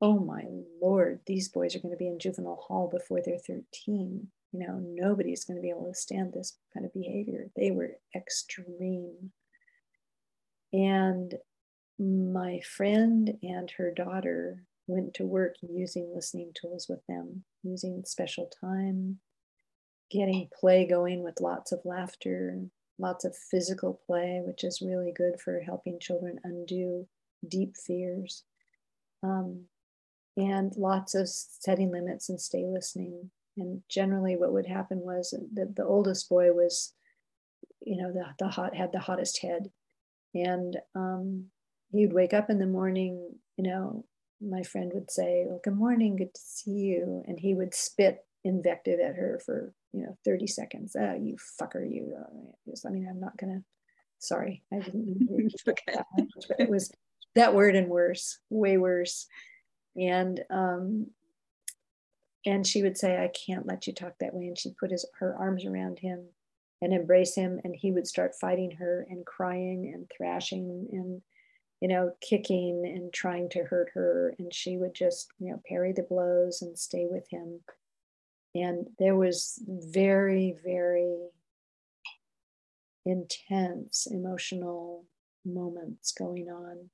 oh 0.01 0.19
my 0.19 0.45
lord, 0.81 1.21
these 1.27 1.49
boys 1.49 1.75
are 1.75 1.81
going 1.81 1.95
to 1.95 1.99
be 1.99 2.09
in 2.09 2.19
juvenile 2.19 2.65
hall 2.69 2.89
before 2.93 3.21
they're 3.25 3.39
13 3.39 4.29
you 4.57 4.67
know, 4.67 4.81
nobody's 4.81 5.45
going 5.45 5.57
to 5.57 5.63
be 5.63 5.71
able 5.71 5.87
to 5.93 5.99
stand 5.99 6.33
this 6.33 6.57
kind 6.73 6.87
of 6.87 6.93
behavior. 6.93 7.51
They 7.57 7.71
were 7.71 7.99
extreme. 8.15 9.33
And 10.73 11.35
my 11.99 12.61
friend 12.61 13.35
and 13.43 13.71
her 13.77 13.93
daughter 13.93 14.63
went 14.87 15.15
to 15.15 15.25
work 15.25 15.57
using 15.63 16.13
listening 16.15 16.53
tools 16.55 16.87
with 16.89 17.01
them, 17.09 17.45
using 17.63 18.03
special 18.07 18.51
time, 18.61 19.19
getting 20.11 20.49
play 20.59 20.87
going 20.87 21.23
with 21.23 21.41
lots 21.41 21.73
of 21.73 21.81
laughter, 21.85 22.61
lots 22.99 23.25
of 23.25 23.37
physical 23.37 24.01
play, 24.07 24.41
which 24.47 24.65
is 24.65 24.81
really 24.81 25.13
good 25.15 25.41
for 25.41 25.61
helping 25.61 25.99
children 26.01 26.39
undo 26.45 27.07
deep 27.47 27.77
fears. 27.77 28.45
Um, 29.23 29.65
and 30.37 30.73
lots 30.77 31.15
of 31.15 31.29
setting 31.29 31.91
limits 31.91 32.29
and 32.29 32.41
stay 32.41 32.65
listening. 32.67 33.31
And 33.57 33.83
generally 33.89 34.37
what 34.37 34.53
would 34.53 34.67
happen 34.67 35.01
was 35.01 35.35
that 35.55 35.77
the 35.77 35.85
oldest 35.85 36.29
boy 36.29 36.53
was 36.53 36.93
you 37.81 37.97
know 37.97 38.13
the, 38.13 38.25
the 38.39 38.49
hot 38.49 38.75
had 38.75 38.93
the 38.93 39.01
hottest 39.01 39.41
head. 39.43 39.71
And 40.35 40.77
um, 40.95 41.47
he'd 41.93 42.13
wake 42.13 42.35
up 42.35 42.51
in 42.51 42.59
the 42.59 42.67
morning 42.67 43.31
you 43.57 43.65
know 43.69 44.05
my 44.41 44.63
friend 44.63 44.93
would 44.95 45.11
say 45.11 45.45
well 45.47 45.61
good 45.65 45.77
morning 45.77 46.17
good 46.17 46.35
to 46.35 46.41
see 46.41 46.71
you. 46.71 47.23
And 47.27 47.39
he 47.41 47.55
would 47.55 47.75
spit 47.75 48.19
invective 48.45 49.01
at 49.01 49.17
her 49.17 49.41
for 49.45 49.73
you 49.93 50.03
know 50.03 50.17
30 50.25 50.47
seconds. 50.47 50.97
Oh, 50.99 51.15
you 51.15 51.37
fucker 51.61 51.83
you 51.89 52.15
uh, 52.19 52.73
i 52.87 52.91
mean 52.91 53.09
i'm 53.09 53.21
not 53.21 53.37
gonna 53.39 53.63
sorry 54.19 54.63
i 54.73 54.79
didn't 54.79 55.53
okay. 55.69 55.83
that 55.95 56.07
much, 56.17 56.47
but 56.49 56.61
it 56.61 56.69
was 56.69 56.91
that 57.35 57.55
word 57.55 57.77
and 57.77 57.89
worse 57.89 58.39
way 58.51 58.77
worse 58.77 59.27
and 59.97 60.41
um, 60.51 61.07
and 62.47 62.65
she 62.65 62.83
would 62.83 62.97
say, 62.97 63.17
I 63.17 63.29
can't 63.29 63.67
let 63.67 63.87
you 63.87 63.93
talk 63.93 64.15
that 64.21 64.33
way. 64.33 64.47
And 64.47 64.57
she'd 64.57 64.77
put 64.79 64.93
his, 64.93 65.05
her 65.19 65.35
arms 65.37 65.65
around 65.67 65.99
him 65.99 66.27
and 66.81 66.93
embrace 66.93 67.35
him. 67.35 67.61
And 67.65 67.75
he 67.75 67.91
would 67.91 68.07
start 68.07 68.37
fighting 68.41 68.71
her 68.79 69.05
and 69.11 69.27
crying 69.27 69.91
and 69.93 70.09
thrashing 70.17 70.87
and, 70.93 71.23
you 71.81 71.89
know, 71.89 72.13
kicking 72.21 72.85
and 72.87 73.13
trying 73.13 73.49
to 73.51 73.65
hurt 73.65 73.91
her. 73.95 74.37
And 74.39 74.55
she 74.55 74.77
would 74.77 74.95
just, 74.95 75.27
you 75.41 75.51
know, 75.51 75.61
parry 75.69 75.93
the 75.93 76.05
blows 76.05 76.63
and 76.63 76.79
stay 76.79 77.07
with 77.11 77.27
him. 77.31 77.61
And 78.55 78.87
there 79.01 79.17
was 79.17 79.61
very, 79.67 80.55
very 80.65 81.17
intense 83.05 84.07
emotional 84.09 85.05
moments 85.45 86.13
going 86.13 86.49
on 86.49 86.91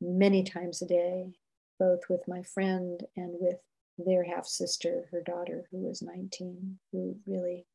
many 0.00 0.44
times 0.44 0.82
a 0.82 0.86
day, 0.86 1.32
both 1.78 2.00
with 2.08 2.22
my 2.28 2.42
friend 2.42 3.02
and 3.16 3.34
with 3.40 3.56
their 3.98 4.24
half 4.24 4.46
sister, 4.46 5.08
her 5.10 5.22
daughter, 5.22 5.64
who 5.70 5.78
was 5.78 6.02
19, 6.02 6.78
who 6.92 7.16
really 7.26 7.66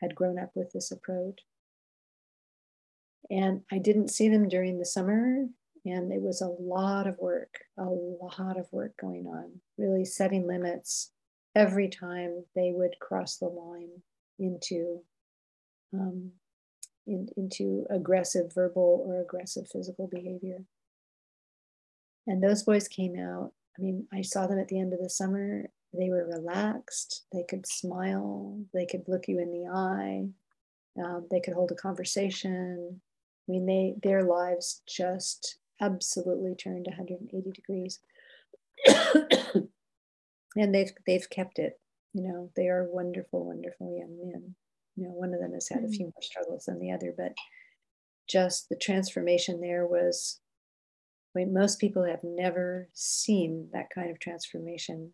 had 0.00 0.14
grown 0.14 0.38
up 0.38 0.50
with 0.54 0.72
this 0.72 0.90
approach. 0.90 1.40
And 3.30 3.62
I 3.72 3.78
didn't 3.78 4.10
see 4.10 4.28
them 4.28 4.48
during 4.48 4.78
the 4.78 4.84
summer, 4.84 5.46
and 5.84 6.12
it 6.12 6.20
was 6.20 6.40
a 6.40 6.62
lot 6.62 7.06
of 7.06 7.18
work, 7.18 7.54
a 7.78 7.84
lot 7.84 8.58
of 8.58 8.66
work 8.72 8.94
going 9.00 9.26
on, 9.26 9.60
really 9.78 10.04
setting 10.04 10.46
limits 10.46 11.10
every 11.54 11.88
time 11.88 12.44
they 12.54 12.72
would 12.72 12.98
cross 13.00 13.36
the 13.36 13.46
line 13.46 14.02
into 14.38 15.00
um, 15.92 16.32
in, 17.06 17.28
into 17.36 17.86
aggressive 17.90 18.52
verbal 18.52 19.04
or 19.06 19.20
aggressive 19.20 19.68
physical 19.70 20.08
behavior. 20.08 20.64
And 22.26 22.42
those 22.42 22.62
boys 22.62 22.88
came 22.88 23.18
out 23.18 23.52
I 23.78 23.82
mean, 23.82 24.06
I 24.12 24.22
saw 24.22 24.46
them 24.46 24.58
at 24.58 24.68
the 24.68 24.78
end 24.78 24.92
of 24.92 25.00
the 25.00 25.10
summer. 25.10 25.68
They 25.92 26.08
were 26.08 26.26
relaxed. 26.26 27.24
They 27.32 27.44
could 27.48 27.66
smile. 27.66 28.58
They 28.72 28.86
could 28.86 29.04
look 29.08 29.28
you 29.28 29.40
in 29.40 29.50
the 29.50 29.68
eye. 29.68 30.28
Um, 31.02 31.26
they 31.30 31.40
could 31.40 31.54
hold 31.54 31.72
a 31.72 31.76
conversation. 31.76 33.00
I 33.48 33.50
mean, 33.50 33.66
they 33.66 33.94
their 34.02 34.22
lives 34.22 34.82
just 34.86 35.58
absolutely 35.80 36.54
turned 36.54 36.86
180 36.86 37.50
degrees, 37.50 38.00
and 40.56 40.74
they've 40.74 40.92
they've 41.06 41.28
kept 41.30 41.58
it. 41.58 41.80
You 42.12 42.22
know, 42.22 42.50
they 42.56 42.68
are 42.68 42.88
wonderful, 42.88 43.44
wonderful 43.44 43.96
young 43.98 44.16
men. 44.16 44.54
You 44.96 45.04
know, 45.04 45.10
one 45.10 45.34
of 45.34 45.40
them 45.40 45.52
has 45.52 45.68
had 45.68 45.78
mm-hmm. 45.78 45.86
a 45.86 45.90
few 45.90 46.04
more 46.06 46.22
struggles 46.22 46.66
than 46.66 46.78
the 46.78 46.92
other, 46.92 47.12
but 47.16 47.32
just 48.28 48.68
the 48.68 48.76
transformation 48.76 49.60
there 49.60 49.84
was 49.84 50.40
Mean, 51.34 51.52
most 51.52 51.80
people 51.80 52.04
have 52.04 52.22
never 52.22 52.88
seen 52.92 53.68
that 53.72 53.90
kind 53.90 54.10
of 54.10 54.20
transformation 54.20 55.10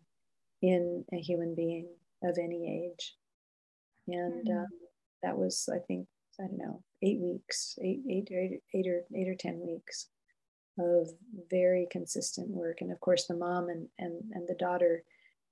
in 0.61 1.03
a 1.11 1.17
human 1.17 1.55
being 1.55 1.87
of 2.23 2.37
any 2.37 2.85
age. 2.85 3.15
And 4.07 4.47
mm-hmm. 4.47 4.57
um, 4.59 4.67
that 5.23 5.37
was, 5.37 5.67
I 5.73 5.79
think, 5.79 6.07
I 6.39 6.43
don't 6.43 6.57
know, 6.57 6.83
eight 7.01 7.19
weeks, 7.19 7.77
eight, 7.81 8.01
eight, 8.09 8.29
eight, 8.31 8.61
eight 8.73 8.87
or 8.87 9.03
eight 9.15 9.27
or 9.27 9.35
10 9.35 9.59
weeks 9.59 10.07
of 10.79 11.09
very 11.49 11.87
consistent 11.91 12.49
work. 12.49 12.81
And 12.81 12.91
of 12.91 12.99
course, 12.99 13.25
the 13.27 13.35
mom 13.35 13.69
and, 13.69 13.87
and, 13.97 14.21
and 14.33 14.47
the 14.47 14.55
daughter 14.55 15.03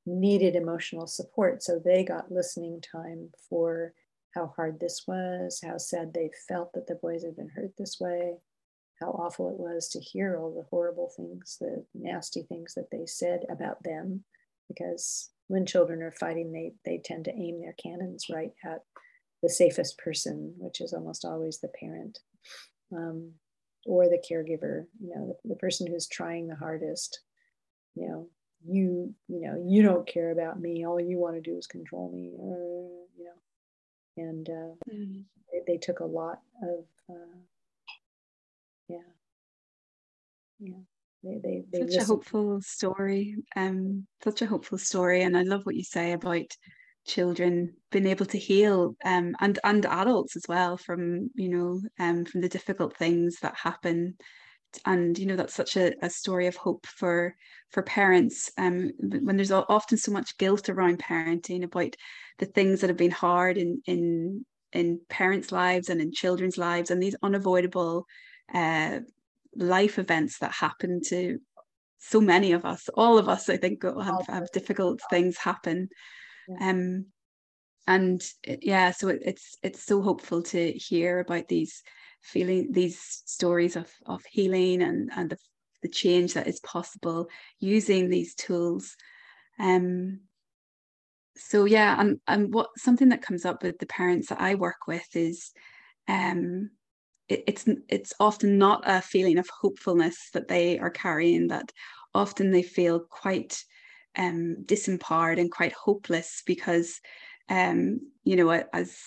needed 0.06 0.56
emotional 0.56 1.08
support. 1.08 1.64
So 1.64 1.80
they 1.84 2.04
got 2.04 2.32
listening 2.32 2.82
time 2.82 3.30
for 3.50 3.94
how 4.36 4.54
hard 4.56 4.80
this 4.80 5.04
was, 5.08 5.60
how 5.64 5.78
sad 5.78 6.14
they 6.14 6.30
felt 6.48 6.74
that 6.74 6.88
the 6.88 6.96
boys 6.96 7.24
had 7.24 7.36
been 7.36 7.50
hurt 7.50 7.72
this 7.78 7.98
way, 8.00 8.36
how 9.00 9.08
awful 9.12 9.50
it 9.50 9.60
was 9.60 9.90
to 9.90 10.00
hear 10.00 10.38
all 10.38 10.54
the 10.54 10.68
horrible 10.70 11.12
things, 11.16 11.58
the 11.60 11.86
nasty 11.94 12.44
things 12.44 12.74
that 12.76 12.90
they 12.92 13.06
said 13.06 13.42
about 13.50 13.82
them, 13.84 14.24
because 14.68 15.32
when 15.48 15.66
children 15.66 16.02
are 16.02 16.12
fighting, 16.12 16.52
they, 16.52 16.74
they 16.86 17.02
tend 17.04 17.26
to 17.26 17.36
aim 17.36 17.60
their 17.60 17.76
cannons 17.82 18.28
right 18.32 18.52
at 18.64 18.84
the 19.42 19.50
safest 19.50 19.98
person, 19.98 20.54
which 20.58 20.82
is 20.82 20.94
almost 20.94 21.26
always 21.26 21.60
the 21.60 21.72
parent 21.80 22.20
um, 22.96 23.32
or 23.86 24.06
the 24.06 24.22
caregiver, 24.30 24.86
you 25.02 25.16
know, 25.16 25.28
the, 25.44 25.50
the 25.50 25.56
person 25.56 25.88
who's 25.88 26.08
trying 26.08 26.48
the 26.48 26.56
hardest. 26.56 27.22
You 27.96 28.08
know, 28.08 28.28
you, 28.66 29.14
you 29.28 29.42
know, 29.42 29.62
you 29.66 29.82
don't 29.82 30.08
care 30.08 30.32
about 30.32 30.60
me. 30.60 30.86
All 30.86 31.00
you 31.00 31.18
want 31.18 31.36
to 31.36 31.42
do 31.42 31.58
is 31.58 31.68
control 31.68 32.12
me, 32.12 32.34
uh, 32.40 33.06
you 33.18 33.26
know. 33.26 33.32
And 34.18 34.50
uh, 34.50 34.94
mm-hmm. 34.94 35.22
they, 35.52 35.74
they, 35.74 35.78
took 35.78 36.02
a 36.02 36.06
lot 36.06 36.40
of 36.62 36.86
uh, 37.10 37.38
yeah. 38.90 39.00
Yeah. 40.60 40.74
They, 41.24 41.38
they, 41.44 41.64
they 41.72 41.80
such 41.80 41.88
listen. 41.88 42.02
a 42.02 42.06
hopeful 42.06 42.62
story 42.62 43.36
um 43.58 44.08
such 44.24 44.42
a 44.42 44.46
hopeful 44.46 44.78
story 44.78 45.22
and 45.22 45.38
i 45.38 45.42
love 45.42 45.66
what 45.66 45.76
you 45.76 45.84
say 45.84 46.14
about 46.14 46.46
children 47.06 47.76
being 47.92 48.06
able 48.06 48.26
to 48.26 48.38
heal 48.38 48.96
um 49.04 49.36
and 49.42 49.60
and 49.66 49.86
adults 49.86 50.38
as 50.38 50.44
well 50.48 50.78
from 50.78 51.30
you 51.36 51.50
know 51.50 51.82
um 52.00 52.24
from 52.24 52.42
the 52.42 52.50
difficult 52.50 52.96
things 52.96 53.38
that 53.42 53.56
happen. 53.56 54.16
And 54.86 55.18
you 55.18 55.26
know 55.26 55.36
that's 55.36 55.56
such 55.56 55.78
a, 55.78 55.94
a 56.06 56.10
story 56.12 56.46
of 56.48 56.56
hope 56.56 56.86
for 56.86 57.36
for 57.72 57.82
parents 57.84 58.52
um 58.58 58.92
when 59.00 59.36
there's 59.36 59.52
often 59.52 59.98
so 59.98 60.12
much 60.12 60.38
guilt 60.38 60.70
around 60.70 61.00
parenting 61.00 61.64
about 61.64 61.96
the 62.38 62.46
things 62.46 62.82
that 62.82 62.90
have 62.90 62.98
been 62.98 63.12
hard 63.12 63.58
in 63.58 63.82
in 63.88 64.46
in 64.72 65.02
parents' 65.10 65.52
lives 65.52 65.90
and 65.90 66.00
in 66.02 66.12
children's 66.12 66.58
lives, 66.58 66.92
and 66.92 67.02
these 67.02 67.16
unavoidable 67.24 68.06
uh, 68.54 69.00
life 69.56 70.00
events 70.00 70.40
that 70.40 70.52
happen 70.52 71.02
to 71.08 71.40
so 72.00 72.22
many 72.22 72.54
of 72.54 72.66
us. 72.66 72.90
All 72.96 73.18
of 73.18 73.28
us, 73.28 73.50
I 73.50 73.58
think, 73.58 73.84
have, 73.84 74.26
have 74.28 74.52
difficult 74.52 75.02
things 75.10 75.38
happen. 75.38 75.90
Um, 76.62 77.08
and 77.88 78.22
it, 78.44 78.60
yeah, 78.62 78.92
so 78.92 79.10
it, 79.10 79.20
it's 79.24 79.58
it's 79.64 79.84
so 79.84 80.02
hopeful 80.02 80.44
to 80.44 80.72
hear 80.72 81.20
about 81.20 81.48
these 81.48 81.82
feeling 82.22 82.72
these 82.72 83.00
stories 83.26 83.76
of 83.76 83.90
of 84.06 84.24
healing 84.26 84.82
and 84.82 85.10
and 85.16 85.32
the, 85.32 85.38
the 85.82 85.90
change 85.90 86.34
that 86.34 86.48
is 86.48 86.60
possible 86.60 87.30
using 87.60 88.10
these 88.10 88.36
tools. 88.36 88.96
Um, 89.60 90.22
so 91.40 91.66
yeah 91.66 92.00
and, 92.00 92.20
and 92.28 92.54
what 92.54 92.70
something 92.76 93.10
that 93.10 93.22
comes 93.22 93.46
up 93.46 93.64
with 93.64 93.80
the 93.80 93.86
parents 93.86 94.28
that 94.28 94.42
i 94.42 94.56
work 94.56 94.88
with 94.88 95.08
is 95.16 95.52
um 96.08 96.70
it, 97.30 97.44
it's 97.48 97.66
it's 97.88 98.14
often 98.20 98.58
not 98.58 98.84
a 98.86 99.02
feeling 99.02 99.38
of 99.38 99.48
hopefulness 99.62 100.30
that 100.34 100.48
they 100.48 100.80
are 100.80 100.90
carrying 100.90 101.48
that 101.48 101.72
often 102.14 102.52
they 102.52 102.64
feel 102.64 103.00
quite 103.00 103.64
um 104.18 104.58
disempowered 104.66 105.40
and 105.40 105.52
quite 105.52 105.74
hopeless 105.74 106.42
because 106.46 107.00
um 107.50 108.00
you 108.24 108.36
know 108.36 108.50
as 108.74 108.98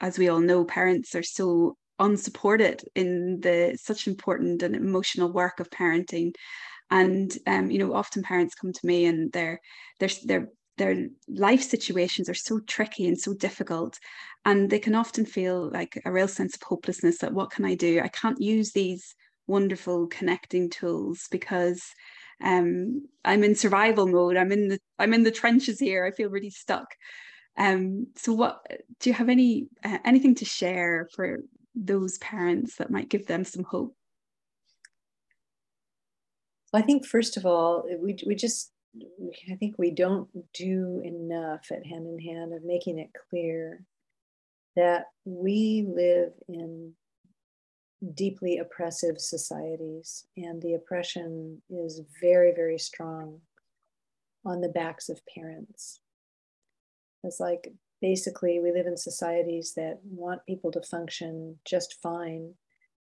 as 0.00 0.18
we 0.18 0.28
all 0.28 0.40
know 0.40 0.64
parents 0.64 1.14
are 1.14 1.22
so 1.22 1.76
unsupported 1.98 2.82
in 2.94 3.40
the 3.40 3.76
such 3.80 4.06
important 4.06 4.62
and 4.62 4.76
emotional 4.76 5.32
work 5.32 5.58
of 5.60 5.70
parenting. 5.70 6.32
And 6.90 7.36
um, 7.46 7.70
you 7.70 7.78
know 7.78 7.92
often 7.94 8.22
parents 8.22 8.54
come 8.54 8.72
to 8.72 8.86
me 8.86 9.04
and 9.06 9.30
they're 9.32 9.60
they're 10.00 10.10
they're 10.24 10.48
their 10.78 11.08
life 11.28 11.62
situations 11.62 12.28
are 12.28 12.34
so 12.34 12.60
tricky 12.60 13.06
and 13.06 13.18
so 13.18 13.34
difficult 13.34 13.98
and 14.48 14.70
they 14.70 14.78
can 14.78 14.94
often 14.94 15.26
feel 15.26 15.70
like 15.70 16.00
a 16.06 16.10
real 16.10 16.26
sense 16.26 16.56
of 16.56 16.62
hopelessness 16.62 17.18
that 17.18 17.34
what 17.34 17.50
can 17.50 17.66
i 17.66 17.74
do? 17.74 18.00
I 18.00 18.08
can't 18.08 18.40
use 18.40 18.72
these 18.72 19.14
wonderful 19.46 20.06
connecting 20.06 20.70
tools 20.70 21.26
because 21.30 21.82
um, 22.42 23.06
i'm 23.24 23.44
in 23.44 23.54
survival 23.54 24.06
mode. 24.06 24.36
I'm 24.36 24.52
in 24.52 24.68
the 24.68 24.78
i'm 24.98 25.12
in 25.12 25.22
the 25.22 25.30
trenches 25.30 25.78
here. 25.78 26.06
I 26.06 26.12
feel 26.12 26.30
really 26.30 26.50
stuck. 26.50 26.88
Um, 27.58 28.06
so 28.16 28.32
what 28.32 28.64
do 29.00 29.10
you 29.10 29.14
have 29.14 29.28
any 29.28 29.68
uh, 29.84 29.98
anything 30.04 30.34
to 30.36 30.46
share 30.46 31.08
for 31.14 31.40
those 31.74 32.16
parents 32.18 32.76
that 32.76 32.90
might 32.90 33.10
give 33.10 33.26
them 33.26 33.44
some 33.44 33.64
hope? 33.64 33.94
Well, 36.72 36.82
I 36.82 36.86
think 36.86 37.04
first 37.04 37.36
of 37.36 37.44
all, 37.44 37.84
we, 38.00 38.16
we 38.26 38.34
just 38.34 38.72
I 39.52 39.56
think 39.56 39.74
we 39.76 39.90
don't 39.90 40.28
do 40.54 41.02
enough 41.04 41.66
at 41.70 41.84
hand 41.84 42.06
in 42.06 42.18
hand 42.18 42.54
of 42.54 42.64
making 42.64 42.98
it 42.98 43.10
clear 43.28 43.84
that 44.78 45.06
we 45.24 45.84
live 45.88 46.32
in 46.48 46.92
deeply 48.14 48.58
oppressive 48.58 49.18
societies, 49.18 50.24
and 50.36 50.62
the 50.62 50.74
oppression 50.74 51.60
is 51.68 52.00
very, 52.20 52.52
very 52.54 52.78
strong 52.78 53.40
on 54.44 54.60
the 54.60 54.68
backs 54.68 55.08
of 55.08 55.20
parents. 55.34 56.00
It's 57.24 57.40
like 57.40 57.72
basically 58.00 58.60
we 58.60 58.70
live 58.70 58.86
in 58.86 58.96
societies 58.96 59.72
that 59.74 59.98
want 60.04 60.46
people 60.46 60.70
to 60.70 60.80
function 60.80 61.56
just 61.64 61.96
fine 62.00 62.54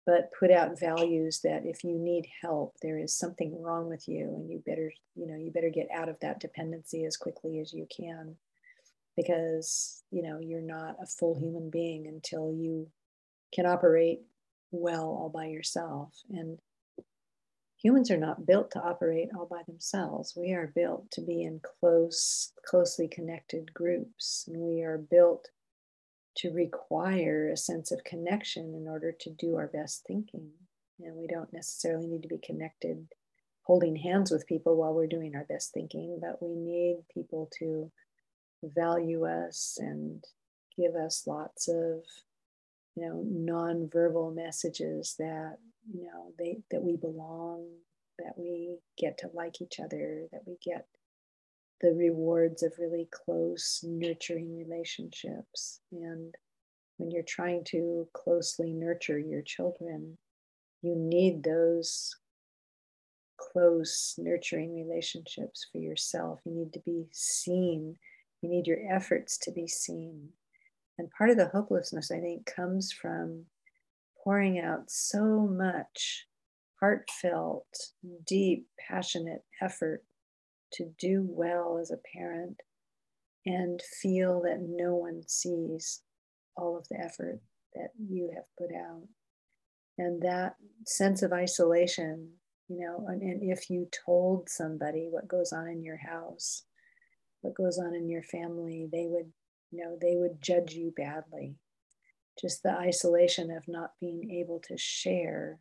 but 0.06 0.30
put 0.38 0.50
out 0.50 0.78
values 0.78 1.40
that 1.42 1.62
if 1.64 1.82
you 1.82 1.98
need 1.98 2.26
help 2.42 2.74
there 2.82 2.98
is 2.98 3.16
something 3.16 3.62
wrong 3.62 3.88
with 3.88 4.06
you 4.06 4.34
and 4.36 4.50
you 4.50 4.62
better 4.66 4.92
you 5.14 5.26
know 5.26 5.36
you 5.36 5.50
better 5.50 5.70
get 5.70 5.88
out 5.94 6.10
of 6.10 6.20
that 6.20 6.38
dependency 6.38 7.06
as 7.06 7.16
quickly 7.16 7.60
as 7.60 7.72
you 7.72 7.86
can 7.94 8.36
because 9.16 10.02
you 10.10 10.22
know 10.22 10.38
you're 10.40 10.60
not 10.60 10.96
a 11.02 11.06
full 11.06 11.38
human 11.38 11.70
being 11.70 12.06
until 12.06 12.52
you 12.52 12.88
can 13.54 13.66
operate 13.66 14.20
well 14.70 15.04
all 15.04 15.30
by 15.32 15.46
yourself. 15.46 16.12
And 16.30 16.58
humans 17.76 18.10
are 18.10 18.18
not 18.18 18.46
built 18.46 18.70
to 18.72 18.80
operate 18.80 19.28
all 19.36 19.46
by 19.46 19.62
themselves. 19.66 20.34
We 20.36 20.52
are 20.52 20.72
built 20.74 21.10
to 21.12 21.20
be 21.20 21.42
in 21.42 21.60
close 21.80 22.52
closely 22.66 23.08
connected 23.08 23.72
groups. 23.72 24.44
And 24.48 24.60
we 24.60 24.82
are 24.82 24.98
built 24.98 25.48
to 26.38 26.50
require 26.50 27.48
a 27.48 27.56
sense 27.56 27.92
of 27.92 28.02
connection 28.02 28.74
in 28.74 28.88
order 28.88 29.12
to 29.20 29.30
do 29.30 29.56
our 29.56 29.68
best 29.68 30.04
thinking. 30.06 30.50
And 31.00 31.14
we 31.16 31.26
don't 31.26 31.52
necessarily 31.52 32.06
need 32.06 32.22
to 32.22 32.28
be 32.28 32.38
connected 32.38 33.06
holding 33.64 33.96
hands 33.96 34.30
with 34.30 34.46
people 34.46 34.76
while 34.76 34.92
we're 34.92 35.06
doing 35.06 35.34
our 35.34 35.44
best 35.44 35.72
thinking, 35.72 36.18
but 36.20 36.42
we 36.42 36.54
need 36.54 36.98
people 37.12 37.50
to 37.58 37.90
value 38.62 39.26
us 39.26 39.76
and 39.78 40.24
give 40.76 40.94
us 40.94 41.26
lots 41.26 41.68
of 41.68 42.02
you 42.96 43.06
know 43.06 43.24
non-verbal 43.26 44.32
messages 44.32 45.14
that 45.18 45.56
you 45.92 46.04
know 46.04 46.32
they 46.38 46.58
that 46.70 46.82
we 46.82 46.96
belong 46.96 47.66
that 48.18 48.32
we 48.36 48.76
get 48.96 49.18
to 49.18 49.28
like 49.34 49.60
each 49.60 49.80
other 49.80 50.22
that 50.32 50.42
we 50.46 50.56
get 50.64 50.86
the 51.84 51.92
rewards 51.92 52.62
of 52.62 52.72
really 52.78 53.08
close, 53.10 53.80
nurturing 53.82 54.56
relationships. 54.56 55.80
And 55.92 56.34
when 56.96 57.10
you're 57.10 57.22
trying 57.22 57.64
to 57.64 58.08
closely 58.14 58.72
nurture 58.72 59.18
your 59.18 59.42
children, 59.42 60.16
you 60.80 60.94
need 60.96 61.42
those 61.42 62.16
close, 63.36 64.14
nurturing 64.16 64.74
relationships 64.74 65.66
for 65.70 65.78
yourself. 65.78 66.40
You 66.46 66.54
need 66.54 66.72
to 66.72 66.80
be 66.80 67.04
seen, 67.12 67.96
you 68.44 68.50
need 68.50 68.66
your 68.66 68.78
efforts 68.90 69.38
to 69.38 69.50
be 69.50 69.66
seen. 69.66 70.28
And 70.98 71.10
part 71.16 71.30
of 71.30 71.36
the 71.36 71.48
hopelessness, 71.48 72.10
I 72.10 72.20
think, 72.20 72.46
comes 72.46 72.92
from 72.92 73.46
pouring 74.22 74.58
out 74.58 74.90
so 74.90 75.48
much 75.50 76.26
heartfelt, 76.80 77.66
deep, 78.26 78.66
passionate 78.88 79.44
effort 79.62 80.04
to 80.74 80.90
do 80.98 81.26
well 81.26 81.78
as 81.80 81.90
a 81.90 82.16
parent 82.16 82.60
and 83.46 83.80
feel 84.02 84.42
that 84.42 84.60
no 84.60 84.94
one 84.94 85.22
sees 85.26 86.02
all 86.56 86.76
of 86.76 86.86
the 86.88 86.98
effort 87.02 87.40
that 87.74 87.88
you 87.98 88.30
have 88.34 88.44
put 88.58 88.74
out. 88.74 89.02
And 89.98 90.22
that 90.22 90.56
sense 90.86 91.22
of 91.22 91.32
isolation, 91.32 92.30
you 92.68 92.80
know, 92.80 93.06
and, 93.08 93.22
and 93.22 93.40
if 93.42 93.70
you 93.70 93.88
told 94.04 94.48
somebody 94.48 95.08
what 95.10 95.28
goes 95.28 95.52
on 95.52 95.68
in 95.68 95.82
your 95.82 95.98
house, 95.98 96.64
what 97.44 97.54
goes 97.54 97.78
on 97.78 97.94
in 97.94 98.08
your 98.08 98.22
family, 98.22 98.88
they 98.90 99.06
would, 99.06 99.30
you 99.70 99.84
know, 99.84 99.98
they 100.00 100.16
would 100.16 100.40
judge 100.40 100.72
you 100.72 100.94
badly. 100.96 101.56
Just 102.40 102.62
the 102.62 102.72
isolation 102.72 103.50
of 103.50 103.68
not 103.68 103.90
being 104.00 104.30
able 104.30 104.60
to 104.60 104.78
share 104.78 105.60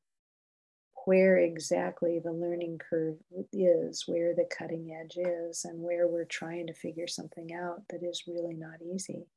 where 1.06 1.38
exactly 1.38 2.22
the 2.24 2.32
learning 2.32 2.80
curve 2.90 3.18
is, 3.52 4.06
where 4.08 4.34
the 4.34 4.48
cutting 4.58 4.98
edge 4.98 5.18
is, 5.18 5.66
and 5.66 5.82
where 5.82 6.08
we're 6.08 6.24
trying 6.24 6.68
to 6.68 6.74
figure 6.74 7.06
something 7.06 7.54
out 7.54 7.82
that 7.90 8.02
is 8.02 8.24
really 8.28 8.56
not 8.56 8.82
easy. 8.82 9.28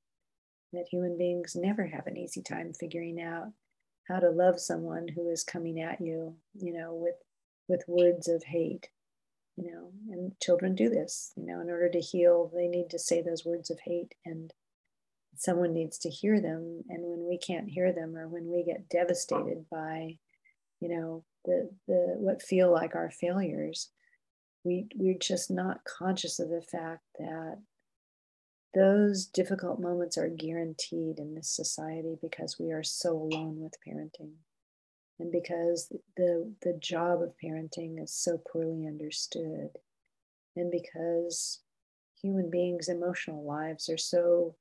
That 0.72 0.86
human 0.88 1.18
beings 1.18 1.56
never 1.56 1.84
have 1.86 2.06
an 2.06 2.16
easy 2.16 2.42
time 2.42 2.72
figuring 2.72 3.20
out 3.20 3.48
how 4.06 4.20
to 4.20 4.30
love 4.30 4.60
someone 4.60 5.08
who 5.08 5.28
is 5.30 5.42
coming 5.42 5.80
at 5.80 6.00
you, 6.00 6.36
you 6.54 6.72
know, 6.72 6.94
with 6.94 7.16
with 7.66 7.82
words 7.88 8.28
of 8.28 8.44
hate, 8.44 8.88
you 9.56 9.72
know, 9.72 9.90
and 10.10 10.32
children 10.40 10.74
do 10.74 10.88
this, 10.90 11.32
you 11.36 11.46
know, 11.46 11.60
in 11.60 11.70
order 11.70 11.88
to 11.88 12.00
heal, 12.00 12.50
they 12.54 12.68
need 12.68 12.90
to 12.90 12.98
say 12.98 13.22
those 13.22 13.44
words 13.44 13.70
of 13.70 13.78
hate 13.84 14.14
and 14.24 14.52
someone 15.34 15.72
needs 15.72 15.98
to 15.98 16.10
hear 16.10 16.40
them. 16.40 16.82
And 16.88 17.02
when 17.02 17.26
we 17.28 17.38
can't 17.38 17.68
hear 17.68 17.92
them 17.92 18.16
or 18.16 18.28
when 18.28 18.50
we 18.50 18.64
get 18.64 18.88
devastated 18.88 19.64
by, 19.70 20.18
you 20.80 20.88
know, 20.88 21.24
the, 21.44 21.70
the 21.86 22.14
what 22.18 22.42
feel 22.42 22.70
like 22.70 22.94
our 22.94 23.10
failures, 23.10 23.90
we, 24.64 24.88
we're 24.94 25.18
just 25.18 25.50
not 25.50 25.84
conscious 25.84 26.38
of 26.38 26.50
the 26.50 26.62
fact 26.62 27.02
that 27.18 27.58
those 28.74 29.24
difficult 29.24 29.80
moments 29.80 30.18
are 30.18 30.28
guaranteed 30.28 31.18
in 31.18 31.34
this 31.34 31.48
society 31.48 32.16
because 32.20 32.58
we 32.60 32.72
are 32.72 32.82
so 32.82 33.12
alone 33.12 33.58
with 33.58 33.72
parenting 33.86 34.32
and 35.18 35.32
because 35.32 35.92
the 36.16 36.52
the 36.62 36.78
job 36.80 37.22
of 37.22 37.34
parenting 37.42 38.02
is 38.02 38.14
so 38.14 38.38
poorly 38.52 38.86
understood 38.86 39.70
and 40.56 40.70
because 40.70 41.60
human 42.20 42.50
beings 42.50 42.88
emotional 42.88 43.44
lives 43.44 43.88
are 43.88 43.98
so 43.98 44.54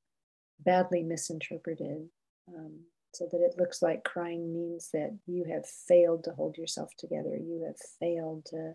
badly 0.60 1.04
misinterpreted 1.04 2.08
um, 2.48 2.80
so 3.14 3.28
that 3.32 3.42
it 3.42 3.58
looks 3.58 3.82
like 3.82 4.04
crying 4.04 4.54
means 4.54 4.90
that 4.92 5.18
you 5.26 5.46
have 5.46 5.66
failed 5.66 6.24
to 6.26 6.32
hold 6.32 6.58
yourself 6.58 6.92
together. 6.98 7.36
You 7.38 7.64
have 7.66 7.78
failed 8.00 8.46
to 8.48 8.74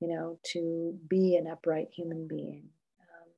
you 0.00 0.08
know 0.08 0.38
to 0.52 0.96
be 1.08 1.36
an 1.36 1.46
upright 1.46 1.88
human 1.90 2.28
being. 2.28 2.64
Um, 3.00 3.28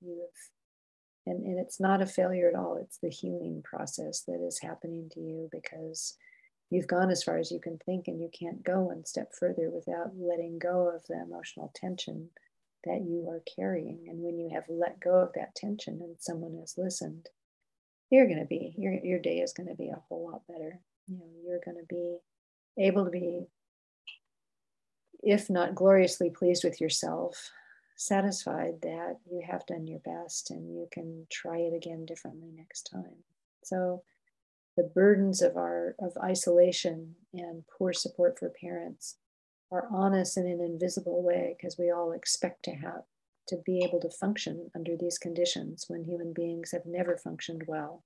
you 0.00 0.20
have 0.20 1.28
and, 1.28 1.44
and 1.44 1.58
it's 1.58 1.80
not 1.80 2.02
a 2.02 2.06
failure 2.06 2.48
at 2.48 2.54
all. 2.58 2.78
It's 2.80 2.98
the 2.98 3.10
healing 3.10 3.62
process 3.64 4.22
that 4.28 4.44
is 4.46 4.60
happening 4.60 5.08
to 5.14 5.20
you 5.20 5.48
because 5.50 6.16
you've 6.70 6.86
gone 6.86 7.10
as 7.10 7.22
far 7.22 7.38
as 7.38 7.50
you 7.50 7.60
can 7.60 7.78
think 7.78 8.08
and 8.08 8.20
you 8.20 8.30
can't 8.32 8.64
go 8.64 8.80
one 8.80 9.04
step 9.04 9.32
further 9.38 9.70
without 9.70 10.10
letting 10.16 10.58
go 10.58 10.88
of 10.94 11.02
the 11.08 11.20
emotional 11.20 11.72
tension 11.74 12.30
that 12.84 13.02
you 13.02 13.28
are 13.28 13.42
carrying. 13.56 14.06
And 14.08 14.20
when 14.20 14.38
you 14.38 14.50
have 14.52 14.64
let 14.68 15.00
go 15.00 15.16
of 15.16 15.32
that 15.34 15.54
tension 15.54 16.00
and 16.02 16.16
someone 16.18 16.56
has 16.60 16.78
listened 16.78 17.28
you're 18.10 18.26
going 18.26 18.38
to 18.38 18.44
be 18.44 18.74
your 18.76 18.92
your 18.92 19.18
day 19.18 19.38
is 19.38 19.52
going 19.52 19.68
to 19.68 19.74
be 19.74 19.88
a 19.88 20.02
whole 20.08 20.30
lot 20.30 20.46
better. 20.46 20.80
You 21.06 21.16
know 21.18 21.26
you're 21.44 21.60
going 21.64 21.78
to 21.78 21.86
be 21.88 22.18
able 22.78 23.04
to 23.04 23.10
be 23.10 23.46
if 25.22 25.50
not 25.50 25.74
gloriously 25.74 26.30
pleased 26.30 26.62
with 26.62 26.80
yourself 26.80 27.50
satisfied 27.96 28.74
that 28.82 29.16
you 29.30 29.42
have 29.48 29.66
done 29.66 29.86
your 29.86 30.00
best 30.00 30.50
and 30.50 30.70
you 30.70 30.86
can 30.92 31.26
try 31.30 31.56
it 31.56 31.74
again 31.74 32.04
differently 32.04 32.50
next 32.54 32.90
time. 32.92 33.24
So 33.64 34.02
the 34.76 34.90
burdens 34.94 35.42
of 35.42 35.56
our 35.56 35.94
of 36.00 36.12
isolation 36.22 37.14
and 37.32 37.64
poor 37.78 37.92
support 37.92 38.38
for 38.38 38.52
parents 38.60 39.16
are 39.72 39.88
on 39.90 40.14
us 40.14 40.36
in 40.36 40.46
an 40.46 40.60
invisible 40.60 41.22
way 41.22 41.56
because 41.56 41.76
we 41.78 41.90
all 41.90 42.12
expect 42.12 42.62
to 42.64 42.72
have 42.72 43.02
to 43.48 43.56
be 43.64 43.84
able 43.84 44.00
to 44.00 44.10
function 44.10 44.70
under 44.74 44.96
these 44.96 45.18
conditions 45.18 45.84
when 45.88 46.04
human 46.04 46.32
beings 46.32 46.72
have 46.72 46.84
never 46.84 47.16
functioned 47.16 47.62
well 47.66 48.04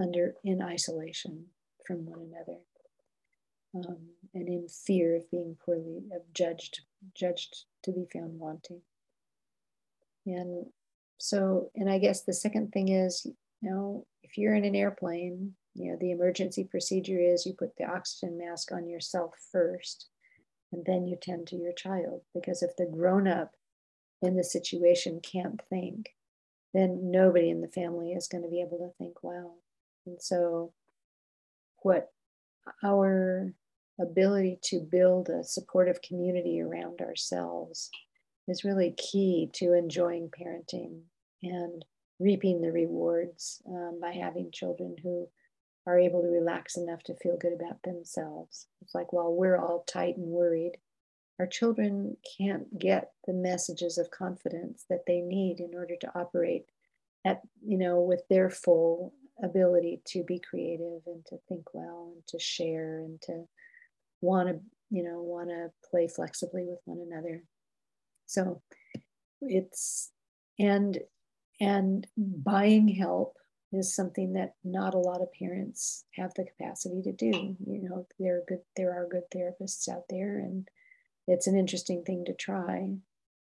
under 0.00 0.34
in 0.44 0.62
isolation 0.62 1.46
from 1.86 2.06
one 2.06 2.20
another. 2.20 2.58
Um, 3.74 3.98
and 4.34 4.48
in 4.48 4.66
fear 4.68 5.16
of 5.16 5.30
being 5.30 5.56
poorly 5.64 6.02
of 6.14 6.22
judged 6.34 6.80
judged 7.14 7.64
to 7.84 7.92
be 7.92 8.06
found 8.12 8.38
wanting. 8.38 8.82
And 10.26 10.66
so 11.20 11.70
and 11.76 11.88
i 11.88 11.98
guess 11.98 12.22
the 12.22 12.32
second 12.32 12.72
thing 12.72 12.88
is 12.88 13.26
you 13.60 13.70
know 13.70 14.06
if 14.22 14.38
you're 14.38 14.54
in 14.54 14.64
an 14.64 14.74
airplane 14.74 15.52
you 15.74 15.90
know 15.90 15.96
the 16.00 16.10
emergency 16.10 16.64
procedure 16.64 17.20
is 17.20 17.46
you 17.46 17.54
put 17.54 17.76
the 17.76 17.84
oxygen 17.84 18.38
mask 18.38 18.72
on 18.72 18.88
yourself 18.88 19.34
first 19.52 20.08
and 20.72 20.84
then 20.84 21.06
you 21.06 21.16
tend 21.20 21.46
to 21.48 21.56
your 21.56 21.72
child 21.72 22.22
because 22.34 22.62
if 22.62 22.76
the 22.76 22.86
grown 22.86 23.26
up 23.26 23.54
in 24.22 24.36
the 24.36 24.44
situation 24.44 25.20
can't 25.20 25.60
think, 25.68 26.10
then 26.72 27.10
nobody 27.10 27.50
in 27.50 27.60
the 27.60 27.68
family 27.68 28.12
is 28.12 28.28
going 28.28 28.44
to 28.44 28.50
be 28.50 28.60
able 28.60 28.78
to 28.78 28.94
think 28.98 29.16
well. 29.22 29.56
And 30.06 30.20
so, 30.20 30.72
what 31.82 32.12
our 32.84 33.52
ability 34.00 34.58
to 34.62 34.80
build 34.80 35.28
a 35.28 35.42
supportive 35.42 36.00
community 36.02 36.60
around 36.60 37.00
ourselves 37.00 37.90
is 38.46 38.64
really 38.64 38.94
key 38.96 39.50
to 39.54 39.74
enjoying 39.74 40.30
parenting 40.30 41.00
and 41.42 41.84
reaping 42.18 42.60
the 42.60 42.70
rewards 42.70 43.62
um, 43.66 43.98
by 44.00 44.12
having 44.12 44.50
children 44.52 44.96
who 45.02 45.26
are 45.86 45.98
able 45.98 46.22
to 46.22 46.28
relax 46.28 46.76
enough 46.76 47.02
to 47.04 47.16
feel 47.16 47.36
good 47.36 47.52
about 47.52 47.82
themselves. 47.82 48.66
It's 48.82 48.94
like 48.94 49.12
while 49.12 49.32
we're 49.32 49.56
all 49.56 49.84
tight 49.86 50.16
and 50.16 50.26
worried, 50.26 50.76
our 51.38 51.46
children 51.46 52.16
can't 52.38 52.78
get 52.78 53.12
the 53.26 53.32
messages 53.32 53.96
of 53.96 54.10
confidence 54.10 54.84
that 54.90 55.06
they 55.06 55.20
need 55.20 55.58
in 55.58 55.74
order 55.74 55.96
to 56.00 56.12
operate 56.14 56.66
at 57.24 57.40
you 57.66 57.78
know 57.78 58.00
with 58.00 58.22
their 58.28 58.50
full 58.50 59.14
ability 59.42 60.02
to 60.06 60.22
be 60.22 60.38
creative 60.38 61.00
and 61.06 61.24
to 61.26 61.38
think 61.48 61.64
well 61.72 62.12
and 62.14 62.26
to 62.26 62.38
share 62.38 62.98
and 62.98 63.20
to 63.22 63.44
want 64.20 64.48
to 64.48 64.60
you 64.90 65.02
know 65.02 65.22
want 65.22 65.48
to 65.48 65.70
play 65.90 66.06
flexibly 66.06 66.64
with 66.64 66.78
one 66.84 67.00
another 67.10 67.42
so 68.26 68.60
it's 69.40 70.10
and 70.58 70.98
and 71.58 72.06
buying 72.16 72.88
help 72.88 73.36
is 73.72 73.94
something 73.94 74.32
that 74.32 74.54
not 74.64 74.94
a 74.94 74.98
lot 74.98 75.22
of 75.22 75.32
parents 75.38 76.04
have 76.16 76.32
the 76.34 76.44
capacity 76.44 77.00
to 77.02 77.12
do 77.12 77.56
you 77.66 77.82
know 77.82 78.06
there 78.18 78.38
are 78.38 78.44
good 78.48 78.60
there 78.76 78.90
are 78.90 79.08
good 79.08 79.22
therapists 79.34 79.88
out 79.88 80.04
there 80.08 80.38
and 80.38 80.68
it's 81.30 81.46
an 81.46 81.56
interesting 81.56 82.02
thing 82.02 82.24
to 82.26 82.34
try. 82.34 82.96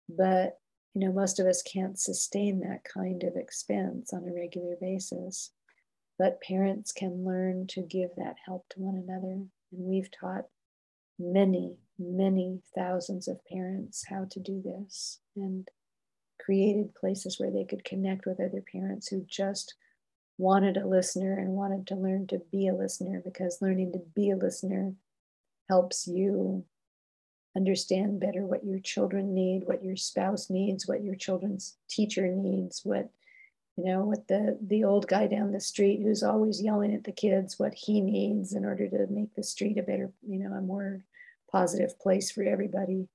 But, 0.08 0.60
you 0.94 1.06
know, 1.06 1.12
most 1.12 1.40
of 1.40 1.46
us 1.46 1.62
can't 1.62 2.00
sustain 2.00 2.62
that 2.62 2.86
kind 2.86 3.24
of 3.24 3.36
expense 3.36 4.14
on 4.14 4.24
a 4.24 4.34
regular 4.34 4.76
basis. 4.80 5.52
But 6.18 6.42
parents 6.42 6.94
can 6.94 7.26
learn 7.26 7.68
to 7.72 7.82
give 7.82 8.12
that 8.16 8.36
help 8.46 8.70
to 8.70 8.80
one 8.80 8.96
another. 8.96 9.34
And 9.34 9.50
we've 9.72 10.10
taught 10.10 10.46
many, 11.20 11.76
many 12.00 12.62
thousands 12.74 13.28
of 13.28 13.46
parents 13.46 14.06
how 14.10 14.26
to 14.32 14.40
do 14.40 14.62
this 14.64 15.20
and 15.36 15.68
created 16.40 16.96
places 16.96 17.40
where 17.40 17.52
they 17.52 17.66
could 17.66 17.84
connect 17.84 18.26
with 18.26 18.40
other 18.40 18.64
parents 18.72 19.10
who 19.10 19.26
just 19.28 19.74
wanted 20.38 20.78
a 20.78 20.88
listener 20.88 21.38
and 21.38 21.50
wanted 21.50 21.88
to 21.88 21.96
learn 21.96 22.28
to 22.28 22.40
be 22.52 22.68
a 22.68 22.76
listener 22.76 23.22
because 23.24 23.62
learning 23.62 23.94
to 23.94 24.00
be 24.00 24.32
a 24.32 24.36
listener 24.36 24.94
helps 25.70 26.08
you 26.08 26.64
understand 27.56 28.20
better 28.20 28.46
what 28.46 28.66
your 28.66 28.80
children 28.80 29.34
need, 29.34 29.64
what 29.66 29.84
your 29.84 29.96
spouse 29.96 30.50
needs, 30.50 30.88
what 30.88 31.04
your 31.04 31.16
children's 31.16 31.78
teacher 31.90 32.28
needs, 32.28 32.82
what 32.84 33.10
you 33.78 33.84
know, 33.84 34.06
what 34.06 34.28
the 34.28 34.58
the 34.66 34.86
old 34.86 35.08
guy 35.08 35.28
down 35.28 35.52
the 35.52 35.60
street 35.60 36.02
who's 36.02 36.24
always 36.24 36.62
yelling 36.62 36.94
at 36.94 37.04
the 37.04 37.12
kids, 37.12 37.60
what 37.60 37.74
he 37.74 38.00
needs 38.00 38.54
in 38.54 38.64
order 38.64 38.88
to 38.88 39.08
make 39.10 39.36
the 39.36 39.44
street 39.44 39.78
a 39.78 39.84
better, 39.84 40.12
you 40.26 40.40
know, 40.40 40.54
a 40.54 40.62
more 40.62 41.02
positive 41.52 42.00
place 42.00 42.32
for 42.32 42.44
everybody. 42.44 43.08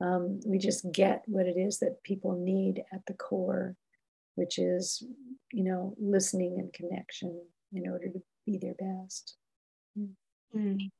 Um, 0.00 0.40
we 0.44 0.58
just 0.58 0.90
get 0.90 1.22
what 1.26 1.46
it 1.46 1.56
is 1.56 1.78
that 1.78 2.02
people 2.02 2.36
need 2.36 2.82
at 2.92 3.06
the 3.06 3.14
core, 3.14 3.76
which 4.34 4.58
is, 4.58 5.02
you 5.52 5.64
know, 5.64 5.94
listening 6.00 6.56
and 6.58 6.72
connection 6.72 7.40
in 7.72 7.88
order 7.88 8.08
to 8.08 8.22
be 8.46 8.58
their 8.58 8.74
best. 8.74 9.36
Mm. 10.56 10.90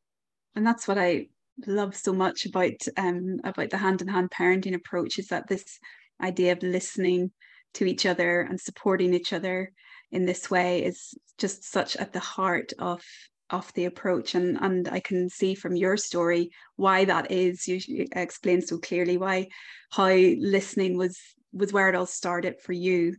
And 0.55 0.67
that's 0.67 0.87
what 0.87 0.99
I 0.99 1.29
love 1.67 1.97
so 1.97 2.13
much 2.13 2.47
about 2.47 2.73
um, 2.97 3.41
about 3.45 3.71
the 3.71 3.79
hand 3.79 4.03
in 4.03 4.09
hand 4.09 4.31
parenting 4.31 4.75
approach 4.75 5.19
is 5.19 5.29
that 5.29 5.49
this 5.49 5.79
idea 6.23 6.53
of 6.53 6.63
listening 6.63 7.31
to 7.75 7.85
each 7.85 8.07
other 8.07 8.43
and 8.43 8.61
supporting 8.61 9.15
each 9.15 9.33
other 9.33 9.73
in 10.11 10.27
this 10.27 10.51
way 10.51 10.85
is 10.85 11.15
just 11.39 11.65
such 11.65 11.97
at 11.97 12.13
the 12.13 12.21
heart 12.21 12.73
of 12.79 13.03
of 13.51 13.73
the 13.75 13.85
approach 13.85 14.35
and 14.35 14.59
and 14.61 14.89
I 14.89 15.01
can 15.01 15.29
see 15.29 15.55
from 15.55 15.77
your 15.77 15.97
story 15.97 16.51
why 16.77 17.05
that 17.05 17.31
is 17.31 17.67
you, 17.67 17.81
you 17.87 18.07
explained 18.13 18.65
so 18.65 18.79
clearly 18.79 19.17
why 19.17 19.49
how 19.91 20.09
listening 20.09 20.97
was 20.97 21.19
was 21.53 21.73
where 21.73 21.89
it 21.89 21.95
all 21.95 22.07
started 22.07 22.61
for 22.61 22.73
you 22.73 23.17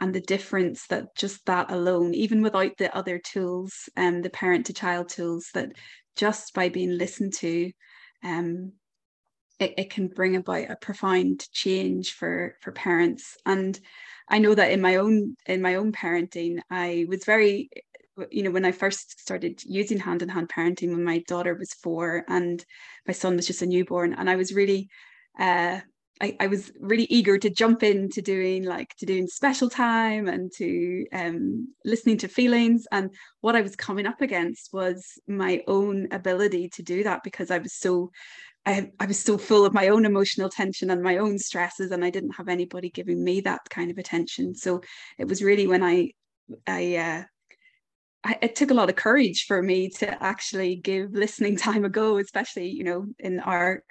and 0.00 0.14
the 0.14 0.20
difference 0.20 0.86
that 0.88 1.14
just 1.16 1.44
that 1.46 1.70
alone 1.70 2.14
even 2.14 2.42
without 2.42 2.76
the 2.78 2.94
other 2.96 3.18
tools 3.18 3.88
and 3.96 4.16
um, 4.16 4.22
the 4.22 4.30
parent 4.30 4.66
to 4.66 4.72
child 4.72 5.08
tools 5.08 5.50
that 5.54 5.70
just 6.16 6.54
by 6.54 6.68
being 6.68 6.96
listened 6.96 7.32
to, 7.34 7.70
um, 8.22 8.72
it, 9.58 9.74
it 9.78 9.90
can 9.90 10.08
bring 10.08 10.36
about 10.36 10.70
a 10.70 10.76
profound 10.76 11.48
change 11.52 12.12
for 12.12 12.56
for 12.60 12.72
parents. 12.72 13.36
And 13.46 13.78
I 14.28 14.38
know 14.38 14.54
that 14.54 14.72
in 14.72 14.80
my 14.80 14.96
own 14.96 15.36
in 15.46 15.62
my 15.62 15.76
own 15.76 15.92
parenting, 15.92 16.60
I 16.70 17.06
was 17.08 17.24
very 17.24 17.70
you 18.30 18.44
know 18.44 18.50
when 18.52 18.64
i 18.64 18.70
first 18.70 19.20
started 19.20 19.60
using 19.64 19.98
hand 19.98 20.22
in 20.22 20.28
hand 20.28 20.48
parenting 20.48 20.90
when 20.90 21.02
my 21.02 21.18
daughter 21.26 21.52
was 21.52 21.74
four 21.74 22.24
and 22.28 22.64
my 23.08 23.12
son 23.12 23.34
was 23.34 23.44
just 23.44 23.62
a 23.62 23.66
newborn 23.66 24.14
and 24.14 24.30
i 24.30 24.36
was 24.36 24.54
really 24.54 24.88
uh, 25.36 25.80
I, 26.20 26.36
I, 26.38 26.46
was 26.46 26.70
really 26.78 27.04
eager 27.10 27.38
to 27.38 27.50
jump 27.50 27.82
into 27.82 28.22
doing 28.22 28.64
like 28.64 28.94
to 28.98 29.06
doing 29.06 29.26
special 29.26 29.68
time 29.68 30.28
and 30.28 30.50
to 30.56 31.06
um, 31.12 31.74
listening 31.84 32.18
to 32.18 32.28
feelings. 32.28 32.86
And 32.92 33.10
what 33.40 33.56
I 33.56 33.62
was 33.62 33.74
coming 33.74 34.06
up 34.06 34.20
against 34.20 34.72
was 34.72 35.18
my 35.26 35.62
own 35.66 36.08
ability 36.12 36.68
to 36.74 36.82
do 36.82 37.02
that 37.02 37.24
because 37.24 37.50
I 37.50 37.58
was 37.58 37.74
so 37.74 38.10
I, 38.66 38.90
I 38.98 39.06
was 39.06 39.18
so 39.18 39.36
full 39.36 39.66
of 39.66 39.74
my 39.74 39.88
own 39.88 40.06
emotional 40.06 40.48
tension 40.48 40.90
and 40.90 41.02
my 41.02 41.18
own 41.18 41.38
stresses, 41.38 41.90
and 41.90 42.04
I 42.04 42.10
didn't 42.10 42.36
have 42.36 42.48
anybody 42.48 42.90
giving 42.90 43.22
me 43.22 43.40
that 43.42 43.60
kind 43.68 43.90
of 43.90 43.98
attention. 43.98 44.54
So 44.54 44.80
it 45.18 45.28
was 45.28 45.42
really 45.42 45.66
when 45.66 45.82
I 45.82 46.12
I 46.66 46.96
uh, 46.96 47.22
I, 48.24 48.38
it 48.40 48.56
took 48.56 48.70
a 48.70 48.74
lot 48.74 48.88
of 48.88 48.96
courage 48.96 49.44
for 49.46 49.62
me 49.62 49.90
to 49.98 50.22
actually 50.22 50.76
give 50.76 51.12
listening 51.12 51.56
time 51.58 51.84
a 51.84 51.90
go, 51.90 52.18
especially 52.18 52.68
you 52.68 52.84
know 52.84 53.06
in 53.18 53.40
our 53.40 53.82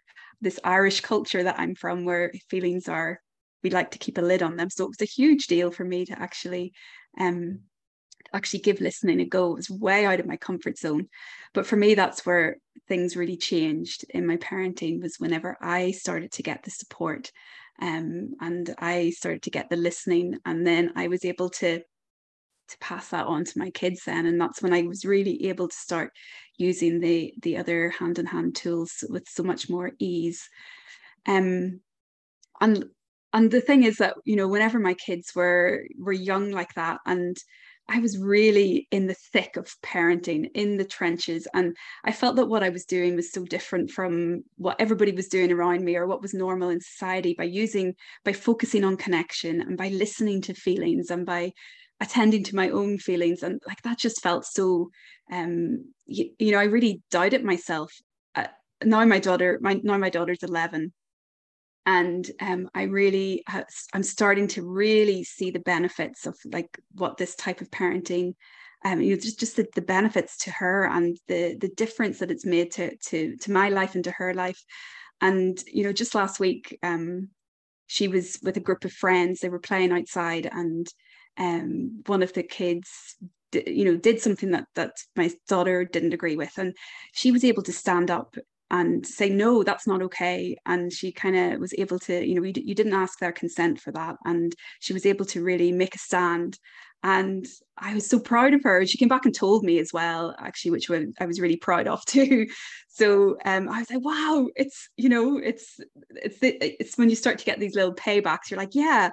this 0.44 0.60
Irish 0.64 1.02
culture 1.02 1.44
that 1.44 1.60
I'm 1.60 1.76
from 1.76 2.06
where 2.06 2.32
feelings 2.50 2.88
are 2.88 3.20
we 3.64 3.70
like 3.70 3.92
to 3.92 3.98
keep 3.98 4.18
a 4.18 4.22
lid 4.22 4.44
on 4.44 4.58
them. 4.58 4.70
So 4.70 4.84
it 4.84 4.90
was 4.90 5.02
a 5.02 5.06
huge 5.06 5.48
deal 5.48 5.72
for 5.72 5.86
me 5.86 6.06
to 6.06 6.22
actually 6.22 6.74
um 7.20 7.62
actually 8.34 8.60
give 8.60 8.82
listening 8.82 9.22
a 9.22 9.26
go. 9.26 9.52
It 9.52 9.56
was 9.56 9.70
way 9.70 10.06
out 10.06 10.20
of 10.20 10.26
my 10.26 10.38
comfort 10.38 10.78
zone. 10.78 11.08
But 11.54 11.68
for 11.68 11.76
me, 11.76 11.94
that's 11.94 12.26
where 12.26 12.58
things 12.88 13.16
really 13.16 13.38
changed 13.38 14.06
in 14.10 14.26
my 14.26 14.38
parenting 14.38 15.02
was 15.02 15.18
whenever 15.20 15.58
I 15.62 15.92
started 15.92 16.32
to 16.34 16.44
get 16.44 16.64
the 16.64 16.72
support 16.72 17.32
um, 17.82 18.34
and 18.42 18.74
I 18.80 19.12
started 19.12 19.44
to 19.44 19.52
get 19.52 19.70
the 19.70 19.76
listening. 19.76 20.40
And 20.46 20.66
then 20.66 20.94
I 20.96 21.08
was 21.08 21.26
able 21.26 21.50
to 21.50 21.82
to 22.74 22.78
pass 22.80 23.10
that 23.10 23.26
on 23.26 23.46
to 23.46 23.60
my 23.60 23.70
kids 23.72 24.02
then 24.06 24.26
and 24.26 24.40
that's 24.40 24.62
when 24.62 24.74
i 24.74 24.82
was 24.82 25.06
really 25.06 25.48
able 25.48 25.68
to 25.68 25.76
start 25.76 26.12
using 26.58 27.00
the 27.00 27.34
the 27.42 27.58
other 27.58 27.90
hand 27.90 28.20
in 28.20 28.26
hand 28.26 28.56
tools 28.56 29.04
with 29.10 29.28
so 29.28 29.44
much 29.44 29.70
more 29.70 29.92
ease 30.00 30.50
um 31.28 31.80
and 32.62 32.86
and 33.34 33.50
the 33.50 33.62
thing 33.62 33.84
is 33.84 33.98
that 33.98 34.16
you 34.26 34.36
know 34.36 34.48
whenever 34.48 34.80
my 34.80 34.94
kids 34.94 35.32
were 35.36 35.86
were 35.98 36.14
young 36.14 36.52
like 36.52 36.74
that 36.76 37.00
and 37.06 37.38
I 37.90 38.00
was 38.00 38.18
really 38.18 38.88
in 38.92 39.08
the 39.08 39.14
thick 39.14 39.58
of 39.58 39.70
parenting 39.82 40.50
in 40.54 40.78
the 40.78 40.86
trenches. 40.86 41.48
And 41.54 41.76
I 42.06 42.12
felt 42.14 42.38
that 42.38 42.48
what 42.48 42.64
I 42.64 42.70
was 42.70 42.86
doing 42.86 43.16
was 43.16 43.32
so 43.32 43.44
different 43.44 43.92
from 43.92 44.44
what 44.56 44.80
everybody 44.80 45.12
was 45.12 45.28
doing 45.28 45.52
around 45.52 45.84
me 45.84 45.98
or 45.98 46.08
what 46.08 46.22
was 46.22 46.34
normal 46.34 46.70
in 46.70 46.80
society 46.80 47.36
by 47.38 47.44
using, 47.44 47.96
by 48.24 48.34
focusing 48.34 48.86
on 48.86 48.96
connection 48.96 49.62
and 49.62 49.78
by 49.78 49.90
listening 49.90 50.42
to 50.44 50.54
feelings 50.54 51.12
and 51.12 51.26
by 51.26 51.52
attending 52.00 52.44
to 52.44 52.56
my 52.56 52.70
own 52.70 52.98
feelings 52.98 53.44
and 53.44 53.62
like 53.68 53.82
that 53.84 53.98
just 53.98 54.22
felt 54.22 54.46
so 54.46 54.90
um 55.32 55.86
you, 56.06 56.32
you 56.40 56.52
know 56.52 56.60
i 56.60 56.64
really 56.64 57.02
doubted 57.12 57.44
myself 57.44 57.94
uh, 58.36 58.48
now 58.84 59.06
my 59.06 59.20
daughter 59.20 59.60
my 59.62 59.80
now 59.84 59.98
my 59.98 60.10
daughter's 60.10 60.44
11 60.44 60.92
and 61.86 62.32
um, 62.42 62.70
i 62.74 62.84
really 62.84 63.44
have, 63.48 63.66
i'm 63.94 64.04
starting 64.04 64.48
to 64.48 64.64
really 64.64 65.24
see 65.24 65.52
the 65.52 65.60
benefits 65.60 66.26
of 66.26 66.38
like 66.52 66.78
what 66.96 67.18
this 67.18 67.36
type 67.36 67.62
of 67.62 67.70
parenting 67.72 68.34
um, 68.86 69.02
you 69.02 69.12
know, 69.12 69.22
just, 69.22 69.40
just 69.40 69.56
the, 69.56 69.66
the 69.76 69.82
benefits 69.82 70.38
to 70.40 70.52
her 70.52 70.86
and 70.86 71.18
the 71.28 71.56
the 71.60 71.70
difference 71.70 72.20
that 72.20 72.32
it's 72.32 72.46
made 72.46 72.72
to 72.74 72.96
to 72.98 73.38
to 73.38 73.52
my 73.52 73.70
life 73.70 73.96
and 73.96 74.04
to 74.04 74.12
her 74.12 74.34
life. 74.34 74.62
And 75.22 75.58
you 75.68 75.84
know 75.84 75.94
just 75.94 76.16
last 76.16 76.40
week 76.40 76.78
um, 76.84 77.30
she 77.88 78.08
was 78.08 78.40
with 78.44 78.58
a 78.58 78.62
group 78.62 78.86
of 78.86 78.92
friends. 78.92 79.40
They 79.40 79.50
were 79.50 79.60
playing 79.60 79.92
outside 79.92 80.50
and 80.52 80.88
um, 81.38 82.02
one 82.06 82.24
of 82.24 82.34
the 82.34 82.44
kids 82.44 83.16
you 83.68 83.86
know 83.86 83.96
did 83.96 84.20
something 84.20 84.52
that 84.52 84.66
that 84.76 84.94
my 85.16 85.30
daughter 85.48 85.86
didn't 85.86 86.14
agree 86.14 86.36
with 86.36 86.58
and 86.58 86.76
she 87.14 87.32
was 87.32 87.44
able 87.44 87.62
to 87.62 87.72
stand 87.72 88.10
up 88.10 88.36
and 88.72 89.06
say 89.06 89.30
no 89.30 89.62
that's 89.62 89.86
not 89.86 90.02
okay 90.02 90.58
and 90.66 90.92
she 90.92 91.12
kind 91.12 91.36
of 91.36 91.60
was 91.60 91.74
able 91.78 92.00
to 92.00 92.26
you 92.26 92.34
know 92.34 92.42
you, 92.42 92.54
you 92.56 92.74
didn't 92.74 92.94
ask 92.94 93.20
their 93.20 93.32
consent 93.32 93.80
for 93.80 93.92
that 93.92 94.16
and 94.26 94.56
she 94.80 94.94
was 94.94 95.06
able 95.06 95.26
to 95.26 95.44
really 95.44 95.72
make 95.72 95.94
a 95.94 96.00
stand 96.00 96.58
and 97.04 97.46
I 97.78 97.94
was 97.94 98.10
so 98.10 98.18
proud 98.18 98.54
of 98.54 98.64
her. 98.64 98.86
She 98.86 98.98
came 98.98 99.10
back 99.10 99.26
and 99.26 99.36
told 99.36 99.66
me 99.66 99.78
as 99.78 99.92
well, 99.92 100.34
actually, 100.40 100.72
which 100.72 100.90
I 101.20 101.26
was 101.26 101.42
really 101.42 101.58
proud 101.58 101.86
of 101.86 102.04
too. 102.06 102.48
So 102.88 103.38
um, 103.46 103.68
I 103.68 103.80
was 103.80 103.92
like, 103.92 104.04
wow, 104.04 104.48
it's 104.56 104.90
you 104.96 105.10
know, 105.10 105.38
it's 105.38 105.80
it's 106.12 106.38
it's 106.42 106.98
when 106.98 107.10
you 107.10 107.16
start 107.16 107.40
to 107.40 107.46
get 107.46 107.60
these 107.60 107.76
little 107.76 107.94
paybacks. 107.94 108.50
You're 108.50 108.60
like, 108.60 108.74
yeah, 108.74 109.10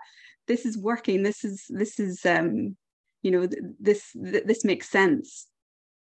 this 0.51 0.67
is 0.67 0.77
working. 0.77 1.23
This 1.23 1.45
is 1.45 1.65
this 1.69 2.01
is 2.01 2.27
um, 2.27 2.77
you 3.23 3.31
know, 3.31 3.47
this 3.79 4.11
this 4.15 4.65
makes 4.65 4.89
sense. 4.89 5.47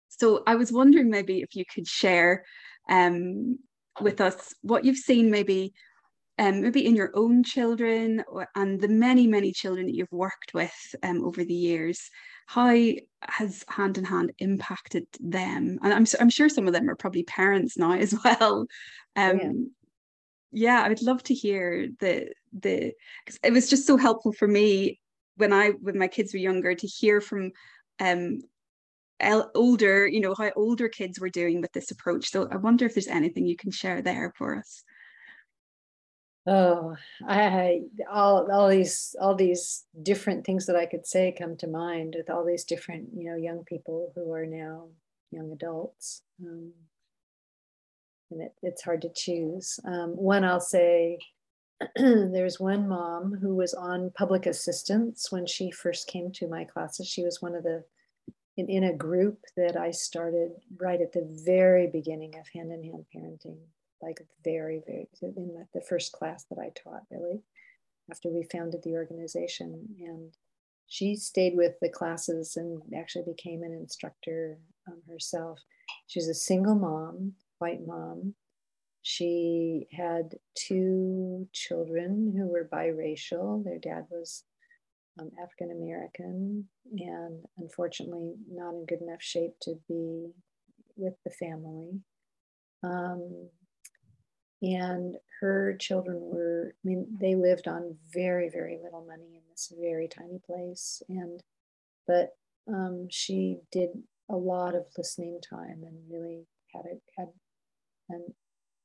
So 0.10 0.44
I 0.46 0.56
was 0.56 0.74
wondering 0.74 1.10
maybe 1.10 1.40
if 1.40 1.56
you 1.56 1.64
could 1.74 1.88
share 1.88 2.44
um, 2.90 3.58
with 4.02 4.20
us 4.20 4.54
what 4.62 4.84
you've 4.84 4.98
seen 4.98 5.32
maybe 5.32 5.74
um, 6.38 6.62
maybe 6.62 6.86
in 6.86 6.98
your 6.98 7.12
own 7.14 7.44
children 7.44 8.26
or, 8.28 8.50
and 8.56 8.82
the 8.82 8.90
many, 8.90 9.26
many 9.26 9.54
children 9.54 9.86
that 9.86 9.96
you've 9.96 10.12
worked 10.12 10.54
with 10.54 10.76
um, 11.02 11.24
over 11.24 11.46
the 11.46 11.54
years, 11.54 12.10
how 12.46 12.76
has 13.22 13.64
hand 13.70 13.98
in 13.98 14.04
hand 14.04 14.34
impacted 14.40 15.08
them? 15.22 15.80
And 15.82 15.94
I'm, 15.94 16.06
I'm 16.20 16.30
sure 16.30 16.50
some 16.50 16.68
of 16.68 16.74
them 16.74 16.90
are 16.90 16.96
probably 16.96 17.24
parents 17.24 17.78
now 17.78 17.94
as 17.94 18.14
well. 18.26 18.68
Um, 19.16 19.40
yeah. 19.40 19.52
Yeah, 20.52 20.82
I 20.82 20.89
would 20.89 21.02
love 21.02 21.24
to 21.24 21.34
hear 21.34 21.89
the 22.00 22.32
the 22.54 22.93
because 23.26 23.39
it 23.43 23.52
was 23.52 23.70
just 23.70 23.86
so 23.86 23.98
helpful 23.98 24.34
for 24.34 24.48
me 24.48 25.00
when 25.38 25.52
I 25.54 25.70
when 25.70 25.98
my 25.98 26.08
kids 26.08 26.34
were 26.34 26.39
younger 26.39 26.74
to 26.74 26.88
hear 26.88 27.22
from 27.22 27.52
um 28.00 28.39
older 29.56 30.06
you 30.06 30.20
know 30.20 30.36
how 30.38 30.52
older 30.56 30.89
kids 30.89 31.20
were 31.20 31.30
doing 31.30 31.62
with 31.62 31.72
this 31.74 31.91
approach. 31.91 32.32
So 32.32 32.48
i 32.52 32.58
wonder 32.58 32.86
if 32.86 32.93
there's 32.93 33.08
anything 33.08 33.46
you 33.46 33.56
can 33.56 33.72
share 33.72 34.02
there 34.02 34.34
for 34.38 34.58
us. 34.58 34.84
Oh, 36.48 36.96
I 37.28 37.82
all 38.12 38.52
all 38.52 38.70
these 38.70 39.16
all 39.20 39.34
these 39.34 39.86
different 40.04 40.46
things 40.46 40.68
that 40.68 40.76
I 40.76 40.86
could 40.86 41.08
say 41.08 41.36
come 41.38 41.58
to 41.58 41.68
mind 41.68 42.14
with 42.16 42.30
all 42.30 42.46
these 42.46 42.64
different 42.64 43.10
you 43.16 43.30
know 43.30 43.36
young 43.36 43.64
people 43.66 44.12
who 44.14 44.32
are 44.32 44.46
now 44.46 44.89
young 45.32 45.52
adults, 45.52 46.22
um, 46.46 46.72
and 48.36 48.44
it, 48.44 48.54
it's 48.62 48.84
hard 48.84 49.02
to 49.02 49.10
choose. 49.16 49.80
Um, 49.86 50.12
one 50.12 50.44
I'll 50.44 50.62
say, 50.62 51.18
there's 51.96 52.60
one 52.60 52.88
mom 52.88 53.34
who 53.42 53.56
was 53.56 53.74
on 53.74 54.12
public 54.16 54.46
assistance 54.46 55.32
when 55.32 55.48
she 55.48 55.72
first 55.72 56.08
came 56.08 56.32
to 56.34 56.48
my 56.48 56.66
classes. 56.66 57.08
She 57.08 57.24
was 57.24 57.42
one 57.42 57.56
of 57.56 57.64
the 57.64 57.84
in, 58.58 58.70
in 58.70 58.84
a 58.86 58.94
group 58.94 59.40
that 59.58 59.76
I 59.76 59.92
started 59.92 60.52
right 60.80 61.02
at 61.02 61.12
the 61.12 61.28
very 61.46 61.88
beginning 61.88 62.36
of 62.40 62.48
hand 62.54 62.72
in 62.72 62.84
hand 62.84 63.06
parenting 63.14 63.58
like 64.02 64.22
very, 64.44 64.82
very, 64.86 65.08
in 65.22 65.66
the 65.74 65.82
first 65.82 66.12
class 66.12 66.46
that 66.50 66.60
I 66.60 66.72
taught, 66.76 67.04
really, 67.10 67.42
after 68.12 68.30
we 68.30 68.48
founded 68.52 68.84
the 68.84 68.94
organization. 68.94 69.88
And 70.00 70.34
she 70.88 71.16
stayed 71.16 71.56
with 71.56 71.74
the 71.82 71.90
classes 71.90 72.56
and 72.56 72.82
actually 72.96 73.26
became 73.26 73.64
an 73.64 73.74
instructor 73.74 74.58
um, 74.88 75.02
herself. 75.10 75.60
She 76.08 76.20
was 76.20 76.28
a 76.28 76.34
single 76.34 76.76
mom, 76.76 77.34
white 77.60 77.86
mom. 77.86 78.36
She 79.01 79.88
had 79.91 80.36
two 80.56 81.47
children 81.53 82.34
who 82.36 82.47
were 82.47 82.68
biracial. 82.72 83.64
Their 83.64 83.78
dad 83.78 84.08
was 84.10 84.43
um, 85.20 85.30
African 85.41 85.72
American 85.72 86.68
and 86.91 87.45
unfortunately 87.58 88.34
not 88.51 88.74
in 88.74 88.86
good 88.86 89.01
enough 89.01 89.22
shape 89.22 89.53
to 89.62 89.76
be 89.88 90.32
with 90.97 91.14
the 91.24 91.30
family. 91.30 92.01
Um, 92.84 93.49
and 94.62 95.18
her 95.41 95.76
children 95.80 96.18
were 96.22 96.74
i 96.74 96.88
mean 96.88 97.06
they 97.20 97.36
lived 97.36 97.68
on 97.68 97.95
very 98.14 98.49
very 98.49 98.80
little 98.82 99.06
money 99.06 99.36
in 99.36 99.41
this 99.49 99.72
very 99.80 100.08
tiny 100.08 100.39
place 100.45 101.01
and 101.10 101.43
but 102.08 102.36
um, 102.68 103.08
she 103.12 103.60
did 103.72 103.89
a 104.30 104.36
lot 104.36 104.74
of 104.74 104.86
listening 104.97 105.39
time 105.47 105.84
and 105.84 105.97
really 106.10 106.47
had 106.74 106.86
a, 106.86 106.95
had 107.20 107.28
and 108.10 108.34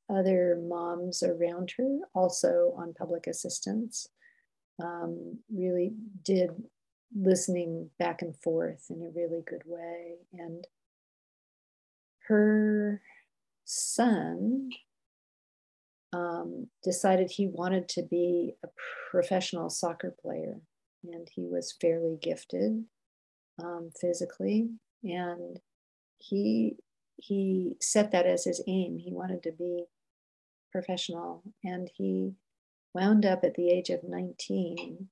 other 0.09 0.59
moms 0.61 1.23
around 1.23 1.73
her 1.77 1.99
also 2.13 2.73
on 2.77 2.93
public 2.93 3.27
assistance. 3.27 4.07
Um, 4.83 5.39
really 5.53 5.91
did 6.23 6.49
listening 7.15 7.89
back 7.99 8.21
and 8.21 8.35
forth 8.35 8.85
in 8.89 9.01
a 9.01 9.11
really 9.13 9.41
good 9.45 9.63
way. 9.65 10.15
And 10.33 10.65
her 12.27 13.01
son 13.65 14.69
um, 16.13 16.67
decided 16.83 17.31
he 17.31 17.47
wanted 17.47 17.87
to 17.89 18.03
be 18.03 18.53
a 18.63 18.67
professional 19.11 19.69
soccer 19.69 20.13
player, 20.21 20.55
and 21.03 21.27
he 21.33 21.43
was 21.43 21.75
fairly 21.79 22.17
gifted 22.21 22.83
um, 23.63 23.91
physically, 23.99 24.69
and 25.03 25.59
he 26.17 26.75
he 27.21 27.75
set 27.79 28.11
that 28.11 28.25
as 28.25 28.45
his 28.45 28.63
aim. 28.67 28.97
He 28.97 29.11
wanted 29.11 29.43
to 29.43 29.51
be 29.51 29.85
professional, 30.71 31.43
and 31.63 31.89
he 31.95 32.33
wound 32.93 33.25
up 33.25 33.43
at 33.43 33.55
the 33.55 33.69
age 33.69 33.89
of 33.89 34.03
19 34.03 35.07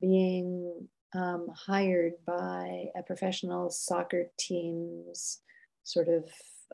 being 0.00 0.88
um, 1.14 1.48
hired 1.54 2.12
by 2.26 2.86
a 2.96 3.02
professional 3.02 3.70
soccer 3.70 4.30
team's 4.38 5.40
sort 5.84 6.08
of 6.08 6.24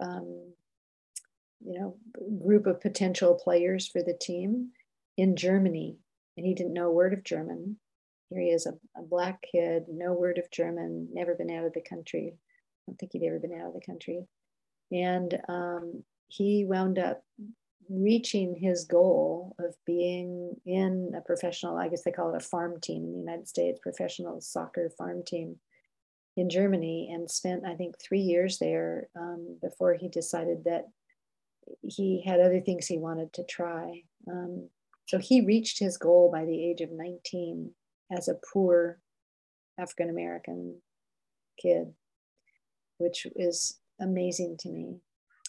um, 0.00 0.52
you 1.64 1.78
know, 1.78 1.96
group 2.42 2.66
of 2.66 2.80
potential 2.80 3.38
players 3.42 3.88
for 3.88 4.02
the 4.02 4.16
team 4.20 4.70
in 5.16 5.36
Germany. 5.36 5.96
And 6.36 6.46
he 6.46 6.54
didn't 6.54 6.74
know 6.74 6.86
a 6.86 6.92
word 6.92 7.12
of 7.12 7.24
German. 7.24 7.78
Here 8.30 8.40
he 8.40 8.48
is, 8.48 8.66
a, 8.66 8.72
a 8.98 9.02
black 9.02 9.42
kid, 9.50 9.84
no 9.88 10.12
word 10.12 10.38
of 10.38 10.50
German, 10.50 11.08
never 11.12 11.34
been 11.34 11.50
out 11.50 11.64
of 11.64 11.72
the 11.72 11.82
country. 11.82 12.34
I 12.36 12.38
don't 12.86 12.96
think 12.98 13.12
he'd 13.12 13.26
ever 13.26 13.38
been 13.38 13.58
out 13.58 13.68
of 13.68 13.74
the 13.74 13.84
country. 13.84 14.26
And 14.90 15.38
um, 15.48 16.04
he 16.28 16.64
wound 16.64 16.98
up 16.98 17.22
reaching 17.90 18.54
his 18.54 18.84
goal 18.84 19.56
of 19.58 19.74
being 19.86 20.54
in 20.66 21.12
a 21.16 21.20
professional, 21.20 21.76
I 21.76 21.88
guess 21.88 22.02
they 22.02 22.10
call 22.10 22.32
it 22.34 22.42
a 22.42 22.44
farm 22.44 22.80
team 22.80 23.04
in 23.04 23.12
the 23.12 23.18
United 23.18 23.48
States, 23.48 23.80
professional 23.82 24.40
soccer 24.40 24.90
farm 24.96 25.22
team 25.24 25.56
in 26.36 26.50
Germany, 26.50 27.10
and 27.12 27.30
spent, 27.30 27.64
I 27.66 27.74
think, 27.74 27.96
three 27.98 28.20
years 28.20 28.58
there 28.58 29.08
um, 29.16 29.58
before 29.62 29.94
he 29.94 30.08
decided 30.08 30.64
that 30.64 30.86
he 31.82 32.22
had 32.24 32.40
other 32.40 32.60
things 32.60 32.86
he 32.86 32.98
wanted 32.98 33.32
to 33.34 33.44
try. 33.44 34.02
Um, 34.30 34.68
so 35.06 35.18
he 35.18 35.40
reached 35.40 35.78
his 35.78 35.96
goal 35.96 36.30
by 36.30 36.44
the 36.44 36.64
age 36.64 36.80
of 36.80 36.92
19 36.92 37.70
as 38.16 38.28
a 38.28 38.38
poor 38.52 39.00
African 39.78 40.10
American 40.10 40.80
kid, 41.60 41.94
which 42.98 43.26
is 43.34 43.78
amazing 44.00 44.56
to 44.60 44.68
me. 44.68 44.96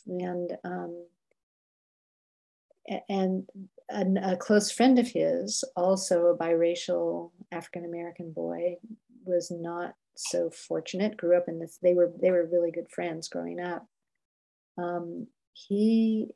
And 0.08 0.52
um, 0.64 1.06
and 3.08 3.48
a, 3.92 4.32
a, 4.32 4.38
close 4.38 4.72
friend 4.72 4.98
of 4.98 5.08
his, 5.08 5.64
also 5.76 6.26
a 6.26 6.38
biracial 6.38 7.32
African 7.52 7.86
American 7.86 8.32
boy, 8.32 8.78
was 9.26 9.52
not 9.52 9.94
so 10.16 10.50
fortunate. 10.50 11.18
Grew 11.18 11.38
up 11.38 11.46
in 11.48 11.60
this. 11.60 11.78
They 11.82 11.94
were 11.94 12.12
they 12.20 12.32
were 12.32 12.50
really 12.52 12.72
good 12.72 12.90
friends 12.90 13.30
growing 13.30 13.60
up. 13.60 13.86
Um, 14.78 15.28
he 15.54 16.30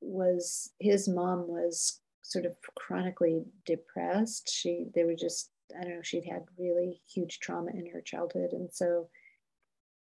was 0.00 0.70
his 0.80 1.08
mom 1.08 1.48
was 1.48 2.00
sort 2.22 2.46
of 2.46 2.52
chronically 2.76 3.42
depressed 3.66 4.48
she 4.52 4.86
they 4.94 5.04
were 5.04 5.16
just 5.16 5.50
i 5.78 5.82
don't 5.82 5.96
know 5.96 6.02
she'd 6.02 6.24
had 6.24 6.44
really 6.58 7.00
huge 7.12 7.40
trauma 7.40 7.70
in 7.72 7.86
her 7.92 8.00
childhood 8.00 8.52
and 8.52 8.68
so 8.72 9.08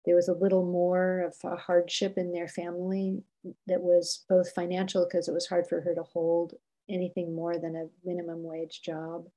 there 0.07 0.15
was 0.15 0.29
a 0.29 0.34
little 0.34 0.65
more 0.65 1.19
of 1.19 1.35
a 1.43 1.55
hardship 1.55 2.17
in 2.17 2.31
their 2.31 2.47
family 2.47 3.21
that 3.67 3.81
was 3.81 4.25
both 4.27 4.51
financial 4.53 5.05
because 5.05 5.27
it 5.27 5.34
was 5.34 5.45
hard 5.45 5.67
for 5.67 5.81
her 5.81 5.93
to 5.93 6.01
hold 6.01 6.53
anything 6.89 7.35
more 7.35 7.59
than 7.59 7.75
a 7.75 7.89
minimum 8.03 8.41
wage 8.41 8.81
job 8.81 9.27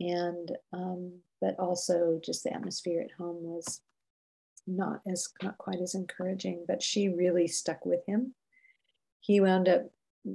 and 0.00 0.52
um, 0.72 1.12
but 1.40 1.58
also 1.58 2.20
just 2.24 2.44
the 2.44 2.52
atmosphere 2.52 3.02
at 3.02 3.12
home 3.12 3.42
was 3.42 3.80
not 4.66 5.00
as 5.10 5.28
not 5.42 5.58
quite 5.58 5.80
as 5.80 5.94
encouraging. 5.94 6.64
But 6.66 6.82
she 6.82 7.08
really 7.08 7.48
stuck 7.48 7.84
with 7.84 8.00
him. 8.06 8.34
He 9.20 9.40
wound 9.40 9.68
up 9.68 9.82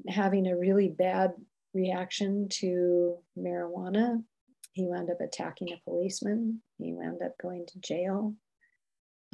having 0.07 0.48
a 0.48 0.57
really 0.57 0.89
bad 0.89 1.34
reaction 1.73 2.48
to 2.49 3.18
marijuana. 3.38 4.23
He 4.72 4.85
wound 4.85 5.10
up 5.10 5.22
attacking 5.22 5.72
a 5.72 5.81
policeman. 5.84 6.61
He 6.77 6.94
wound 6.94 7.22
up 7.22 7.38
going 7.41 7.65
to 7.68 7.80
jail. 7.80 8.35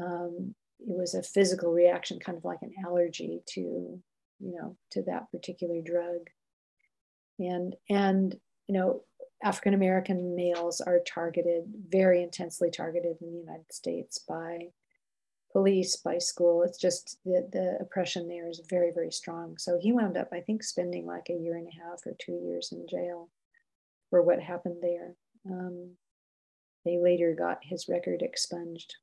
Um, 0.02 0.56
it 0.80 0.98
was 0.98 1.14
a 1.14 1.24
physical 1.24 1.72
reaction, 1.72 2.20
kind 2.20 2.38
of 2.38 2.46
like 2.46 2.62
an 2.62 2.74
allergy 2.86 3.42
to, 3.48 3.62
you 3.62 4.02
know, 4.40 4.76
to 4.92 5.02
that 5.04 5.32
particular 5.32 5.82
drug. 5.82 6.30
And 7.40 7.76
and 7.90 8.36
you 8.68 8.74
know, 8.74 9.04
African 9.44 9.74
American 9.74 10.36
males 10.36 10.82
are 10.82 11.00
targeted, 11.06 11.64
very 11.90 12.24
intensely 12.24 12.72
targeted 12.72 13.18
in 13.22 13.32
the 13.32 13.40
United 13.40 13.72
States 13.72 14.20
by 14.20 14.70
police, 15.52 15.98
by 15.98 16.18
school. 16.18 16.64
It's 16.64 16.80
just 16.80 17.20
the, 17.26 17.48
the 17.52 17.78
oppression 17.80 18.28
there 18.28 18.50
is 18.50 18.62
very, 18.70 18.92
very 18.92 19.12
strong. 19.12 19.58
So 19.58 19.78
he 19.80 19.92
wound 19.92 20.18
up, 20.18 20.30
I 20.34 20.40
think, 20.40 20.64
spending 20.64 21.06
like 21.06 21.28
a 21.30 21.40
year 21.40 21.56
and 21.58 21.68
a 21.68 21.84
half 21.84 22.02
or 22.06 22.16
two 22.20 22.40
years 22.44 22.72
in 22.72 22.88
jail 22.88 23.30
for 24.10 24.22
what 24.22 24.42
happened 24.42 24.78
there. 24.82 25.16
Um, 25.50 25.92
they 26.86 26.98
later 26.98 27.36
got 27.38 27.60
his 27.62 27.88
record 27.88 28.22
expunged 28.22 28.96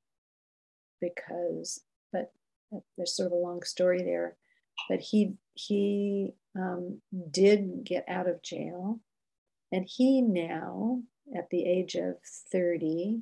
because, 1.00 1.80
but 2.12 2.32
there's 2.96 3.16
sort 3.16 3.26
of 3.26 3.32
a 3.32 3.36
long 3.36 3.62
story 3.62 4.02
there. 4.02 4.36
But 4.88 5.00
he 5.00 5.34
he 5.54 6.32
um, 6.56 7.00
did 7.30 7.84
get 7.84 8.04
out 8.08 8.28
of 8.28 8.42
jail, 8.42 9.00
and 9.72 9.86
he 9.88 10.22
now, 10.22 11.02
at 11.36 11.50
the 11.50 11.64
age 11.64 11.94
of 11.94 12.16
30, 12.50 13.20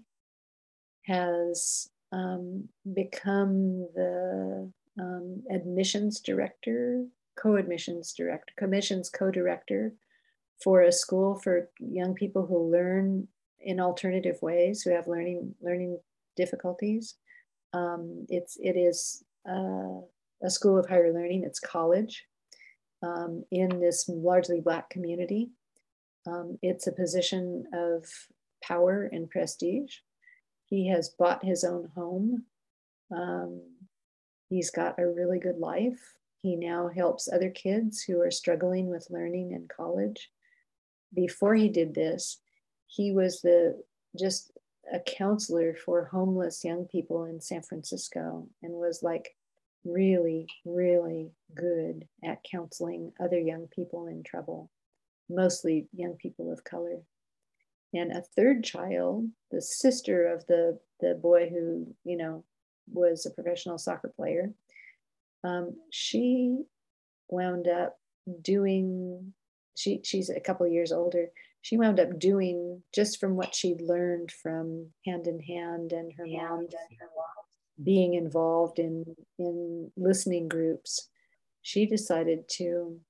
has 1.07 1.91
um, 2.13 2.69
become 2.95 3.89
the 3.95 4.71
um, 5.01 5.43
admissions 5.51 6.21
director, 6.21 7.05
co-admissions 7.37 8.13
director, 8.13 8.53
commissions 8.57 9.11
co-director 9.11 9.95
for 10.63 10.83
a 10.83 10.93
school 10.93 11.37
for 11.37 11.71
young 11.79 12.15
people 12.15 12.47
who 12.47 12.71
learn 12.71 13.29
in 13.61 13.81
alternative 13.81 14.41
ways, 14.43 14.83
who 14.83 14.91
have 14.91 15.07
learning 15.07 15.55
learning 15.61 15.99
difficulties. 16.37 17.15
Um, 17.73 18.27
it's 18.29 18.57
it 18.61 18.77
is 18.77 19.25
uh, 19.49 20.01
a 20.43 20.51
school 20.51 20.79
of 20.79 20.89
higher 20.89 21.13
learning. 21.13 21.45
It's 21.45 21.61
college 21.61 22.25
um, 23.03 23.45
in 23.51 23.81
this 23.81 24.09
largely 24.09 24.61
Black 24.61 24.91
community. 24.91 25.51
Um, 26.27 26.59
it's 26.63 26.87
a 26.87 26.93
position 26.93 27.65
of 27.73 28.05
power 28.63 29.09
and 29.11 29.31
prestige. 29.31 29.97
He 30.67 30.89
has 30.89 31.11
bought 31.11 31.45
his 31.45 31.65
own 31.65 31.91
home. 31.95 32.45
Um, 33.11 33.63
he's 34.51 34.71
got 34.71 34.99
a 34.99 35.07
really 35.07 35.39
good 35.39 35.59
life. 35.59 36.17
He 36.37 36.57
now 36.57 36.89
helps 36.89 37.29
other 37.33 37.51
kids 37.51 38.03
who 38.03 38.21
are 38.21 38.31
struggling 38.31 38.89
with 38.89 39.11
learning 39.11 39.53
in 39.53 39.67
college. 39.75 40.31
Before 41.15 41.55
he 41.55 41.69
did 41.69 41.95
this, 41.95 42.39
he 42.87 43.13
was 43.13 43.41
the 43.41 43.83
just 44.19 44.53
a 44.93 45.01
counselor 45.01 45.75
for 45.75 46.07
homeless 46.07 46.65
young 46.65 46.87
people 46.87 47.25
in 47.25 47.41
San 47.41 47.63
Francisco 47.63 48.47
and 48.63 48.73
was 48.73 49.03
like 49.03 49.37
really, 49.85 50.47
really 50.65 51.31
good 51.55 52.07
at 52.25 52.43
counseling 52.51 53.13
other 53.21 53.39
young 53.39 53.67
people 53.69 54.07
in 54.07 54.23
trouble, 54.23 54.71
mostly 55.29 55.89
young 55.93 56.15
people 56.15 56.53
of 56.53 56.65
color 56.65 56.99
and 57.95 58.13
a 58.13 58.23
third 58.37 58.65
child, 58.65 59.29
the 59.51 59.63
sister 59.63 60.27
of 60.27 60.47
the 60.47 60.79
the 61.01 61.15
boy 61.15 61.49
who 61.49 61.87
you 62.05 62.17
know 62.17 62.45
was 62.91 63.25
a 63.25 63.31
professional 63.31 63.79
soccer 63.79 64.13
player, 64.15 64.53
um, 65.45 65.75
she 65.91 66.59
wound 67.29 67.69
up 67.69 67.99
doing. 68.43 69.33
She 69.77 70.01
she's 70.05 70.29
a 70.29 70.41
couple 70.41 70.67
years 70.67 70.93
older. 70.93 71.29
She 71.63 71.77
wound 71.77 72.01
up 72.01 72.19
doing 72.19 72.83
just 72.95 73.19
from 73.21 73.37
what 73.37 73.55
she'd 73.55 73.81
learned 73.81 74.33
from 74.33 74.89
Hand 75.05 75.27
in 75.27 75.41
Hand 75.41 75.93
and 75.93 76.13
her 76.17 76.27
mom 76.27 76.69
being 77.83 78.15
involved 78.15 78.79
in 78.79 79.05
in 79.39 79.93
listening 79.97 80.49
groups. 80.49 81.09
She 81.63 81.87
decided 81.87 82.49
to 82.57 83.01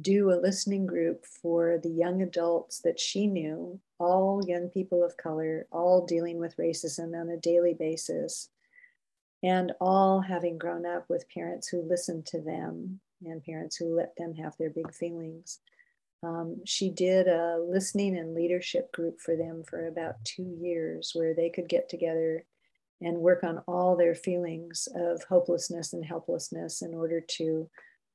do 0.00 0.30
a 0.30 0.40
listening 0.40 0.86
group 0.86 1.24
for 1.24 1.78
the 1.82 1.90
young 1.90 2.22
adults 2.22 2.80
that 2.80 3.00
she 3.00 3.26
knew, 3.26 3.80
all 3.98 4.42
young 4.46 4.68
people 4.68 5.04
of 5.04 5.16
color, 5.16 5.66
all 5.70 6.04
dealing 6.04 6.38
with 6.38 6.56
racism 6.56 7.18
on 7.18 7.28
a 7.28 7.36
daily 7.36 7.74
basis, 7.74 8.50
and 9.42 9.72
all 9.80 10.20
having 10.20 10.58
grown 10.58 10.84
up 10.84 11.08
with 11.08 11.28
parents 11.28 11.68
who 11.68 11.82
listened 11.82 12.26
to 12.26 12.40
them 12.40 13.00
and 13.24 13.44
parents 13.44 13.76
who 13.76 13.94
let 13.94 14.14
them 14.16 14.34
have 14.34 14.56
their 14.58 14.70
big 14.70 14.92
feelings. 14.92 15.60
Um, 16.22 16.62
she 16.64 16.90
did 16.90 17.28
a 17.28 17.58
listening 17.58 18.16
and 18.16 18.34
leadership 18.34 18.92
group 18.92 19.20
for 19.20 19.36
them 19.36 19.62
for 19.68 19.86
about 19.86 20.24
two 20.24 20.56
years 20.60 21.12
where 21.14 21.34
they 21.34 21.50
could 21.50 21.68
get 21.68 21.88
together 21.88 22.44
and 23.00 23.18
work 23.18 23.44
on 23.44 23.62
all 23.68 23.96
their 23.96 24.14
feelings 24.14 24.88
of 24.94 25.22
hopelessness 25.24 25.92
and 25.92 26.04
helplessness 26.04 26.80
in 26.80 26.94
order 26.94 27.20
to 27.20 27.68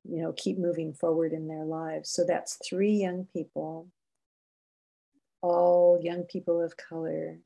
you 0.04 0.22
know 0.22 0.34
keep 0.36 0.58
moving 0.58 0.94
forward 0.94 1.32
in 1.32 1.48
their 1.48 1.66
lives. 1.66 2.10
So 2.10 2.26
that's 2.26 2.58
three 2.68 2.94
young 2.94 3.28
people. 3.32 3.88
All 5.42 6.00
young 6.02 6.24
people 6.24 6.62
of 6.62 6.76
color 6.78 7.38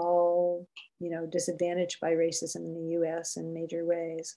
all 0.00 0.66
you 0.98 1.10
know 1.10 1.26
disadvantaged 1.26 2.00
by 2.00 2.12
racism 2.12 2.64
in 2.64 2.74
the 2.74 2.94
US 3.00 3.36
in 3.36 3.52
major 3.52 3.84
ways 3.84 4.36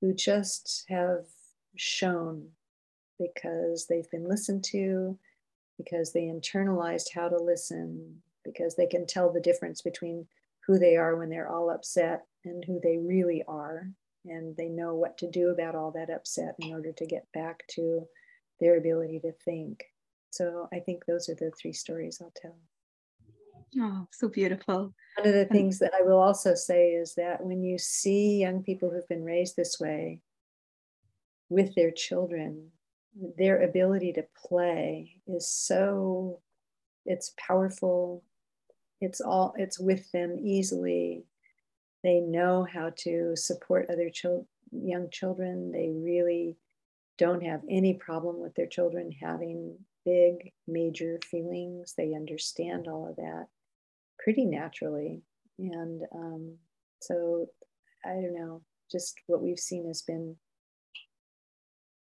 who 0.00 0.14
just 0.14 0.84
have 0.88 1.26
shown 1.76 2.48
because 3.18 3.86
they've 3.86 4.10
been 4.10 4.28
listened 4.28 4.64
to 4.64 5.18
because 5.78 6.12
they 6.12 6.22
internalized 6.22 7.08
how 7.14 7.28
to 7.28 7.36
listen 7.36 8.22
because 8.44 8.76
they 8.76 8.86
can 8.86 9.06
tell 9.06 9.32
the 9.32 9.40
difference 9.40 9.82
between 9.82 10.26
who 10.66 10.78
they 10.78 10.96
are 10.96 11.16
when 11.16 11.28
they're 11.28 11.48
all 11.48 11.70
upset 11.70 12.22
and 12.44 12.64
who 12.64 12.80
they 12.82 12.98
really 12.98 13.42
are 13.46 13.88
and 14.24 14.56
they 14.56 14.68
know 14.68 14.94
what 14.94 15.16
to 15.18 15.30
do 15.30 15.50
about 15.50 15.74
all 15.74 15.92
that 15.92 16.10
upset 16.10 16.54
in 16.60 16.72
order 16.72 16.92
to 16.92 17.06
get 17.06 17.26
back 17.32 17.62
to 17.68 18.04
their 18.60 18.78
ability 18.78 19.20
to 19.20 19.32
think. 19.44 19.84
So 20.30 20.68
I 20.72 20.80
think 20.80 21.04
those 21.04 21.28
are 21.28 21.34
the 21.34 21.52
three 21.60 21.72
stories 21.72 22.20
I'll 22.20 22.32
tell. 22.40 22.56
Oh, 23.78 24.06
so 24.12 24.28
beautiful. 24.28 24.94
One 25.16 25.26
of 25.26 25.34
the 25.34 25.44
things 25.44 25.78
that 25.80 25.92
I 25.98 26.02
will 26.02 26.18
also 26.18 26.54
say 26.54 26.90
is 26.90 27.14
that 27.14 27.44
when 27.44 27.62
you 27.62 27.78
see 27.78 28.40
young 28.40 28.62
people 28.62 28.90
who've 28.90 29.08
been 29.08 29.24
raised 29.24 29.56
this 29.56 29.78
way 29.78 30.20
with 31.48 31.74
their 31.74 31.90
children, 31.90 32.70
their 33.38 33.62
ability 33.62 34.12
to 34.12 34.24
play 34.36 35.16
is 35.26 35.48
so 35.48 36.40
it's 37.04 37.32
powerful 37.38 38.22
it's 39.00 39.20
all 39.20 39.54
it's 39.56 39.78
with 39.78 40.10
them 40.12 40.36
easily 40.38 41.24
they 42.06 42.20
know 42.20 42.64
how 42.72 42.92
to 42.98 43.34
support 43.34 43.90
other 43.90 44.10
chil- 44.10 44.46
young 44.70 45.10
children. 45.10 45.72
They 45.72 45.90
really 45.90 46.56
don't 47.18 47.42
have 47.42 47.62
any 47.68 47.94
problem 47.94 48.40
with 48.40 48.54
their 48.54 48.68
children 48.68 49.10
having 49.10 49.76
big, 50.04 50.52
major 50.68 51.18
feelings. 51.28 51.94
They 51.96 52.14
understand 52.14 52.86
all 52.86 53.08
of 53.08 53.16
that 53.16 53.46
pretty 54.18 54.44
naturally. 54.44 55.22
And 55.58 56.02
um, 56.14 56.56
so, 57.00 57.46
I 58.04 58.10
don't 58.10 58.34
know, 58.34 58.62
just 58.90 59.16
what 59.26 59.42
we've 59.42 59.58
seen 59.58 59.86
has 59.88 60.02
been 60.02 60.36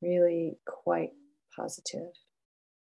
really 0.02 0.58
quite 0.66 1.10
positive. 1.56 2.12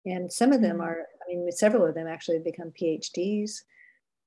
And 0.06 0.32
some 0.32 0.52
of 0.52 0.62
them 0.62 0.78
mm-hmm. 0.78 0.82
are, 0.82 0.98
I 1.24 1.34
mean, 1.34 1.50
several 1.52 1.86
of 1.86 1.96
them 1.96 2.08
actually 2.08 2.38
have 2.38 2.46
become 2.46 2.72
PhDs 2.80 3.60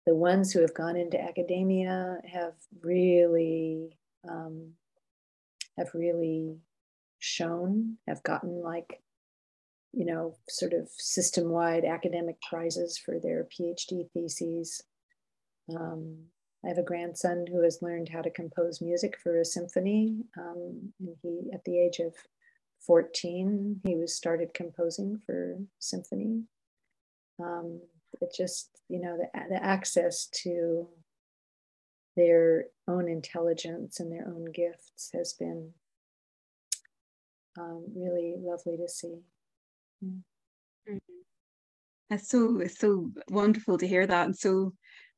the 0.06 0.14
ones 0.14 0.52
who 0.52 0.60
have 0.60 0.72
gone 0.72 0.96
into 0.96 1.20
academia 1.20 2.18
have 2.32 2.54
really 2.82 3.98
um, 4.28 4.72
have 5.76 5.90
really 5.92 6.56
shown 7.18 7.96
have 8.06 8.22
gotten 8.22 8.62
like 8.62 9.02
you 9.92 10.04
know 10.04 10.36
sort 10.48 10.72
of 10.72 10.88
system-wide 10.96 11.84
academic 11.84 12.36
prizes 12.48 12.98
for 12.98 13.18
their 13.18 13.46
phd 13.58 14.10
theses 14.12 14.82
um, 15.74 16.16
i 16.64 16.68
have 16.68 16.78
a 16.78 16.82
grandson 16.82 17.44
who 17.50 17.62
has 17.62 17.82
learned 17.82 18.08
how 18.08 18.20
to 18.20 18.30
compose 18.30 18.80
music 18.80 19.16
for 19.22 19.40
a 19.40 19.44
symphony 19.44 20.18
um, 20.38 20.92
and 21.00 21.16
he 21.22 21.50
at 21.52 21.64
the 21.64 21.78
age 21.78 21.98
of 21.98 22.14
14 22.86 23.80
he 23.84 23.96
was 23.96 24.14
started 24.14 24.54
composing 24.54 25.20
for 25.26 25.58
symphony 25.78 26.42
um, 27.42 27.80
it 28.20 28.32
just 28.36 28.70
you 28.88 29.00
know 29.00 29.16
the, 29.16 29.28
the 29.50 29.62
access 29.62 30.26
to 30.26 30.88
their 32.16 32.64
own 32.88 33.08
intelligence 33.08 34.00
and 34.00 34.10
their 34.10 34.26
own 34.26 34.46
gifts 34.52 35.10
has 35.12 35.34
been 35.34 35.72
um, 37.58 37.84
really 37.94 38.34
lovely 38.38 38.76
to 38.76 38.88
see. 38.88 39.18
Mm-hmm. 40.04 40.96
It's 42.10 42.28
so 42.28 42.60
it's 42.60 42.78
so 42.78 43.10
wonderful 43.28 43.78
to 43.78 43.86
hear 43.86 44.06
that 44.06 44.26
and 44.26 44.36
so 44.36 44.72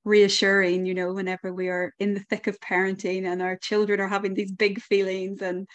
reassuring, 0.04 0.86
you 0.86 0.94
know, 0.94 1.12
whenever 1.12 1.52
we 1.52 1.68
are 1.68 1.92
in 1.98 2.14
the 2.14 2.24
thick 2.30 2.46
of 2.46 2.58
parenting 2.60 3.26
and 3.26 3.42
our 3.42 3.56
children 3.56 4.00
are 4.00 4.08
having 4.08 4.34
these 4.34 4.52
big 4.52 4.80
feelings 4.80 5.42
and 5.42 5.68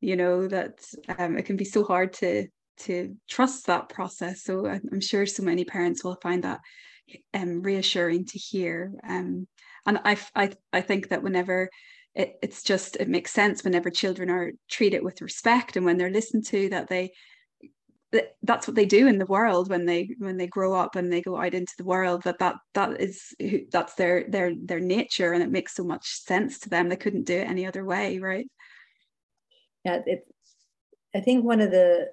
you 0.00 0.16
know 0.16 0.46
that 0.48 0.78
um, 1.18 1.36
it 1.38 1.46
can 1.46 1.56
be 1.56 1.64
so 1.64 1.84
hard 1.84 2.12
to 2.14 2.48
to 2.78 3.16
trust 3.28 3.66
that 3.66 3.88
process. 3.88 4.42
So 4.42 4.66
I'm 4.66 5.00
sure 5.00 5.24
so 5.26 5.42
many 5.42 5.64
parents 5.64 6.04
will 6.04 6.18
find 6.22 6.44
that 6.44 6.60
um, 7.34 7.62
reassuring 7.62 8.26
to 8.26 8.38
hear. 8.38 8.92
Um, 9.08 9.46
and 9.86 9.98
I, 10.04 10.18
I, 10.34 10.52
I 10.72 10.80
think 10.80 11.08
that 11.08 11.22
whenever 11.22 11.70
it, 12.14 12.34
it's 12.42 12.62
just 12.62 12.96
it 12.96 13.08
makes 13.08 13.30
sense 13.30 13.62
whenever 13.62 13.90
children 13.90 14.30
are 14.30 14.52
treated 14.68 15.02
with 15.02 15.22
respect 15.22 15.76
and 15.76 15.84
when 15.84 15.98
they're 15.98 16.10
listened 16.10 16.46
to 16.46 16.68
that 16.70 16.88
they 16.88 17.12
that's 18.42 18.66
what 18.66 18.76
they 18.76 18.86
do 18.86 19.06
in 19.06 19.18
the 19.18 19.26
world 19.26 19.68
when 19.68 19.84
they 19.84 20.08
when 20.18 20.38
they 20.38 20.46
grow 20.46 20.74
up 20.74 20.96
and 20.96 21.12
they 21.12 21.20
go 21.20 21.36
out 21.36 21.52
into 21.52 21.74
the 21.76 21.84
world 21.84 22.22
that 22.22 22.38
that 22.38 22.54
that 22.72 23.00
is 23.00 23.34
that's 23.70 23.94
their 23.94 24.24
their 24.30 24.52
their 24.64 24.80
nature 24.80 25.32
and 25.32 25.42
it 25.42 25.50
makes 25.50 25.74
so 25.74 25.84
much 25.84 26.06
sense 26.06 26.58
to 26.58 26.70
them 26.70 26.88
they 26.88 26.96
couldn't 26.96 27.26
do 27.26 27.36
it 27.36 27.48
any 27.48 27.66
other 27.66 27.84
way 27.84 28.18
right 28.18 28.46
yeah 29.86 30.00
it 30.06 30.26
i 31.14 31.20
think 31.20 31.44
one 31.44 31.60
of 31.60 31.70
the 31.70 32.10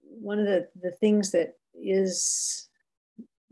one 0.00 0.38
of 0.38 0.46
the 0.46 0.68
the 0.80 0.92
things 0.92 1.32
that 1.32 1.54
is 1.74 2.68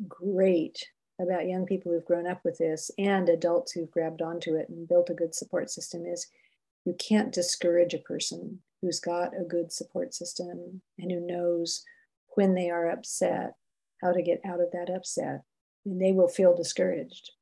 great 0.06 0.86
about 1.20 1.48
young 1.48 1.66
people 1.66 1.90
who've 1.90 2.04
grown 2.04 2.28
up 2.28 2.40
with 2.44 2.58
this 2.58 2.90
and 2.98 3.28
adults 3.28 3.72
who've 3.72 3.90
grabbed 3.90 4.22
onto 4.22 4.54
it 4.54 4.68
and 4.68 4.86
built 4.86 5.10
a 5.10 5.14
good 5.14 5.34
support 5.34 5.68
system 5.70 6.06
is 6.06 6.28
you 6.84 6.94
can't 6.98 7.34
discourage 7.34 7.92
a 7.92 7.98
person 7.98 8.60
who's 8.80 9.00
got 9.00 9.32
a 9.38 9.44
good 9.44 9.72
support 9.72 10.14
system 10.14 10.80
and 10.98 11.10
who 11.10 11.20
knows 11.20 11.84
when 12.34 12.54
they 12.54 12.70
are 12.70 12.88
upset 12.88 13.54
how 14.02 14.12
to 14.12 14.22
get 14.22 14.40
out 14.44 14.60
of 14.60 14.70
that 14.72 14.92
upset. 14.94 15.42
And 15.84 16.00
they 16.00 16.12
will 16.12 16.28
feel 16.28 16.54
discouraged. 16.54 17.32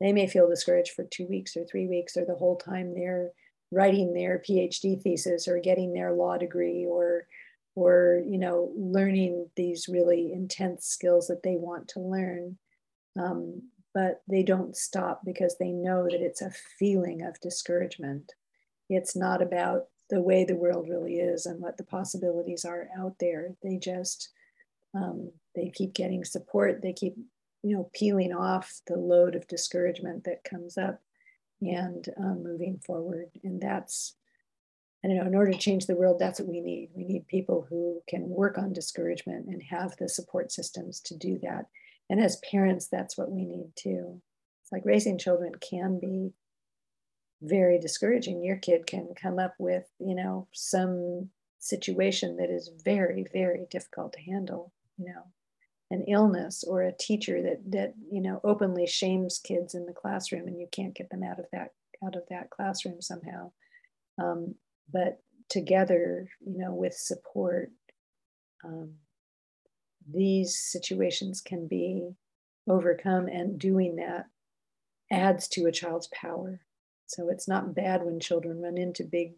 They 0.00 0.12
may 0.12 0.26
feel 0.26 0.48
discouraged 0.48 0.92
for 0.92 1.04
two 1.04 1.26
weeks 1.26 1.56
or 1.56 1.64
three 1.64 1.86
weeks 1.86 2.16
or 2.16 2.24
the 2.24 2.34
whole 2.34 2.56
time 2.56 2.94
they're 2.94 3.30
writing 3.76 4.14
their 4.14 4.38
PhD 4.38 5.00
thesis 5.00 5.46
or 5.46 5.60
getting 5.60 5.92
their 5.92 6.12
law 6.12 6.36
degree 6.38 6.86
or 6.88 7.26
or 7.74 8.22
you 8.26 8.38
know 8.38 8.72
learning 8.76 9.50
these 9.56 9.88
really 9.88 10.32
intense 10.32 10.86
skills 10.86 11.26
that 11.26 11.42
they 11.42 11.56
want 11.56 11.88
to 11.88 12.00
learn 12.00 12.56
um, 13.20 13.62
but 13.94 14.22
they 14.28 14.42
don't 14.42 14.76
stop 14.76 15.22
because 15.24 15.56
they 15.58 15.70
know 15.70 16.04
that 16.04 16.20
it's 16.20 16.42
a 16.42 16.50
feeling 16.78 17.22
of 17.22 17.40
discouragement 17.40 18.32
it's 18.88 19.14
not 19.14 19.42
about 19.42 19.86
the 20.08 20.20
way 20.20 20.44
the 20.44 20.56
world 20.56 20.88
really 20.88 21.16
is 21.16 21.46
and 21.46 21.60
what 21.60 21.76
the 21.76 21.84
possibilities 21.84 22.64
are 22.64 22.88
out 22.96 23.16
there. 23.18 23.54
They 23.62 23.76
just 23.76 24.30
um, 24.94 25.32
they 25.54 25.70
keep 25.74 25.94
getting 25.94 26.24
support. 26.24 26.80
They 26.82 26.92
keep 26.92 27.16
you 27.62 27.76
know 27.76 27.90
peeling 27.94 28.32
off 28.32 28.80
the 28.86 28.96
load 28.96 29.34
of 29.34 29.48
discouragement 29.48 30.24
that 30.24 30.44
comes 30.44 30.78
up 30.78 31.00
and 31.60 32.08
um, 32.18 32.42
moving 32.42 32.78
forward. 32.84 33.30
And 33.42 33.60
that's 33.60 34.14
I 35.04 35.08
don't 35.08 35.18
know. 35.18 35.26
In 35.26 35.34
order 35.36 35.52
to 35.52 35.58
change 35.58 35.86
the 35.86 35.94
world, 35.94 36.18
that's 36.18 36.40
what 36.40 36.48
we 36.48 36.60
need. 36.60 36.90
We 36.94 37.04
need 37.04 37.28
people 37.28 37.66
who 37.68 38.02
can 38.08 38.28
work 38.28 38.58
on 38.58 38.72
discouragement 38.72 39.46
and 39.46 39.62
have 39.62 39.94
the 39.96 40.08
support 40.08 40.50
systems 40.50 41.00
to 41.02 41.16
do 41.16 41.38
that. 41.42 41.66
And 42.10 42.20
as 42.20 42.40
parents, 42.50 42.88
that's 42.88 43.16
what 43.16 43.30
we 43.30 43.44
need 43.44 43.70
too. 43.76 44.20
It's 44.62 44.72
like 44.72 44.82
raising 44.84 45.18
children 45.18 45.52
can 45.60 46.00
be 46.00 46.32
very 47.42 47.78
discouraging. 47.78 48.42
Your 48.42 48.56
kid 48.56 48.86
can 48.86 49.14
come 49.20 49.38
up 49.38 49.54
with, 49.58 49.84
you 50.00 50.14
know, 50.14 50.48
some 50.52 51.30
situation 51.58 52.36
that 52.38 52.50
is 52.50 52.70
very, 52.84 53.26
very 53.32 53.66
difficult 53.70 54.12
to 54.14 54.22
handle, 54.22 54.72
you 54.96 55.06
know, 55.06 55.22
an 55.90 56.04
illness 56.08 56.64
or 56.64 56.82
a 56.82 56.96
teacher 56.96 57.42
that 57.42 57.60
that, 57.70 57.94
you 58.10 58.20
know, 58.20 58.40
openly 58.44 58.86
shames 58.86 59.38
kids 59.38 59.74
in 59.74 59.86
the 59.86 59.92
classroom 59.92 60.48
and 60.48 60.58
you 60.58 60.66
can't 60.72 60.94
get 60.94 61.10
them 61.10 61.22
out 61.22 61.38
of 61.38 61.46
that 61.52 61.70
out 62.04 62.16
of 62.16 62.22
that 62.30 62.50
classroom 62.50 63.00
somehow. 63.00 63.50
Um, 64.20 64.54
but 64.92 65.20
together, 65.48 66.28
you 66.44 66.58
know, 66.58 66.74
with 66.74 66.94
support, 66.94 67.70
um, 68.64 68.94
these 70.12 70.58
situations 70.58 71.40
can 71.40 71.66
be 71.68 72.10
overcome 72.68 73.26
and 73.28 73.58
doing 73.58 73.96
that 73.96 74.26
adds 75.10 75.46
to 75.46 75.66
a 75.66 75.72
child's 75.72 76.08
power 76.08 76.60
so 77.06 77.28
it's 77.28 77.48
not 77.48 77.74
bad 77.74 78.04
when 78.04 78.20
children 78.20 78.60
run 78.60 78.76
into 78.76 79.04
big, 79.04 79.34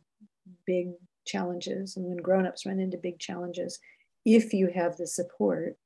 big 0.66 0.93
challenges 1.27 1.97
and 1.97 2.07
when 2.07 2.16
grown-ups 2.16 2.66
run 2.66 2.81
into 2.81 2.97
big 2.97 3.19
challenges. 3.19 3.79
If 4.25 4.53
you 4.53 4.69
have 4.75 4.97
the 4.97 5.07
support, 5.07 5.77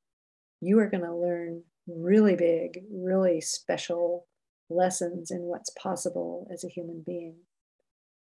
you 0.63 0.79
are 0.79 0.89
going 0.89 1.05
to 1.05 1.15
learn 1.15 1.63
really 1.87 2.37
big, 2.37 2.85
really 2.91 3.41
special 3.41 4.27
lessons 4.71 5.31
in 5.31 5.41
what's 5.43 5.71
possible 5.71 6.49
as 6.53 6.65
a 6.65 6.69
human 6.69 7.03
being. 7.05 7.35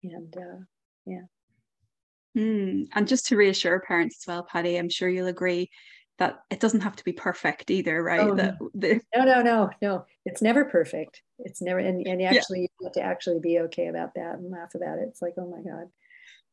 And 0.03 0.37
uh, 0.37 0.65
yeah. 1.07 1.23
Mm. 2.37 2.89
And 2.95 3.09
just 3.09 3.27
to 3.27 3.37
reassure 3.37 3.81
parents 3.81 4.19
as 4.21 4.27
well, 4.27 4.43
Patty, 4.43 4.77
I'm 4.77 4.91
sure 4.91 5.09
you'll 5.09 5.29
agree 5.29 5.71
that 6.19 6.41
it 6.51 6.61
doesn't 6.61 6.81
have 6.81 6.97
to 6.97 7.05
be 7.05 7.13
perfect 7.13 7.71
either, 7.71 8.03
right? 8.03 8.21
Oh, 8.21 8.35
that 8.35 8.57
the... 8.75 9.01
no, 9.15 9.25
no, 9.25 9.43
no, 9.43 9.71
no. 9.81 10.07
It's 10.25 10.43
never 10.43 10.65
perfect. 10.65 11.23
It's 11.39 11.63
never, 11.63 11.79
and, 11.79 12.07
and 12.07 12.23
actually, 12.23 12.63
yeah. 12.63 12.67
you 12.81 12.87
have 12.87 12.93
to 12.95 13.03
actually 13.03 13.39
be 13.41 13.61
okay 13.61 13.87
about 13.87 14.15
that 14.17 14.35
and 14.35 14.51
laugh 14.51 14.75
about 14.75 14.99
it. 14.99 15.07
It's 15.09 15.23
like, 15.23 15.35
oh 15.39 15.49
my 15.49 15.59
God, 15.59 15.89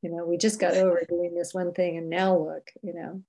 you 0.01 0.11
know, 0.11 0.25
we 0.25 0.37
just 0.37 0.59
got 0.59 0.75
over 0.75 1.01
doing 1.07 1.33
this 1.33 1.53
one 1.53 1.73
thing, 1.73 1.97
and 1.97 2.09
now 2.09 2.37
look, 2.37 2.69
you 2.81 2.93
know, 2.93 3.23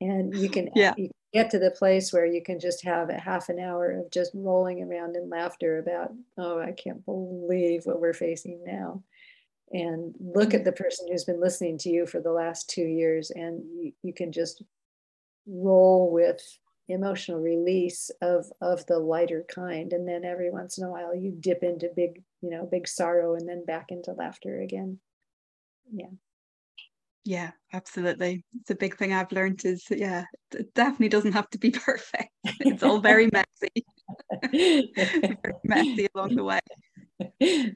and 0.00 0.34
you 0.34 0.48
can, 0.48 0.70
yeah. 0.74 0.94
you 0.96 1.10
get 1.32 1.50
to 1.50 1.58
the 1.58 1.70
place 1.70 2.12
where 2.12 2.26
you 2.26 2.42
can 2.42 2.58
just 2.58 2.84
have 2.84 3.10
a 3.10 3.18
half 3.18 3.48
an 3.48 3.58
hour 3.58 3.90
of 3.90 4.10
just 4.10 4.32
rolling 4.34 4.82
around 4.82 5.16
in 5.16 5.28
laughter 5.28 5.78
about, 5.78 6.12
oh, 6.38 6.58
I 6.58 6.72
can't 6.72 7.04
believe 7.04 7.86
what 7.86 8.00
we're 8.00 8.12
facing 8.12 8.62
now. 8.64 9.02
And 9.72 10.14
look 10.18 10.52
at 10.54 10.64
the 10.64 10.72
person 10.72 11.06
who's 11.08 11.24
been 11.24 11.40
listening 11.40 11.78
to 11.78 11.90
you 11.90 12.06
for 12.06 12.20
the 12.20 12.32
last 12.32 12.68
two 12.68 12.86
years, 12.86 13.30
and 13.30 13.62
you, 13.72 13.92
you 14.02 14.12
can 14.12 14.32
just 14.32 14.64
roll 15.46 16.10
with 16.12 16.40
emotional 16.92 17.40
release 17.40 18.10
of 18.20 18.46
of 18.60 18.84
the 18.86 18.98
lighter 18.98 19.44
kind 19.48 19.92
and 19.92 20.08
then 20.08 20.24
every 20.24 20.50
once 20.50 20.78
in 20.78 20.84
a 20.84 20.90
while 20.90 21.14
you 21.14 21.32
dip 21.38 21.62
into 21.62 21.88
big 21.94 22.22
you 22.42 22.50
know 22.50 22.66
big 22.70 22.88
sorrow 22.88 23.34
and 23.34 23.48
then 23.48 23.64
back 23.64 23.86
into 23.90 24.12
laughter 24.12 24.60
again 24.60 24.98
yeah 25.92 26.08
yeah 27.30 27.52
absolutely 27.72 28.44
it's 28.58 28.70
a 28.70 28.74
big 28.74 28.96
thing 28.96 29.12
i've 29.12 29.30
learned 29.30 29.64
is 29.64 29.86
yeah 29.90 30.24
it 30.52 30.74
definitely 30.74 31.08
doesn't 31.08 31.32
have 31.32 31.48
to 31.48 31.58
be 31.58 31.70
perfect 31.88 32.30
it's 32.60 32.82
all 32.82 32.98
very 32.98 33.30
messy 33.32 33.86
very 34.52 35.36
messy 35.62 36.08
along 36.12 36.34
the 36.34 36.42
way 36.42 36.58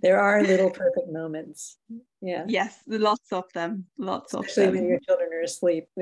there 0.03 0.21
are 0.21 0.43
little 0.43 0.71
perfect 0.71 1.09
moments. 1.11 1.79
Yeah. 2.21 2.45
Yes, 2.49 2.79
lots 2.87 3.33
of 3.33 3.45
them. 3.53 3.87
Lots 3.99 4.35
Especially 4.35 4.65
of 4.65 4.73
them. 4.73 4.83
when 4.83 4.91
your 4.91 5.01
children 5.01 5.31
are 5.33 5.43
asleep. 5.43 5.89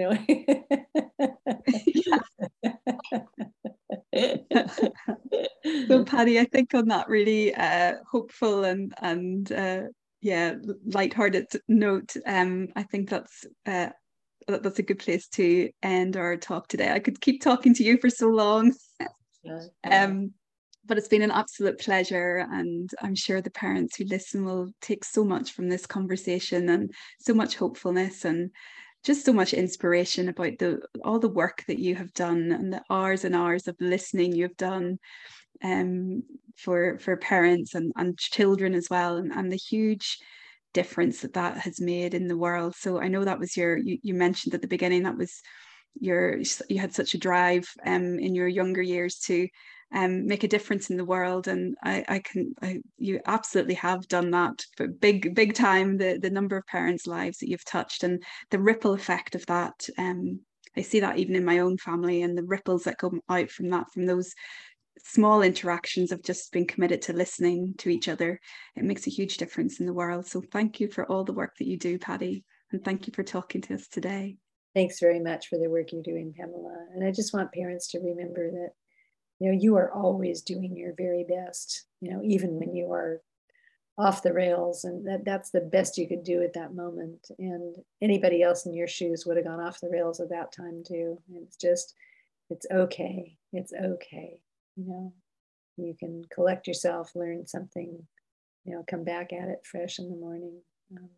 so 5.88 6.04
Patty, 6.04 6.38
I 6.38 6.44
think 6.44 6.74
on 6.74 6.88
that 6.88 7.08
really 7.08 7.54
uh, 7.54 7.94
hopeful 8.10 8.64
and 8.64 8.92
and 9.00 9.50
uh, 9.50 9.84
yeah, 10.22 10.54
light-hearted 10.86 11.48
note, 11.68 12.16
um, 12.24 12.68
I 12.76 12.84
think 12.84 13.10
that's 13.10 13.44
uh, 13.66 13.90
that's 14.46 14.78
a 14.78 14.84
good 14.84 15.00
place 15.00 15.28
to 15.28 15.70
end 15.82 16.16
our 16.16 16.36
talk 16.36 16.68
today. 16.68 16.90
I 16.92 17.00
could 17.00 17.20
keep 17.20 17.42
talking 17.42 17.74
to 17.74 17.84
you 17.84 17.98
for 17.98 18.08
so 18.08 18.28
long. 18.28 18.72
Um, 19.82 20.34
but 20.84 20.98
it's 20.98 21.08
been 21.08 21.22
an 21.22 21.30
absolute 21.32 21.80
pleasure 21.80 22.46
and 22.50 22.90
i'm 23.02 23.14
sure 23.14 23.40
the 23.40 23.50
parents 23.50 23.96
who 23.96 24.04
listen 24.04 24.44
will 24.44 24.70
take 24.80 25.04
so 25.04 25.24
much 25.24 25.52
from 25.52 25.68
this 25.68 25.86
conversation 25.86 26.68
and 26.68 26.92
so 27.20 27.34
much 27.34 27.56
hopefulness 27.56 28.24
and 28.24 28.50
just 29.04 29.24
so 29.24 29.32
much 29.32 29.52
inspiration 29.52 30.28
about 30.28 30.58
the 30.58 30.80
all 31.04 31.18
the 31.18 31.28
work 31.28 31.64
that 31.66 31.78
you 31.78 31.94
have 31.94 32.12
done 32.14 32.52
and 32.52 32.72
the 32.72 32.82
hours 32.88 33.24
and 33.24 33.34
hours 33.34 33.66
of 33.66 33.76
listening 33.80 34.32
you've 34.32 34.56
done 34.56 34.98
um, 35.62 36.22
for 36.56 36.98
for 36.98 37.16
parents 37.16 37.74
and, 37.74 37.92
and 37.96 38.18
children 38.18 38.74
as 38.74 38.88
well 38.90 39.16
and, 39.16 39.32
and 39.32 39.50
the 39.50 39.56
huge 39.56 40.18
difference 40.74 41.20
that 41.20 41.34
that 41.34 41.58
has 41.58 41.80
made 41.80 42.14
in 42.14 42.28
the 42.28 42.36
world 42.36 42.74
so 42.74 42.98
i 43.00 43.08
know 43.08 43.24
that 43.24 43.38
was 43.38 43.56
your 43.56 43.76
you, 43.76 43.98
you 44.02 44.14
mentioned 44.14 44.54
at 44.54 44.62
the 44.62 44.68
beginning 44.68 45.02
that 45.02 45.16
was 45.16 45.42
your 46.00 46.38
you 46.68 46.78
had 46.78 46.94
such 46.94 47.14
a 47.14 47.18
drive 47.18 47.68
um, 47.84 48.18
in 48.18 48.34
your 48.34 48.48
younger 48.48 48.82
years 48.82 49.18
to 49.18 49.46
um, 49.94 50.26
make 50.26 50.42
a 50.42 50.48
difference 50.48 50.90
in 50.90 50.96
the 50.96 51.04
world. 51.04 51.48
And 51.48 51.76
I, 51.82 52.04
I 52.08 52.18
can, 52.20 52.54
I, 52.62 52.80
you 52.98 53.20
absolutely 53.26 53.74
have 53.74 54.08
done 54.08 54.30
that 54.30 54.64
but 54.78 55.00
big, 55.00 55.34
big 55.34 55.54
time. 55.54 55.98
The 55.98 56.18
the 56.20 56.30
number 56.30 56.56
of 56.56 56.66
parents' 56.66 57.06
lives 57.06 57.38
that 57.38 57.48
you've 57.48 57.64
touched 57.64 58.02
and 58.02 58.22
the 58.50 58.58
ripple 58.58 58.94
effect 58.94 59.34
of 59.34 59.44
that. 59.46 59.86
Um, 59.98 60.40
I 60.76 60.80
see 60.80 61.00
that 61.00 61.18
even 61.18 61.36
in 61.36 61.44
my 61.44 61.58
own 61.58 61.76
family 61.76 62.22
and 62.22 62.36
the 62.36 62.44
ripples 62.44 62.84
that 62.84 62.96
come 62.96 63.20
out 63.28 63.50
from 63.50 63.68
that, 63.70 63.90
from 63.92 64.06
those 64.06 64.32
small 64.98 65.42
interactions 65.42 66.12
of 66.12 66.22
just 66.22 66.52
being 66.52 66.66
committed 66.66 67.02
to 67.02 67.12
listening 67.12 67.74
to 67.78 67.88
each 67.88 68.08
other. 68.08 68.40
It 68.76 68.84
makes 68.84 69.06
a 69.06 69.10
huge 69.10 69.36
difference 69.36 69.80
in 69.80 69.86
the 69.86 69.92
world. 69.92 70.26
So 70.26 70.42
thank 70.52 70.80
you 70.80 70.88
for 70.88 71.06
all 71.06 71.24
the 71.24 71.32
work 71.32 71.56
that 71.58 71.66
you 71.66 71.76
do, 71.76 71.98
Patty, 71.98 72.44
and 72.70 72.84
thank 72.84 73.06
you 73.06 73.12
for 73.12 73.22
talking 73.22 73.60
to 73.62 73.74
us 73.74 73.88
today. 73.88 74.36
Thanks 74.74 75.00
very 75.00 75.20
much 75.20 75.48
for 75.48 75.58
the 75.58 75.68
work 75.68 75.92
you're 75.92 76.02
doing, 76.02 76.34
Pamela. 76.36 76.86
And 76.94 77.06
I 77.06 77.10
just 77.10 77.34
want 77.34 77.52
parents 77.52 77.88
to 77.88 78.00
remember 78.00 78.50
that, 78.50 78.70
you 79.38 79.50
know, 79.50 79.58
you 79.58 79.76
are 79.76 79.92
always 79.92 80.40
doing 80.42 80.76
your 80.76 80.94
very 80.96 81.26
best, 81.28 81.86
you 82.00 82.10
know, 82.10 82.20
even 82.24 82.58
when 82.58 82.74
you 82.74 82.90
are 82.92 83.20
off 83.98 84.22
the 84.22 84.32
rails 84.32 84.84
and 84.84 85.06
that 85.06 85.24
that's 85.24 85.50
the 85.50 85.60
best 85.60 85.98
you 85.98 86.08
could 86.08 86.24
do 86.24 86.42
at 86.42 86.54
that 86.54 86.74
moment 86.74 87.30
and 87.38 87.76
anybody 88.00 88.42
else 88.42 88.64
in 88.64 88.72
your 88.72 88.88
shoes 88.88 89.26
would 89.26 89.36
have 89.36 89.44
gone 89.44 89.60
off 89.60 89.80
the 89.80 89.90
rails 89.90 90.18
at 90.18 90.30
that 90.30 90.50
time 90.50 90.82
too 90.86 91.18
and 91.28 91.42
it's 91.42 91.56
just 91.56 91.94
it's 92.48 92.66
okay 92.72 93.36
it's 93.52 93.74
okay 93.74 94.40
you 94.76 94.84
know 94.86 95.12
you 95.76 95.94
can 95.98 96.22
collect 96.32 96.66
yourself 96.66 97.10
learn 97.14 97.46
something 97.46 97.98
you 98.64 98.74
know 98.74 98.84
come 98.88 99.04
back 99.04 99.32
at 99.32 99.48
it 99.48 99.60
fresh 99.64 99.98
in 99.98 100.08
the 100.10 100.16
morning 100.16 100.60
um, 100.96 101.08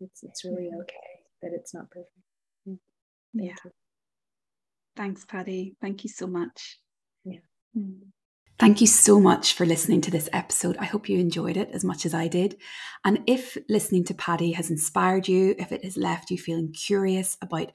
it's 0.00 0.22
it's 0.22 0.44
really 0.44 0.70
okay 0.80 1.20
that 1.42 1.52
it's 1.52 1.74
not 1.74 1.90
perfect 1.90 2.10
yeah, 2.64 2.74
Thank 3.34 3.48
yeah. 3.48 3.56
You. 3.64 3.70
thanks 4.96 5.24
patty 5.24 5.76
thank 5.80 6.04
you 6.04 6.10
so 6.10 6.26
much 6.26 6.78
yeah 7.24 7.40
mm. 7.76 7.98
Thank 8.58 8.80
you 8.80 8.86
so 8.86 9.18
much 9.18 9.54
for 9.54 9.66
listening 9.66 10.00
to 10.02 10.10
this 10.12 10.28
episode. 10.32 10.76
I 10.76 10.84
hope 10.84 11.08
you 11.08 11.18
enjoyed 11.18 11.56
it 11.56 11.70
as 11.72 11.82
much 11.82 12.06
as 12.06 12.14
I 12.14 12.28
did. 12.28 12.58
And 13.04 13.18
if 13.26 13.58
listening 13.68 14.04
to 14.04 14.14
Patty 14.14 14.52
has 14.52 14.70
inspired 14.70 15.26
you, 15.26 15.56
if 15.58 15.72
it 15.72 15.82
has 15.82 15.96
left 15.96 16.30
you 16.30 16.38
feeling 16.38 16.72
curious 16.72 17.36
about 17.42 17.72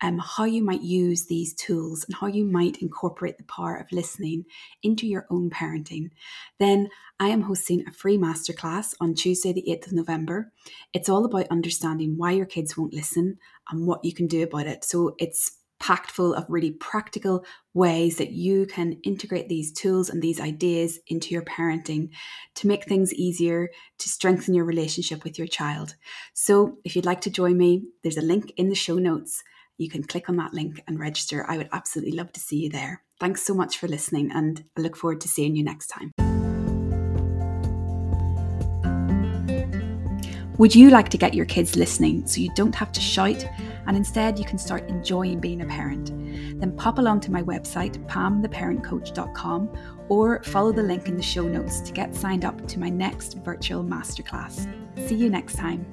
um, 0.00 0.18
how 0.18 0.44
you 0.44 0.62
might 0.62 0.82
use 0.82 1.26
these 1.26 1.54
tools 1.54 2.04
and 2.04 2.14
how 2.14 2.26
you 2.26 2.44
might 2.44 2.82
incorporate 2.82 3.38
the 3.38 3.44
power 3.44 3.76
of 3.76 3.90
listening 3.90 4.44
into 4.82 5.06
your 5.06 5.26
own 5.30 5.50
parenting, 5.50 6.10
then 6.58 6.88
I 7.18 7.28
am 7.28 7.42
hosting 7.42 7.84
a 7.86 7.92
free 7.92 8.16
masterclass 8.16 8.94
on 9.00 9.14
Tuesday, 9.14 9.52
the 9.52 9.64
8th 9.68 9.88
of 9.88 9.92
November. 9.92 10.52
It's 10.92 11.08
all 11.08 11.24
about 11.24 11.48
understanding 11.50 12.14
why 12.16 12.32
your 12.32 12.46
kids 12.46 12.76
won't 12.76 12.94
listen 12.94 13.38
and 13.70 13.86
what 13.86 14.04
you 14.04 14.14
can 14.14 14.26
do 14.26 14.42
about 14.44 14.66
it. 14.66 14.84
So 14.84 15.16
it's 15.18 15.58
packed 15.80 16.10
full 16.10 16.34
of 16.34 16.44
really 16.48 16.72
practical 16.72 17.44
ways 17.74 18.16
that 18.16 18.32
you 18.32 18.66
can 18.66 18.94
integrate 19.04 19.48
these 19.48 19.72
tools 19.72 20.10
and 20.10 20.20
these 20.20 20.40
ideas 20.40 20.98
into 21.06 21.30
your 21.30 21.42
parenting 21.42 22.10
to 22.56 22.66
make 22.66 22.84
things 22.84 23.14
easier, 23.14 23.70
to 23.98 24.08
strengthen 24.08 24.54
your 24.54 24.64
relationship 24.64 25.22
with 25.24 25.38
your 25.38 25.46
child. 25.46 25.94
So, 26.34 26.78
if 26.84 26.96
you'd 26.96 27.06
like 27.06 27.20
to 27.22 27.30
join 27.30 27.56
me, 27.56 27.84
there's 28.02 28.16
a 28.16 28.22
link 28.22 28.52
in 28.56 28.68
the 28.68 28.74
show 28.74 28.96
notes. 28.96 29.42
You 29.78 29.88
can 29.88 30.02
click 30.02 30.28
on 30.28 30.36
that 30.36 30.52
link 30.52 30.82
and 30.88 30.98
register. 30.98 31.46
I 31.48 31.56
would 31.56 31.68
absolutely 31.72 32.16
love 32.16 32.32
to 32.32 32.40
see 32.40 32.56
you 32.56 32.68
there. 32.68 33.02
Thanks 33.20 33.42
so 33.42 33.54
much 33.54 33.78
for 33.78 33.86
listening, 33.86 34.30
and 34.32 34.64
I 34.76 34.80
look 34.80 34.96
forward 34.96 35.20
to 35.22 35.28
seeing 35.28 35.54
you 35.54 35.62
next 35.62 35.86
time. 35.86 36.12
Would 40.58 40.74
you 40.74 40.90
like 40.90 41.08
to 41.10 41.18
get 41.18 41.34
your 41.34 41.46
kids 41.46 41.76
listening 41.76 42.26
so 42.26 42.40
you 42.40 42.50
don't 42.56 42.74
have 42.74 42.90
to 42.90 43.00
shout 43.00 43.46
and 43.86 43.96
instead 43.96 44.40
you 44.40 44.44
can 44.44 44.58
start 44.58 44.88
enjoying 44.88 45.38
being 45.38 45.62
a 45.62 45.66
parent? 45.66 46.08
Then 46.60 46.72
pop 46.72 46.98
along 46.98 47.20
to 47.20 47.30
my 47.30 47.44
website, 47.44 48.04
pamtheparentcoach.com, 48.08 49.70
or 50.08 50.42
follow 50.42 50.72
the 50.72 50.82
link 50.82 51.06
in 51.06 51.16
the 51.16 51.22
show 51.22 51.46
notes 51.46 51.80
to 51.82 51.92
get 51.92 52.12
signed 52.12 52.44
up 52.44 52.66
to 52.66 52.80
my 52.80 52.88
next 52.88 53.38
virtual 53.44 53.84
masterclass. 53.84 54.66
See 55.06 55.14
you 55.14 55.30
next 55.30 55.54
time. 55.54 55.86